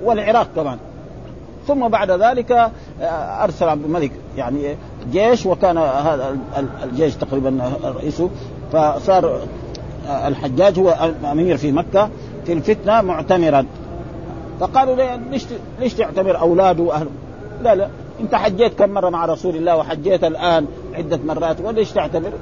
والعراق 0.05 0.48
كمان. 0.57 0.79
ثم 1.68 1.88
بعد 1.88 2.11
ذلك 2.11 2.53
آه، 2.53 3.44
أرسل 3.44 3.68
عبد 3.68 3.85
الملك 3.85 4.12
يعني 4.37 4.77
جيش 5.12 5.46
وكان 5.46 5.79
هذا 5.79 6.37
الجيش 6.85 7.14
تقريبا 7.14 7.72
رئيسه 7.85 8.31
فصار 8.72 9.40
آه، 10.09 10.29
الحجاج 10.29 10.79
هو 10.79 11.11
امير 11.33 11.57
في 11.57 11.72
مكة 11.72 12.11
في 12.46 12.53
الفتنة 12.53 13.01
معتمرا 13.01 13.66
فقالوا 14.61 15.16
ليش 15.31 15.44
ليش 15.81 15.94
تعتبر 15.94 16.40
اولاده 16.40 16.83
واهله؟ 16.83 17.11
لا 17.62 17.75
لا 17.75 17.88
أنت 18.20 18.35
حجيت 18.35 18.79
كم 18.79 18.90
مرة 18.90 19.11
مع 19.11 19.25
رسول 19.25 19.57
الله 19.57 19.77
وحجيت 19.77 20.25
الآن 20.25 20.66
عدة 20.94 21.20
مرات 21.27 21.61
وليش 21.61 21.92
تعتبر؟ 21.92 22.33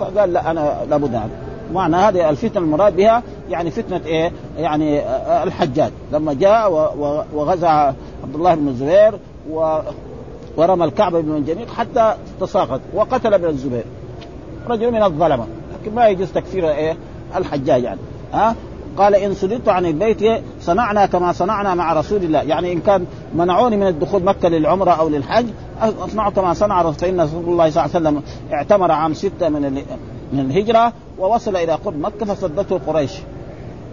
فقال 0.00 0.32
لا 0.32 0.50
أنا 0.50 0.76
لابد 0.90 1.14
عنه 1.14 1.49
معنى 1.72 1.96
هذه 1.96 2.30
الفتنه 2.30 2.62
المراد 2.62 2.96
بها 2.96 3.22
يعني 3.50 3.70
فتنة 3.70 4.00
إيه؟ 4.06 4.32
يعني 4.58 5.00
الحجاج. 5.42 5.92
لما 6.12 6.32
جاء 6.32 6.72
وغزا 7.34 7.68
عبد 7.68 8.34
الله 8.34 8.54
بن 8.54 8.68
الزبير 8.68 9.18
و 9.50 9.78
ورمى 10.56 10.84
الكعبة 10.84 11.20
بن 11.20 11.56
حتى 11.76 12.14
تساقط 12.40 12.80
وقتل 12.94 13.34
ابن 13.34 13.48
الزبير. 13.48 13.84
رجل 14.68 14.92
من 14.92 15.02
الظلمة. 15.02 15.46
لكن 15.74 15.94
ما 15.94 16.08
يجوز 16.08 16.32
تكفير 16.32 16.70
إيه؟ 16.70 16.96
الحجاج 17.36 17.82
يعني. 17.82 18.00
ها؟ 18.32 18.54
قال 18.96 19.14
إن 19.14 19.34
صددت 19.34 19.68
عن 19.68 19.86
البيت 19.86 20.42
صنعنا 20.60 21.06
كما 21.06 21.32
صنعنا 21.32 21.74
مع 21.74 21.92
رسول 21.92 22.22
الله. 22.24 22.42
يعني 22.42 22.72
إن 22.72 22.80
كان 22.80 23.06
منعوني 23.34 23.76
من 23.76 23.86
الدخول 23.86 24.24
مكة 24.24 24.48
للعمرة 24.48 24.90
أو 24.90 25.08
للحج 25.08 25.46
أصنع 25.80 26.30
كما 26.30 26.54
صنع 26.54 26.92
فان 26.92 27.20
رسول 27.20 27.44
الله 27.44 27.70
صلى 27.70 27.84
الله 27.84 27.96
عليه 27.96 28.08
وسلم. 28.08 28.22
اعتمر 28.52 28.92
عام 28.92 29.14
ستة 29.14 29.48
من 29.48 29.82
من 30.32 30.40
الهجرة 30.40 30.92
ووصل 31.20 31.56
إلى 31.56 31.72
قرب 31.72 31.96
مكة 31.96 32.26
فصدته 32.26 32.80
قريش. 32.86 33.12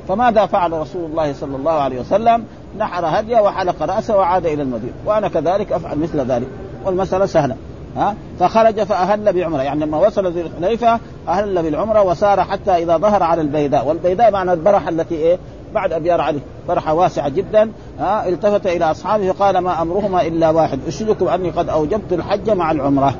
فماذا 0.08 0.46
فعل 0.46 0.72
رسول 0.72 1.06
الله 1.06 1.34
صلى 1.34 1.56
الله 1.56 1.72
عليه 1.72 2.00
وسلم؟ 2.00 2.44
نحر 2.80 3.06
هديه 3.06 3.40
وحلق 3.40 3.84
رأسه 3.84 4.18
وعاد 4.18 4.46
إلى 4.46 4.64
المدينة. 4.64 4.94
وأنا 5.06 5.28
كذلك 5.28 5.72
أفعل 5.72 6.00
مثل 6.00 6.20
ذلك. 6.20 6.48
والمسألة 6.86 7.26
سهلة. 7.26 7.56
ها؟ 7.98 8.16
فخرج 8.40 8.84
فأهل 8.84 9.34
بعمرة. 9.34 9.62
يعني 9.62 9.80
لما 9.80 9.98
وصل 9.98 10.32
ذي 10.32 10.42
الحليفة 10.42 11.00
أهل 11.28 11.64
بالعمرة 11.64 12.02
وسار 12.02 12.44
حتى 12.44 12.72
إذا 12.72 12.98
ظهر 12.98 13.24
على 13.24 13.42
البيداء. 13.42 13.88
والبيداء 13.88 14.32
معنى 14.32 14.54
البرحة 14.54 14.90
التي 14.90 15.16
إيه؟ 15.16 15.38
بعد 15.74 15.94
ابيار 15.94 16.22
علي. 16.22 16.40
برحة 16.68 16.94
واسعة 16.94 17.30
جدا. 17.30 17.72
ها؟ 18.00 18.28
التفت 18.28 18.68
إلى 18.68 18.92
أصحابه 18.92 19.32
فقال 19.32 19.58
ما 19.58 19.82
أمرهما 19.82 20.22
إلا 20.22 20.50
واحد. 20.50 20.80
اشهدكم 20.88 21.28
أني 21.28 21.50
قد 21.50 21.70
أوجبت 21.70 22.14
الحج 22.14 22.50
مع 22.50 22.72
العمرة. 22.72 23.16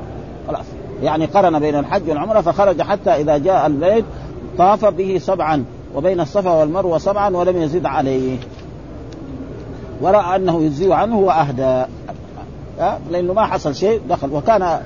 خلاص. 0.48 0.66
يعني 1.02 1.24
قرن 1.24 1.58
بين 1.58 1.74
الحج 1.74 2.08
والعمرة 2.08 2.40
فخرج 2.40 2.82
حتى 2.82 3.10
إذا 3.10 3.38
جاء 3.38 3.66
البيت 3.66 4.04
طاف 4.58 4.84
به 4.84 5.18
سبعا 5.18 5.64
وبين 5.94 6.20
الصفا 6.20 6.50
والمروة 6.50 6.98
سبعا 6.98 7.36
ولم 7.36 7.62
يزد 7.62 7.86
عليه. 7.86 8.36
ورأى 10.00 10.36
أنه 10.36 10.62
يجزي 10.62 10.92
عنه 10.92 11.18
وأهدى. 11.18 11.84
لأنه 13.10 13.32
ما 13.32 13.46
حصل 13.46 13.74
شيء 13.74 14.00
دخل. 14.08 14.32
وكان 14.32 14.80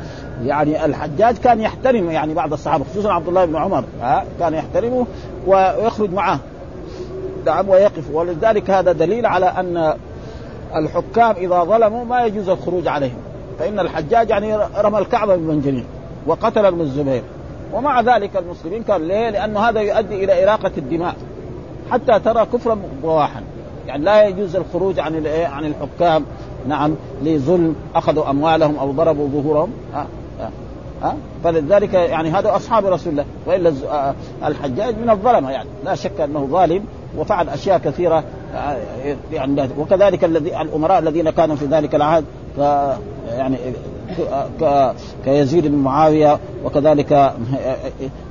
يعني 0.45 0.85
الحجاج 0.85 1.37
كان 1.37 1.61
يحترم 1.61 2.11
يعني 2.11 2.35
بعض 2.35 2.53
الصحابة 2.53 2.85
خصوصا 2.85 3.13
عبد 3.13 3.29
الله 3.29 3.45
بن 3.45 3.57
عمر. 3.57 3.85
ها 4.01 4.25
كان 4.39 4.55
يحترمه 4.55 5.07
ويخرج 5.47 6.13
معه. 6.13 6.39
نعم 7.47 7.69
ويقف. 7.69 8.11
ولذلك 8.13 8.71
هذا 8.71 8.93
دليل 8.93 9.27
على 9.27 9.47
أن 9.47 9.95
الحكام 10.77 11.37
إذا 11.37 11.65
ظلموا 11.65 12.05
ما 12.05 12.25
يجوز 12.25 12.49
الخروج 12.49 12.89
عليهم. 12.89 13.19
فإن 13.59 13.81
الحجاج 13.81 14.31
يعني 14.31 14.57
رمى 14.57 14.99
الكعبة 14.99 15.37
بالمنجنيق 15.37 15.85
وقتل 16.27 16.67
ابن 16.67 16.81
الزبير. 16.81 17.23
ومع 17.73 18.01
ذلك 18.01 18.37
المسلمين 18.37 18.83
كان 18.83 19.09
ليه؟ 19.09 19.31
لأنه 19.31 19.61
هذا 19.61 19.81
يؤدي 19.81 20.25
إلى 20.25 20.45
إراقة 20.45 20.73
الدماء. 20.79 21.15
حتى 21.91 22.19
ترى 22.19 22.47
كفرا 22.53 22.79
بواحا 23.03 23.43
يعني 23.87 24.05
لا 24.05 24.27
يجوز 24.27 24.57
الخروج 24.57 24.99
عن 24.99 25.27
عن 25.27 25.65
الحكام. 25.65 26.25
نعم 26.69 26.95
لظلم. 27.23 27.77
أخذوا 27.95 28.31
أموالهم 28.31 28.77
أو 28.77 28.93
ضربوا 28.93 29.29
ظهورهم. 29.29 29.73
ها؟ 29.95 30.07
ها؟ 31.03 31.17
فلذلك 31.45 31.95
يعني 31.95 32.31
هذا 32.31 32.57
أصحاب 32.57 32.87
رسول 32.87 33.13
الله. 33.13 33.25
وإلا 33.47 33.73
آه، 33.91 34.15
الحجاج 34.45 34.95
من 34.99 35.11
الظلمة 35.11 35.51
يعني. 35.51 35.69
لا 35.85 35.95
شك 35.95 36.21
أنه 36.21 36.49
ظالم 36.51 36.85
وفعل 37.19 37.49
أشياء 37.49 37.79
كثيرة. 37.79 38.25
آه، 38.55 38.77
يعني 39.33 39.69
وكذلك 39.79 40.25
الذي 40.25 40.61
الأمراء 40.61 40.99
الذين 40.99 41.31
كانوا 41.31 41.57
في 41.57 41.67
ذلك 41.67 41.95
العهد. 41.95 42.25
يعني 43.29 43.57
كيزيد 45.25 45.67
بن 45.67 45.77
معاوية 45.77 46.39
وكذلك 46.65 47.33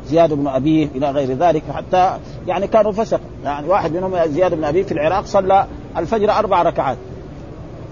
زياد 0.08 0.34
بن 0.34 0.48
أبيه 0.48 0.88
إلى 0.96 1.12
غير 1.12 1.38
ذلك 1.38 1.64
حتى 1.74 2.18
يعني 2.48 2.68
كانوا 2.68 2.92
فسق. 2.92 3.20
يعني 3.44 3.68
واحد 3.68 3.94
منهم 3.94 4.26
زياد 4.26 4.54
بن 4.54 4.64
أبيه 4.64 4.84
في 4.84 4.92
العراق 4.92 5.26
صلى 5.26 5.66
الفجر 5.98 6.32
أربع 6.32 6.62
ركعات. 6.62 6.98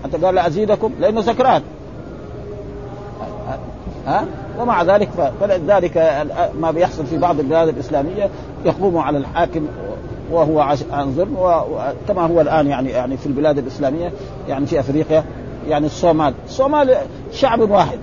حتى 0.04 0.18
قال 0.18 0.36
لا 0.36 0.48
أزيدكم 0.48 0.92
لأنه 1.00 1.22
سكران. 1.22 1.62
ها؟ 4.08 4.26
ومع 4.60 4.84
ذلك 4.84 5.10
فلذلك 5.42 6.26
ما 6.60 6.72
بيحصل 6.72 7.06
في 7.06 7.18
بعض 7.18 7.40
البلاد 7.40 7.68
الإسلامية 7.68 8.30
يقوم 8.66 8.98
على 8.98 9.18
الحاكم 9.18 9.68
وهو 10.32 10.60
عن 10.92 11.14
ظلم 11.16 11.36
وكما 11.38 12.22
هو 12.22 12.42
الآن 12.42 12.68
يعني 12.68 12.90
يعني 12.90 13.18
في 13.18 13.26
البلاد 13.26 13.58
الإسلامية 13.58 14.12
يعني 14.48 14.66
في 14.66 14.80
أفريقيا. 14.80 15.24
يعني 15.68 15.86
الصومال، 15.86 16.34
الصومال 16.46 16.98
شعب 17.32 17.60
واحد. 17.60 18.00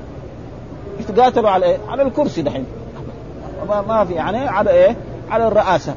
يتقاتلوا 1.00 1.50
على 1.50 1.66
إيه؟ 1.66 1.76
على 1.88 2.02
الكرسي 2.02 2.42
دحين. 2.42 2.64
ما 3.88 4.04
في 4.04 4.12
يعني 4.12 4.38
على 4.38 4.70
إيه؟ 4.70 4.96
على 5.30 5.48
الرئاسة. 5.48 5.94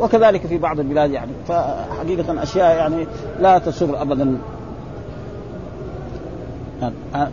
وكذلك 0.00 0.46
في 0.46 0.58
بعض 0.58 0.80
البلاد 0.80 1.10
يعني. 1.10 1.30
فحقيقة 1.48 2.42
أشياء 2.42 2.76
يعني 2.76 3.06
لا 3.40 3.58
تسر 3.58 4.02
ابدا. 4.02 4.38
ها؟ 7.14 7.30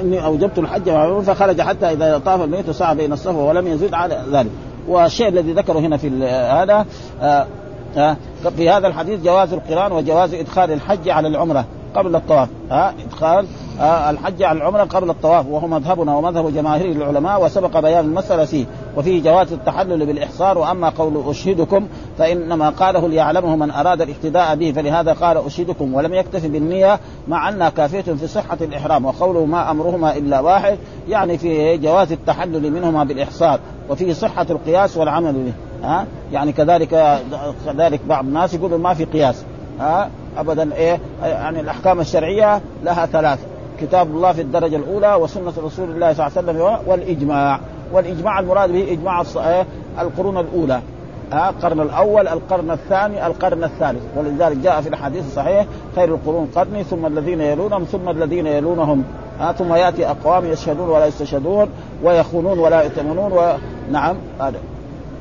إني 0.00 0.24
أوجبت 0.24 0.58
الحج 0.58 0.90
فخرج 1.22 1.60
حتى 1.60 1.92
إذا 1.92 2.18
طاف 2.18 2.42
البيت 2.42 2.70
سعى 2.70 2.94
بين 2.94 3.12
الصفا 3.12 3.38
ولم 3.38 3.66
يزد 3.66 3.94
على 3.94 4.22
ذلك. 4.32 4.50
والشيء 4.88 5.28
الذي 5.28 5.52
ذكره 5.52 5.78
هنا 5.78 5.96
في 5.96 6.26
هذا 6.26 6.86
آه 7.96 8.16
في 8.56 8.70
هذا 8.70 8.88
الحديث 8.88 9.20
جواز 9.20 9.52
القران 9.52 9.92
وجواز 9.92 10.34
ادخال 10.34 10.72
الحج 10.72 11.08
على 11.08 11.28
العمرة 11.28 11.64
قبل 11.94 12.16
الطواف 12.16 12.48
ها؟ 12.70 12.94
ادخال 13.06 13.46
الحج 13.80 14.42
على 14.42 14.58
العمرة 14.58 14.84
قبل 14.84 15.10
الطواف 15.10 15.46
وهو 15.46 15.66
مذهبنا 15.66 16.16
ومذهب 16.16 16.54
جماهير 16.54 16.92
العلماء 16.92 17.44
وسبق 17.44 17.80
بيان 17.80 18.04
المسألة 18.04 18.44
فيه 18.44 18.64
وفيه 18.96 19.22
جواز 19.22 19.52
التحلل 19.52 20.06
بالإحصار 20.06 20.58
وأما 20.58 20.88
قول 20.88 21.22
أشهدكم 21.26 21.86
فإنما 22.18 22.70
قاله 22.70 23.08
ليعلمه 23.08 23.56
من 23.56 23.70
أراد 23.70 24.02
الاقتداء 24.02 24.56
به 24.56 24.72
فلهذا 24.72 25.12
قال 25.12 25.36
أشهدكم 25.36 25.94
ولم 25.94 26.14
يكتف 26.14 26.46
بالنية 26.46 27.00
مع 27.28 27.48
أنها 27.48 27.70
كافية 27.70 28.12
في 28.12 28.26
صحة 28.26 28.58
الإحرام 28.60 29.04
وقوله 29.04 29.44
ما 29.44 29.70
أمرهما 29.70 30.16
إلا 30.16 30.40
واحد 30.40 30.78
يعني 31.08 31.38
في 31.38 31.76
جواز 31.78 32.12
التحلل 32.12 32.72
منهما 32.72 33.04
بالإحصار 33.04 33.60
وفيه 33.90 34.12
صحة 34.12 34.46
القياس 34.50 34.96
والعمل 34.96 35.32
به. 35.32 35.52
ها؟ 35.82 36.06
يعني 36.32 36.52
كذلك 36.52 37.18
كذلك 37.66 38.00
بعض 38.08 38.24
الناس 38.24 38.54
يقولوا 38.54 38.78
ما 38.78 38.94
في 38.94 39.04
قياس. 39.04 39.44
ها؟ 39.80 40.10
ابدا 40.38 40.74
إيه؟ 40.74 40.98
يعني 41.22 41.60
الأحكام 41.60 42.00
الشرعية 42.00 42.60
لها 42.84 43.06
ثلاثة 43.06 43.42
كتاب 43.80 44.10
الله 44.10 44.32
في 44.32 44.40
الدرجة 44.40 44.76
الأولى 44.76 45.14
وسنة 45.14 45.52
رسول 45.64 45.90
الله 45.90 46.12
صلى 46.12 46.26
الله 46.26 46.38
عليه 46.38 46.50
وسلم 46.50 46.78
والإجماع. 46.86 47.60
والإجماع 47.92 48.38
المراد 48.40 48.72
به 48.72 48.92
إجماع 48.92 49.22
إيه؟ 49.36 49.66
القرون 49.98 50.38
الأولى. 50.38 50.80
ها؟ 51.32 51.50
القرن 51.50 51.80
الأول 51.80 52.28
القرن 52.28 52.70
الثاني 52.70 53.26
القرن 53.26 53.64
الثالث. 53.64 54.02
ولذلك 54.16 54.56
جاء 54.56 54.80
في 54.80 54.88
الحديث 54.88 55.26
الصحيح 55.26 55.66
خير 55.96 56.14
القرون 56.14 56.48
قرني 56.54 56.84
ثم 56.84 57.06
الذين 57.06 57.40
يلونهم 57.40 57.84
ثم 57.84 58.08
الذين 58.08 58.46
يلونهم. 58.46 59.04
ها؟ 59.40 59.52
ثم 59.52 59.74
يأتي 59.74 60.10
أقوام 60.10 60.46
يشهدون 60.46 60.88
ولا 60.88 61.06
يستشهدون 61.06 61.68
ويخونون 62.04 62.58
ولا 62.58 62.82
يؤتمنون 62.82 63.32
ونعم 63.32 64.16
هذا. 64.40 64.58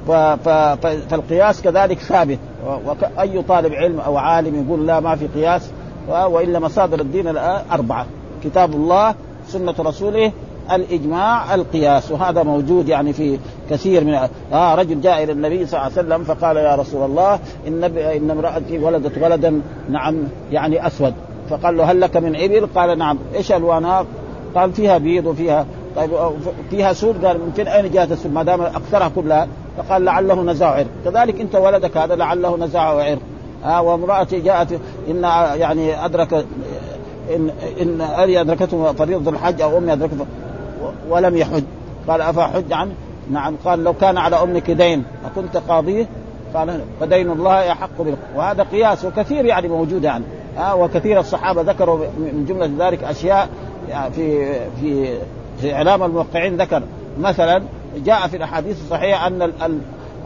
فالقياس 0.08 1.62
كذلك 1.62 2.00
ثابت. 2.00 2.40
واي 2.86 3.42
طالب 3.42 3.74
علم 3.74 4.00
أو 4.00 4.18
عالم 4.18 4.66
يقول 4.66 4.88
لا 4.88 5.00
ما 5.00 5.16
في 5.16 5.28
قياس 5.28 5.70
وإلا 6.10 6.60
مصادر 6.60 7.02
الدين 7.02 7.38
أربعة 7.72 8.06
كتاب 8.44 8.74
الله 8.74 9.16
سنة 9.48 9.76
رسوله 9.80 10.32
الإجماع 10.72 11.56
القياس. 11.56 12.12
وهذا 12.12 12.44
موجود 12.44 12.90
يعني 12.90 13.14
في 13.14 13.40
كثير 13.70 14.04
من 14.04 14.28
آه 14.54 14.76
رجل 14.76 15.02
جاء 15.02 15.24
إلى 15.24 15.32
النبي 15.32 15.66
صلى 15.66 15.80
الله 15.80 15.92
عليه 15.98 16.08
وسلم 16.08 16.24
فقال 16.24 16.58
يا 16.58 16.76
رسول 16.76 17.06
الله 17.06 17.40
إن 17.68 17.84
إن 17.84 18.32
امرأتي 18.32 18.80
ولدت 18.80 19.18
ولدا 19.18 19.62
نعم 19.90 20.16
يعني 20.52 20.88
أسود. 20.88 21.14
فقال 21.50 21.78
له 21.78 21.92
هل 21.92 22.02
لك 22.02 22.18
من 22.18 22.36
إبل؟ 22.36 22.68
قال 22.76 22.98
نعم. 22.98 23.18
إيش 23.36 23.52
ألوانها؟ 23.52 24.06
قال 24.56 24.74
فيها 24.74 24.98
بيض 24.98 25.26
وفيها 25.26 25.66
طيب 25.96 26.12
فيها 26.70 26.94
سود؟ 26.94 27.26
قال 27.26 27.38
من 27.38 27.52
فين؟ 27.56 27.68
أين 27.68 27.92
جاءت 27.92 28.12
السود؟ 28.12 28.34
ما 28.34 28.44
دام 28.44 28.62
أكثرها 28.62 29.12
كلها 29.16 29.48
فقال 29.78 30.06
لعله 30.06 30.44
نزاع 30.44 30.70
عرق 30.70 30.88
كذلك 31.06 31.42
انت 31.42 31.56
ولدك 31.56 31.98
هذا 31.98 32.16
لعله 32.16 32.58
نزاع 32.58 32.82
عرق 32.82 33.20
آه 33.66 33.82
وامرأتي 33.82 34.40
جاءت 34.40 34.80
إن 35.10 35.24
يعني 35.60 36.06
أدرك 36.06 36.34
إن 37.36 37.52
إن 37.82 38.02
أبي 38.02 38.42
أدركته 38.42 38.94
فريضة 38.94 39.32
الحج 39.32 39.62
أو 39.62 39.78
أمي 39.78 39.94
أدركته 39.94 40.26
ولم 41.10 41.38
يحج. 41.38 41.64
قال 42.08 42.22
أفحج 42.22 42.74
عنه؟ 42.74 42.92
نعم. 43.32 43.56
قال 43.66 43.84
لو 43.84 43.94
كان 43.94 44.18
على 44.18 44.44
أمك 44.44 44.72
دين 44.72 45.04
أكنت 45.26 45.58
قاضيه 45.58 46.08
قال 46.54 46.82
فدين 47.00 47.32
الله 47.32 47.62
يحق 47.62 48.02
به 48.02 48.16
وهذا 48.36 48.64
قياس 48.64 49.06
وكثير 49.06 49.46
يعني 49.46 49.68
موجود 49.68 50.04
يعني. 50.04 50.24
آه 50.58 50.76
وكثير 50.76 51.20
الصحابة 51.20 51.62
ذكروا 51.62 51.98
من 51.98 52.46
جملة 52.50 52.88
ذلك 52.88 53.04
أشياء 53.04 53.50
يعني 53.90 54.14
في 54.14 54.54
في 54.82 55.18
في 55.62 55.74
إعلام 55.74 56.04
الموقعين 56.04 56.58
ذكر. 56.58 56.84
مثلا 57.20 57.64
جاء 57.98 58.28
في 58.28 58.38
الأحاديث 58.38 58.82
الصحيحة 58.82 59.28
أن 59.28 59.42
ال 59.42 59.54
ال 59.64 59.80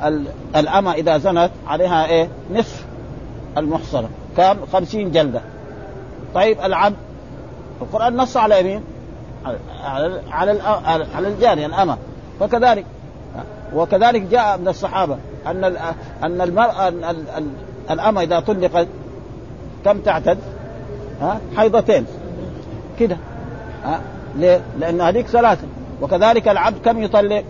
ال 0.03 0.26
الأمة 0.55 0.93
إذا 0.93 1.18
زنت 1.18 1.51
عليها 1.68 2.05
إيه؟ 2.05 2.30
نصف 2.53 2.86
المحصنة 3.57 4.09
كم؟ 4.38 4.66
خمسين 4.74 5.11
جلدة. 5.11 5.41
طيب 6.36 6.59
العبد 6.61 6.95
القرآن 7.82 8.16
نص 8.18 8.38
على 8.38 8.59
يمين 8.59 8.82
على 9.84 10.22
على 10.32 11.05
على 11.16 11.28
الجارية 11.28 11.66
الأمة. 11.66 11.97
فكذلك 12.39 12.86
وكذلك 13.76 14.22
جاء 14.22 14.57
من 14.57 14.68
الصحابة 14.68 15.18
أن 15.47 15.63
أن 16.24 16.41
المرأة 16.41 16.93
الأمة 17.91 18.22
إذا 18.22 18.39
طلقت 18.39 18.88
كم 19.86 19.99
تعتد؟ 19.99 20.38
ها؟ 21.22 21.39
حيضتين. 21.57 22.05
كده. 22.99 23.18
ها؟ 23.84 24.01
ليه؟ 24.36 24.61
لأن 24.80 25.01
هذيك 25.01 25.28
ثلاثة. 25.28 25.68
وكذلك 26.01 26.47
العبد 26.47 26.78
كم 26.86 27.03
يطلق؟ 27.03 27.43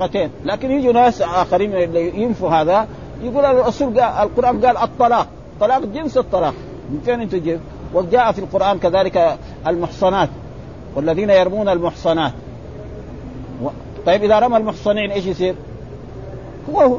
حقتين 0.00 0.30
لكن 0.44 0.70
يجوا 0.70 0.92
ناس 0.92 1.22
آخرين 1.22 1.72
ينفوا 1.96 2.50
هذا 2.50 2.88
يقول 3.22 3.44
الرسول 3.44 4.00
قال 4.00 4.28
القرآن 4.28 4.66
قال 4.66 4.76
الطلاق. 4.76 5.26
طلاق 5.60 5.84
جنس 5.84 6.18
الطلاق. 6.18 6.54
من 6.90 7.00
فين 7.04 7.20
أنت 7.20 7.32
تجيب؟ 7.32 7.60
وجاء 7.94 8.32
في 8.32 8.38
القرآن 8.38 8.78
كذلك 8.78 9.38
المحصنات 9.66 10.28
والذين 10.96 11.30
يرمون 11.30 11.68
المحصنات. 11.68 12.32
و... 13.62 13.68
طيب 14.06 14.24
إذا 14.24 14.38
رمى 14.38 14.56
المحصنين 14.56 15.10
إيش 15.10 15.26
يصير؟ 15.26 15.54
هو 16.70 16.80
هو 16.80 16.98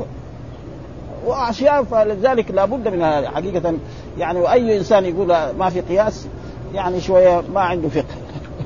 وأشياء 1.26 1.84
فلذلك 1.84 2.52
لابد 2.52 2.88
من 2.88 3.28
حقيقة. 3.28 3.74
يعني 4.18 4.40
واي 4.40 4.78
إنسان 4.78 5.06
يقول 5.06 5.28
ما 5.60 5.70
في 5.70 5.82
قياس 5.82 6.28
يعني 6.74 7.02
شوية 7.02 7.44
ما 7.54 7.62
عنده 7.62 7.90
فقه. 7.90 8.16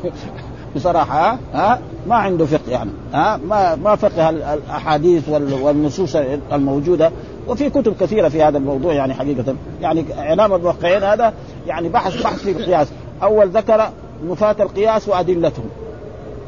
بصراحة 0.76 1.38
ها 1.54 1.80
ما 2.08 2.16
عنده 2.16 2.46
فقه 2.46 2.72
يعني 2.72 2.90
ها 3.14 3.38
ما 3.38 3.76
ما 3.76 3.96
فقه 3.96 4.30
الأحاديث 4.30 5.30
والنصوص 5.30 6.16
الموجودة. 6.52 7.12
وفي 7.48 7.70
كتب 7.70 7.96
كثيرة 8.00 8.30
في 8.30 8.44
هذا 8.44 8.58
الموضوع 8.58 8.94
يعني 8.94 9.14
حقيقة. 9.14 9.56
يعني 9.82 10.06
إعلام 10.18 10.54
الموقعين 10.54 11.04
هذا 11.04 11.34
يعني 11.68 11.90
بحث 11.90 12.24
بحث 12.24 12.40
في 12.40 12.52
القياس. 12.52 12.88
أول 13.24 13.50
ذكر 13.50 13.90
نفاة 14.24 14.56
القياس 14.60 15.10
وأدلتهم 15.10 15.66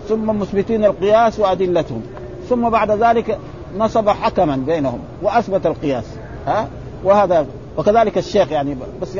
ثم 0.10 0.40
مثبتين 0.40 0.86
القياس 0.86 1.40
وأدلتهم 1.40 2.02
ثم 2.50 2.70
بعد 2.70 2.92
ذلك 2.92 3.38
نصب 3.78 4.10
حكما 4.10 4.56
بينهم 4.56 5.00
وأثبت 5.22 5.66
القياس 5.66 6.06
ها. 6.48 6.68
وهذا 7.04 7.46
وكذلك 7.78 8.18
الشيخ 8.18 8.52
يعني 8.52 8.78
بس 9.02 9.18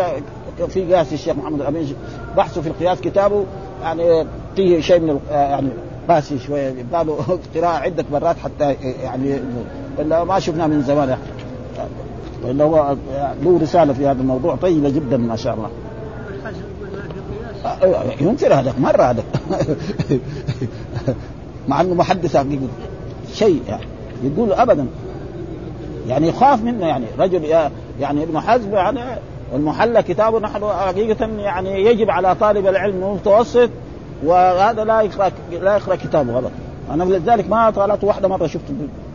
في 0.68 0.86
قياس 0.86 1.14
الشيخ 1.14 1.36
محمد 1.36 1.62
الأمين 1.62 1.96
بحثه 2.38 2.62
في 2.62 2.68
القياس 2.68 3.02
كتابه 3.02 3.46
يعني 3.84 4.26
فيه 4.58 4.82
شيء 4.82 5.00
من 5.00 5.20
يعني 5.32 5.70
قاسي 6.10 6.40
شوية 6.40 6.70
يبقى 6.70 7.06
له 7.06 7.40
قراءه 7.56 7.80
عدة 7.80 8.06
مرات 8.12 8.36
حتى 8.38 8.76
يعني 9.04 9.40
الا 10.00 10.24
ما 10.24 10.40
شفناه 10.40 10.68
من 10.68 10.82
زمان 10.82 11.18
يعني 12.46 12.64
هو 12.64 12.96
له 13.44 13.60
رسالة 13.62 13.94
في 13.94 14.08
هذا 14.08 14.22
الموضوع 14.22 14.56
طيبة 14.56 14.90
جدا 14.90 15.18
ما 15.18 15.36
شاء 15.36 15.54
الله. 15.54 15.70
ينكر 18.22 18.54
هذا 18.54 18.74
مرة 18.80 19.04
هذا. 19.04 19.24
مع 21.68 21.82
إنه 21.82 21.94
محدث 21.94 22.38
حقيقي 22.38 22.68
شيء 23.34 23.62
يعني 23.70 23.84
يقول 24.24 24.54
ابدا. 24.54 24.88
يعني 26.08 26.28
يخاف 26.28 26.64
منه 26.64 26.86
يعني 26.86 27.06
رجل 27.20 27.44
يعني 28.00 28.24
ابن 28.24 28.40
حزم 28.40 28.74
يعني 28.74 29.00
المحلى 29.56 30.04
كتابه 30.04 30.40
نحن 30.40 30.66
حقيقة 30.66 31.26
يعني 31.26 31.86
يجب 31.86 32.10
على 32.10 32.36
طالب 32.36 32.68
العلم 32.68 33.04
المتوسط 33.04 33.70
وهذا 34.24 34.84
لا 34.84 35.02
يقرا 35.02 35.32
لا 35.52 35.76
يقرا 35.76 35.96
كتابه 35.96 36.34
غلط. 36.34 36.52
أنا 36.92 37.04
لذلك 37.04 37.50
ما 37.50 37.70
طالعت 37.70 38.04
واحدة 38.04 38.28
مرة 38.28 38.48
شفت 38.48 38.64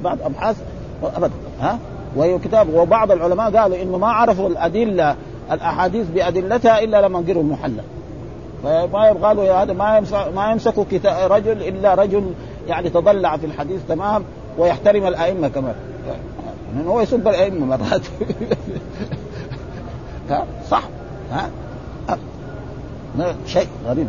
بعض 0.05 0.19
أبحاث 0.23 0.57
ابدا 1.03 1.33
ها؟ 1.61 1.79
وهي 2.17 2.39
كتاب 2.39 2.75
وبعض 2.75 3.11
العلماء 3.11 3.57
قالوا 3.57 3.83
إنه 3.83 3.99
ما 3.99 4.07
عرفوا 4.07 4.49
الادله 4.49 5.17
الأحاديث 5.53 6.07
بأدلتها 6.07 6.83
إلا 6.83 7.01
لما 7.01 7.19
قروا 7.19 7.43
المحلى 7.43 7.83
فما 8.63 9.09
يبغى 9.09 9.35
له 9.35 9.63
هذا 9.63 9.73
ما 9.73 10.03
ما 10.35 10.53
يمسك 10.53 10.75
رجل 11.07 11.63
إلا 11.63 11.95
رجل 11.95 12.33
يعني 12.69 12.91
تضلع 12.91 13.37
في 13.37 13.47
الحديث 13.47 13.81
تمام؟ 13.89 14.25
ويحترم 14.59 15.07
الأئمة 15.07 15.49
كمان 15.49 15.75
يعني 16.75 16.89
هو 16.89 17.01
يسب 17.01 17.29
الأئمة 17.29 17.67
مرات. 17.67 18.01
صح؟ 20.71 20.83
ها؟ 21.33 21.51
شيء 23.47 23.69
غريب. 23.87 24.09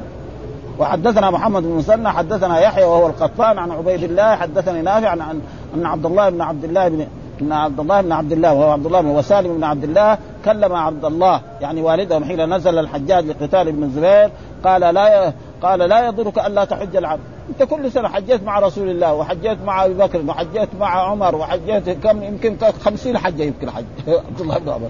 وحدثنا 0.79 1.31
محمد 1.31 1.63
بن 1.63 1.69
مسنى 1.69 2.09
حدثنا 2.09 2.59
يحيى 2.59 2.83
وهو 2.83 3.07
القطان 3.07 3.57
عن 3.59 3.71
عبيد 3.71 4.03
الله 4.03 4.35
حدثني 4.35 4.81
نافع 4.81 5.09
عن 5.09 5.41
ان 5.75 5.85
عبد 5.85 6.05
الله 6.05 6.29
بن 6.29 6.41
عبد 6.41 6.63
الله 6.63 6.87
بن 6.87 7.07
ان 7.41 7.51
عبد 7.51 7.79
الله 7.79 8.01
بن 8.01 8.11
عبد 8.11 8.31
الله 8.31 8.53
وهو 8.53 8.71
عبد 8.71 8.85
الله 8.85 9.01
بن 9.01 9.07
وسالم 9.07 9.57
بن 9.57 9.63
عبد 9.63 9.83
الله 9.83 10.17
كلم 10.45 10.73
عبد 10.73 11.05
الله 11.05 11.41
يعني 11.61 11.81
والدهم 11.81 12.23
حين 12.23 12.53
نزل 12.53 12.79
الحجاج 12.79 13.25
لقتال 13.25 13.67
ابن 13.67 13.83
الزبير 13.83 14.29
قال 14.63 14.81
لا 14.81 15.33
قال 15.61 15.79
لا 15.79 16.07
يضرك 16.07 16.39
الا 16.39 16.65
تحج 16.65 16.95
العبد. 16.95 17.21
أنت 17.49 17.63
كل 17.69 17.91
سنة 17.91 18.07
حجيت 18.07 18.43
مع 18.43 18.59
رسول 18.59 18.89
الله 18.89 19.13
وحجيت 19.13 19.57
مع 19.65 19.85
أبي 19.85 19.93
بكر 19.93 20.21
وحجيت 20.27 20.69
مع 20.79 21.09
عمر 21.09 21.35
وحجيت 21.35 21.89
كم 21.89 22.23
يمكن 22.23 22.57
50 22.81 23.17
حجة 23.17 23.43
يمكن 23.43 23.71
حج. 23.71 23.83
عبد 24.07 24.41
الله 24.41 24.57
بن 24.57 24.69
عمر. 24.69 24.89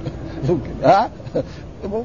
يمكن. 0.49 0.71
ها؟ 0.83 1.09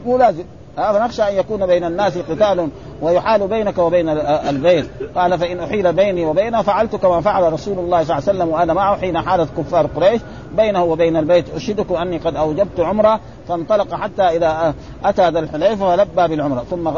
مو 0.06 0.18
لازم. 0.18 0.44
فنخشى 0.78 1.22
أن 1.22 1.34
يكون 1.34 1.66
بين 1.66 1.84
الناس 1.84 2.18
قتال 2.18 2.68
ويحال 3.02 3.48
بينك 3.48 3.78
وبين 3.78 4.08
البيت. 4.48 4.86
قال 5.16 5.38
فإن 5.38 5.60
أحيل 5.60 5.92
بيني 5.92 6.26
وبينه 6.26 6.62
فعلت 6.62 6.96
كما 6.96 7.20
فعل 7.20 7.52
رسول 7.52 7.78
الله 7.78 8.04
صلى 8.04 8.18
الله 8.18 8.28
عليه 8.28 8.38
وسلم 8.38 8.48
وأنا 8.48 8.72
معه 8.72 8.96
حين 8.96 9.20
حالت 9.20 9.48
كفار 9.58 9.86
قريش 9.86 10.20
بينه 10.56 10.84
وبين 10.84 11.16
البيت. 11.16 11.54
اشهدكم 11.54 11.94
أني 11.94 12.18
قد 12.18 12.36
أوجبت 12.36 12.80
عمرة 12.80 13.20
فانطلق 13.48 13.94
حتى 13.94 14.22
إذا 14.22 14.74
أتى 15.04 15.30
ذا 15.30 15.38
الحليفة 15.38 15.88
ولبى 15.88 16.28
بالعمرة. 16.28 16.64
ثم 16.70 16.90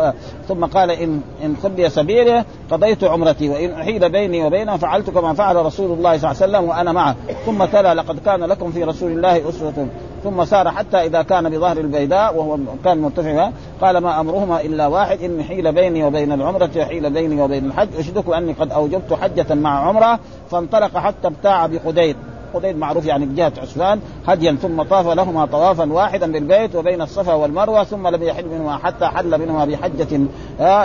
ثم 0.49 0.65
قال 0.65 0.91
ان 0.91 1.21
إن 1.45 1.57
خلي 1.63 1.91
سبيله 1.91 2.45
قضيت 2.71 3.05
عمرتي 3.05 3.49
وإن 3.49 3.71
أحيل 3.71 4.11
بيني 4.11 4.45
وبينه 4.45 4.77
فعلت 4.77 5.11
كما 5.11 5.35
فعل 5.35 5.57
رسول 5.57 5.93
الله 5.93 6.19
صلى 6.19 6.31
الله 6.31 6.43
عليه 6.43 6.53
وسلم 6.59 6.69
وأنا 6.69 6.93
معه. 6.93 7.17
ثم 7.47 7.65
تلا 7.65 7.95
لقد 7.95 8.19
كان 8.19 8.45
لكم 8.45 8.73
في 8.73 8.85
رسول 8.85 9.13
الله 9.13 9.49
أسوة. 9.49 9.89
ثم 10.25 10.45
سار 10.45 10.71
حتى 10.71 10.97
إذا 10.97 11.23
كان 11.23 11.49
بظهر 11.51 11.79
البيداء 11.79 12.37
وهو 12.37 12.59
كان 12.85 12.99
مرتفع 12.99 13.51
قال 13.81 13.99
ما 13.99 14.21
أمرهما 14.21 14.61
إلا 14.61 14.87
واحد 14.87 15.23
إن 15.23 15.43
حيل 15.43 15.73
بيني 15.73 16.05
وبين 16.05 16.33
العمرة 16.33 16.71
وحيل 16.77 17.11
بيني 17.11 17.43
وبين 17.43 17.65
الحج 17.65 17.89
اشهدكم 17.99 18.33
أني 18.33 18.53
قد 18.53 18.73
أوجبت 18.73 19.13
حجة 19.13 19.55
مع 19.55 19.89
عمرة. 19.89 20.19
فانطلق 20.51 20.99
حتى 20.99 21.29
ابتاع 21.29 21.67
بقديد. 21.67 22.17
قديد 22.55 22.77
معروف 22.77 23.07
يعني 23.07 23.27
جهه 23.27 23.53
عسفان 23.63 24.01
هديا 24.27 24.57
ثم 24.63 24.83
طاف 24.83 25.07
لهما 25.07 25.47
طوافا 25.47 25.93
واحدا 25.93 26.33
بالبيت 26.33 26.77
وبين 26.77 27.03
الصفا 27.03 27.35
والمروة 27.35 27.85
ثم 27.85 28.09
لم 28.09 28.23
يحل 28.23 28.49
منهما 28.49 28.77
حتى 28.77 29.07
حل 29.07 29.41
منهما 29.41 29.65
بحجة 29.65 30.21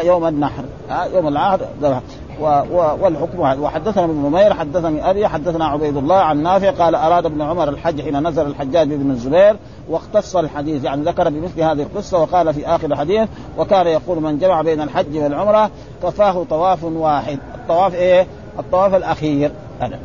يوم 0.03 0.27
النحر 0.27 0.63
يوم 1.13 1.27
العهد. 1.27 1.61
والحكم 3.01 3.39
وحدثنا 3.39 4.03
ابن 4.03 4.13
نمير 4.13 4.53
حدثني 4.53 5.09
أبي 5.09 5.27
حدثنا 5.27 5.65
عبيد 5.65 5.97
الله 5.97 6.15
عن 6.15 6.43
نافع 6.43 6.71
قال 6.71 6.95
أراد 6.95 7.25
ابن 7.25 7.41
عمر 7.41 7.69
الحج 7.69 8.01
حين 8.01 8.27
نزل 8.27 8.45
الحجاج 8.45 8.87
بن 8.87 9.11
الزبير 9.11 9.55
واختص 9.89 10.35
الحديث 10.35 10.83
يعني 10.83 11.03
ذكر 11.03 11.29
بمثل 11.29 11.61
هذه 11.61 11.81
القصة 11.81 12.21
وقال 12.21 12.53
في 12.53 12.67
آخر 12.67 12.87
الحديث 12.87 13.29
وكان 13.57 13.87
يقول 13.87 14.21
من 14.21 14.37
جمع 14.37 14.61
بين 14.61 14.81
الحج 14.81 15.17
والعمرة 15.17 15.69
كفاه 16.03 16.45
طواف 16.49 16.83
واحد. 16.83 17.39
الطواف 17.55 17.95
إيه؟ 17.95 18.27
الطواف 18.59 18.95
الأخير. 18.95 19.51
هذا 19.79 19.99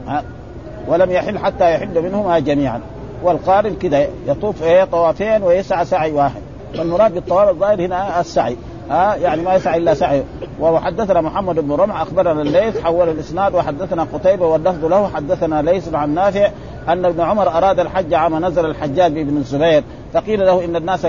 ولم 0.91 1.11
يحل 1.11 1.39
حتى 1.39 1.75
يحل 1.75 2.03
منهما 2.03 2.39
جميعا. 2.39 2.81
والقارن 3.23 3.75
كذا 3.75 4.07
يطوف 4.27 4.63
إيه 4.63 4.85
طوافين 4.85 5.43
ويسعى 5.43 5.85
سعي 5.85 6.13
واحد. 6.13 6.41
والمراد 6.79 7.15
بالطواف 7.15 7.49
الظاهر 7.49 7.81
هنا 7.81 8.21
السعي. 8.21 8.57
ها 8.91 9.15
يعني 9.15 9.43
ما 9.43 9.55
يسعى 9.55 9.79
إلا 9.79 9.95
سعي 9.95 10.23
وحدثنا 10.61 11.21
محمد 11.21 11.59
بن 11.59 11.73
رمح 11.73 12.01
أخبرنا 12.01 12.43
الليث 12.43 12.81
حول 12.81 13.09
الإسناد 13.09 13.55
وحدثنا 13.55 14.07
قتيبة 14.13 14.47
واللفظ 14.47 14.85
له 14.85 15.09
حدثنا 15.09 15.63
ليث 15.63 15.95
عن 15.95 16.15
نافع 16.15 16.51
أن 16.89 17.05
ابن 17.05 17.21
عمر 17.21 17.49
أراد 17.49 17.81
الحج 17.81 18.15
عام 18.15 18.45
نزل 18.45 18.67
الحجاج 18.67 19.13
بن 19.13 19.37
الزبير 19.37 19.83
فقيل 20.13 20.41
له 20.41 20.65
إن 20.65 20.77
الناس 20.77 21.07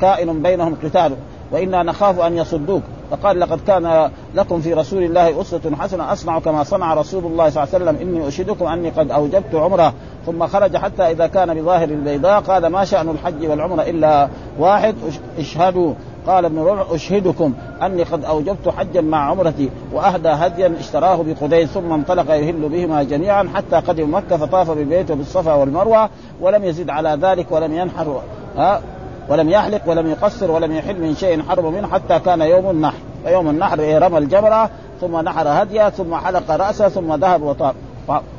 كائن 0.00 0.42
بينهم 0.42 0.76
قتال. 0.84 1.12
وإنا 1.52 1.82
نخاف 1.82 2.20
أن 2.20 2.36
يصدوك. 2.36 2.82
فقال 3.10 3.40
لقد 3.40 3.60
كان 3.66 4.10
لكم 4.34 4.60
في 4.60 4.74
رسول 4.74 5.02
الله 5.02 5.40
أسوة 5.40 5.60
حسنة 5.78 6.12
أصنع 6.12 6.38
كما 6.38 6.64
صنع 6.64 6.94
رسول 6.94 7.24
الله 7.24 7.50
صلى 7.50 7.64
الله 7.64 7.74
عليه 7.74 7.84
وسلم. 7.84 8.08
إني 8.08 8.28
اشهدكم 8.28 8.66
أني 8.66 8.90
قد 8.90 9.10
أوجبت 9.10 9.54
عمرة. 9.54 9.92
ثم 10.26 10.46
خرج 10.46 10.76
حتى 10.76 11.02
إذا 11.02 11.26
كان 11.26 11.54
بظاهر 11.54 11.88
البيضاء 11.88 12.40
قال 12.40 12.66
ما 12.66 12.84
شأن 12.84 13.08
الحج 13.08 13.46
والعمرة 13.46 13.82
إلا 13.82 14.28
واحد؟ 14.58 14.94
اشهدوا. 15.38 15.94
قال 16.26 16.44
ابن 16.44 16.58
ربع 16.58 16.84
أشهدكم 16.90 17.52
أني 17.82 18.02
قد 18.02 18.24
أوجبت 18.24 18.68
حجا 18.68 19.00
مع 19.00 19.30
عمرتي 19.30 19.70
وأهدى 19.92 20.28
هديا 20.28 20.72
اشتراه 20.80 21.22
بقديس 21.22 21.68
ثم 21.68 21.92
انطلق 21.92 22.34
يهل 22.34 22.68
بهما 22.68 23.02
جميعا 23.02 23.48
حتى 23.54 23.76
قدم 23.76 24.14
مكة 24.14 24.36
فطاف 24.36 24.70
ببيته 24.70 25.14
بالصفا 25.14 25.54
والمروة 25.54 26.08
ولم 26.40 26.64
يزد 26.64 26.90
على 26.90 27.18
ذلك 27.22 27.46
ولم 27.52 27.72
ينحر. 27.72 28.22
ها؟ 28.56 28.80
ولم 29.28 29.50
يحلق 29.50 29.80
ولم 29.86 30.06
يقصر 30.06 30.50
ولم 30.50 30.72
يحل 30.72 31.00
من 31.00 31.14
شيء 31.14 31.42
حرم 31.42 31.72
منه 31.72 31.88
حتى 31.88 32.18
كان 32.18 32.40
يوم 32.40 32.70
النحر. 32.70 32.96
فيوم 33.24 33.48
النحر 33.48 33.80
إيه 33.80 33.98
رمى 33.98 34.18
الجمرة 34.18 34.70
ثم 35.00 35.20
نحر 35.20 35.48
هدية 35.48 35.88
ثم 35.88 36.14
حلق 36.14 36.50
رأسه 36.50 36.88
ثم 36.88 37.14
ذهب 37.14 37.42
وطاف 37.42 37.74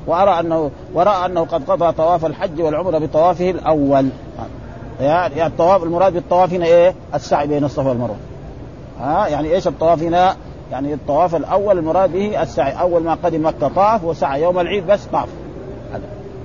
وأرى 0.07 0.39
أنه 0.39 0.71
ورأى 0.93 1.25
أنه 1.25 1.41
قد 1.41 1.71
قضى 1.71 1.91
طواف 1.91 2.25
الحج 2.25 2.61
والعمرة 2.61 2.97
بطوافه 2.97 3.49
الأول. 3.49 4.09
يعني 4.99 5.45
الطواف 5.45 5.83
المراد 5.83 6.13
بالطواف 6.13 6.53
هنا 6.53 6.65
إيه؟ 6.65 6.93
السعي 7.13 7.47
بين 7.47 7.63
الصفا 7.63 7.89
والمروة. 7.89 8.17
ها؟ 8.99 9.27
يعني 9.27 9.53
إيش 9.53 9.67
الطواف 9.67 10.03
هنا؟ 10.03 10.35
يعني 10.71 10.93
الطواف 10.93 11.35
الأول 11.35 11.77
المراد 11.77 12.11
به 12.11 12.41
السعي. 12.41 12.71
أول 12.71 13.03
ما 13.03 13.17
قدم 13.23 13.47
مكة 13.47 13.67
طاف 13.67 14.03
وسعى 14.03 14.41
يوم 14.41 14.59
العيد 14.59 14.87
بس 14.87 15.05
طاف. 15.05 15.29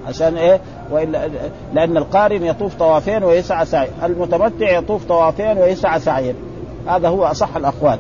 عشان 0.09 0.37
إيه؟ 0.37 0.61
والا 0.91 1.29
لأن 1.75 1.97
القارن 1.97 2.45
يطوف 2.45 2.75
طوافين 2.75 3.25
ويسعى 3.25 3.67
سعي 3.67 3.89
المتمتع 4.05 4.79
يطوف 4.79 5.05
طوافين 5.05 5.59
ويسعى 5.59 6.01
سعيين 6.01 6.35
هذا 6.87 7.09
هو 7.09 7.25
أصح 7.25 7.57
الأقوال. 7.57 7.99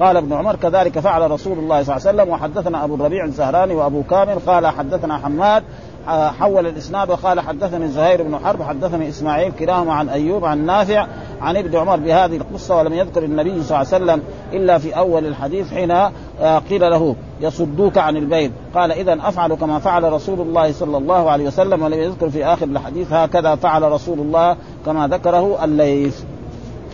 قال 0.00 0.16
ابن 0.16 0.32
عمر 0.32 0.56
كذلك 0.56 0.98
فعل 0.98 1.30
رسول 1.30 1.58
الله 1.58 1.82
صلى 1.82 1.96
الله 1.96 2.08
عليه 2.08 2.22
وسلم 2.22 2.28
وحدثنا 2.34 2.84
أبو 2.84 2.94
الربيع 2.94 3.24
الزهراني 3.24 3.74
وأبو 3.74 4.02
كامل 4.02 4.38
قال 4.46 4.66
حدثنا 4.66 5.18
حماد 5.18 5.62
حول 6.10 6.66
الإسناد 6.66 7.10
وقال 7.10 7.40
حدثني 7.40 7.88
زهير 7.88 8.22
بن 8.22 8.38
حرب 8.38 8.62
حدثني 8.62 9.08
إسماعيل 9.08 9.52
كلاهما 9.52 9.92
عن 9.92 10.08
أيوب 10.08 10.44
عن 10.44 10.66
نافع 10.66 11.06
عن 11.40 11.56
ابن 11.56 11.76
عمر 11.76 11.96
بهذه 11.96 12.36
القصة 12.36 12.76
ولم 12.76 12.92
يذكر 12.92 13.24
النبي 13.24 13.62
صلى 13.62 13.82
الله 13.82 13.94
عليه 13.94 14.04
وسلم 14.04 14.22
إلا 14.52 14.78
في 14.78 14.96
أول 14.96 15.26
الحديث 15.26 15.70
حين 15.70 15.90
آه، 15.90 16.58
قيل 16.70 16.80
له 16.80 17.16
يصدوك 17.40 17.98
عن 17.98 18.16
البيت. 18.16 18.52
قال 18.74 18.92
اذا 18.92 19.18
أفعل 19.22 19.54
كما 19.54 19.78
فعل 19.78 20.12
رسول 20.12 20.40
الله 20.40 20.72
صلى 20.72 20.98
الله 20.98 21.30
عليه 21.30 21.46
وسلم 21.46 21.82
ولم 21.82 21.98
يذكر 21.98 22.30
في 22.30 22.44
آخر 22.44 22.66
الحديث 22.66 23.12
هكذا 23.12 23.54
فعل 23.54 23.82
رسول 23.82 24.18
الله 24.18 24.56
كما 24.86 25.08
ذكره 25.08 25.64
الليث. 25.64 26.22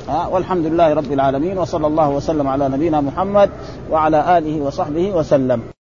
ها 0.08 0.26
والحمد 0.26 0.66
لله 0.66 0.94
رب 0.94 1.12
العالمين 1.12 1.58
وصلى 1.58 1.86
الله 1.86 2.10
وسلم 2.10 2.48
على 2.48 2.68
نبينا 2.68 3.00
محمد 3.00 3.50
وعلى 3.90 4.38
آله 4.38 4.62
وصحبه 4.62 5.12
وسلم. 5.12 5.75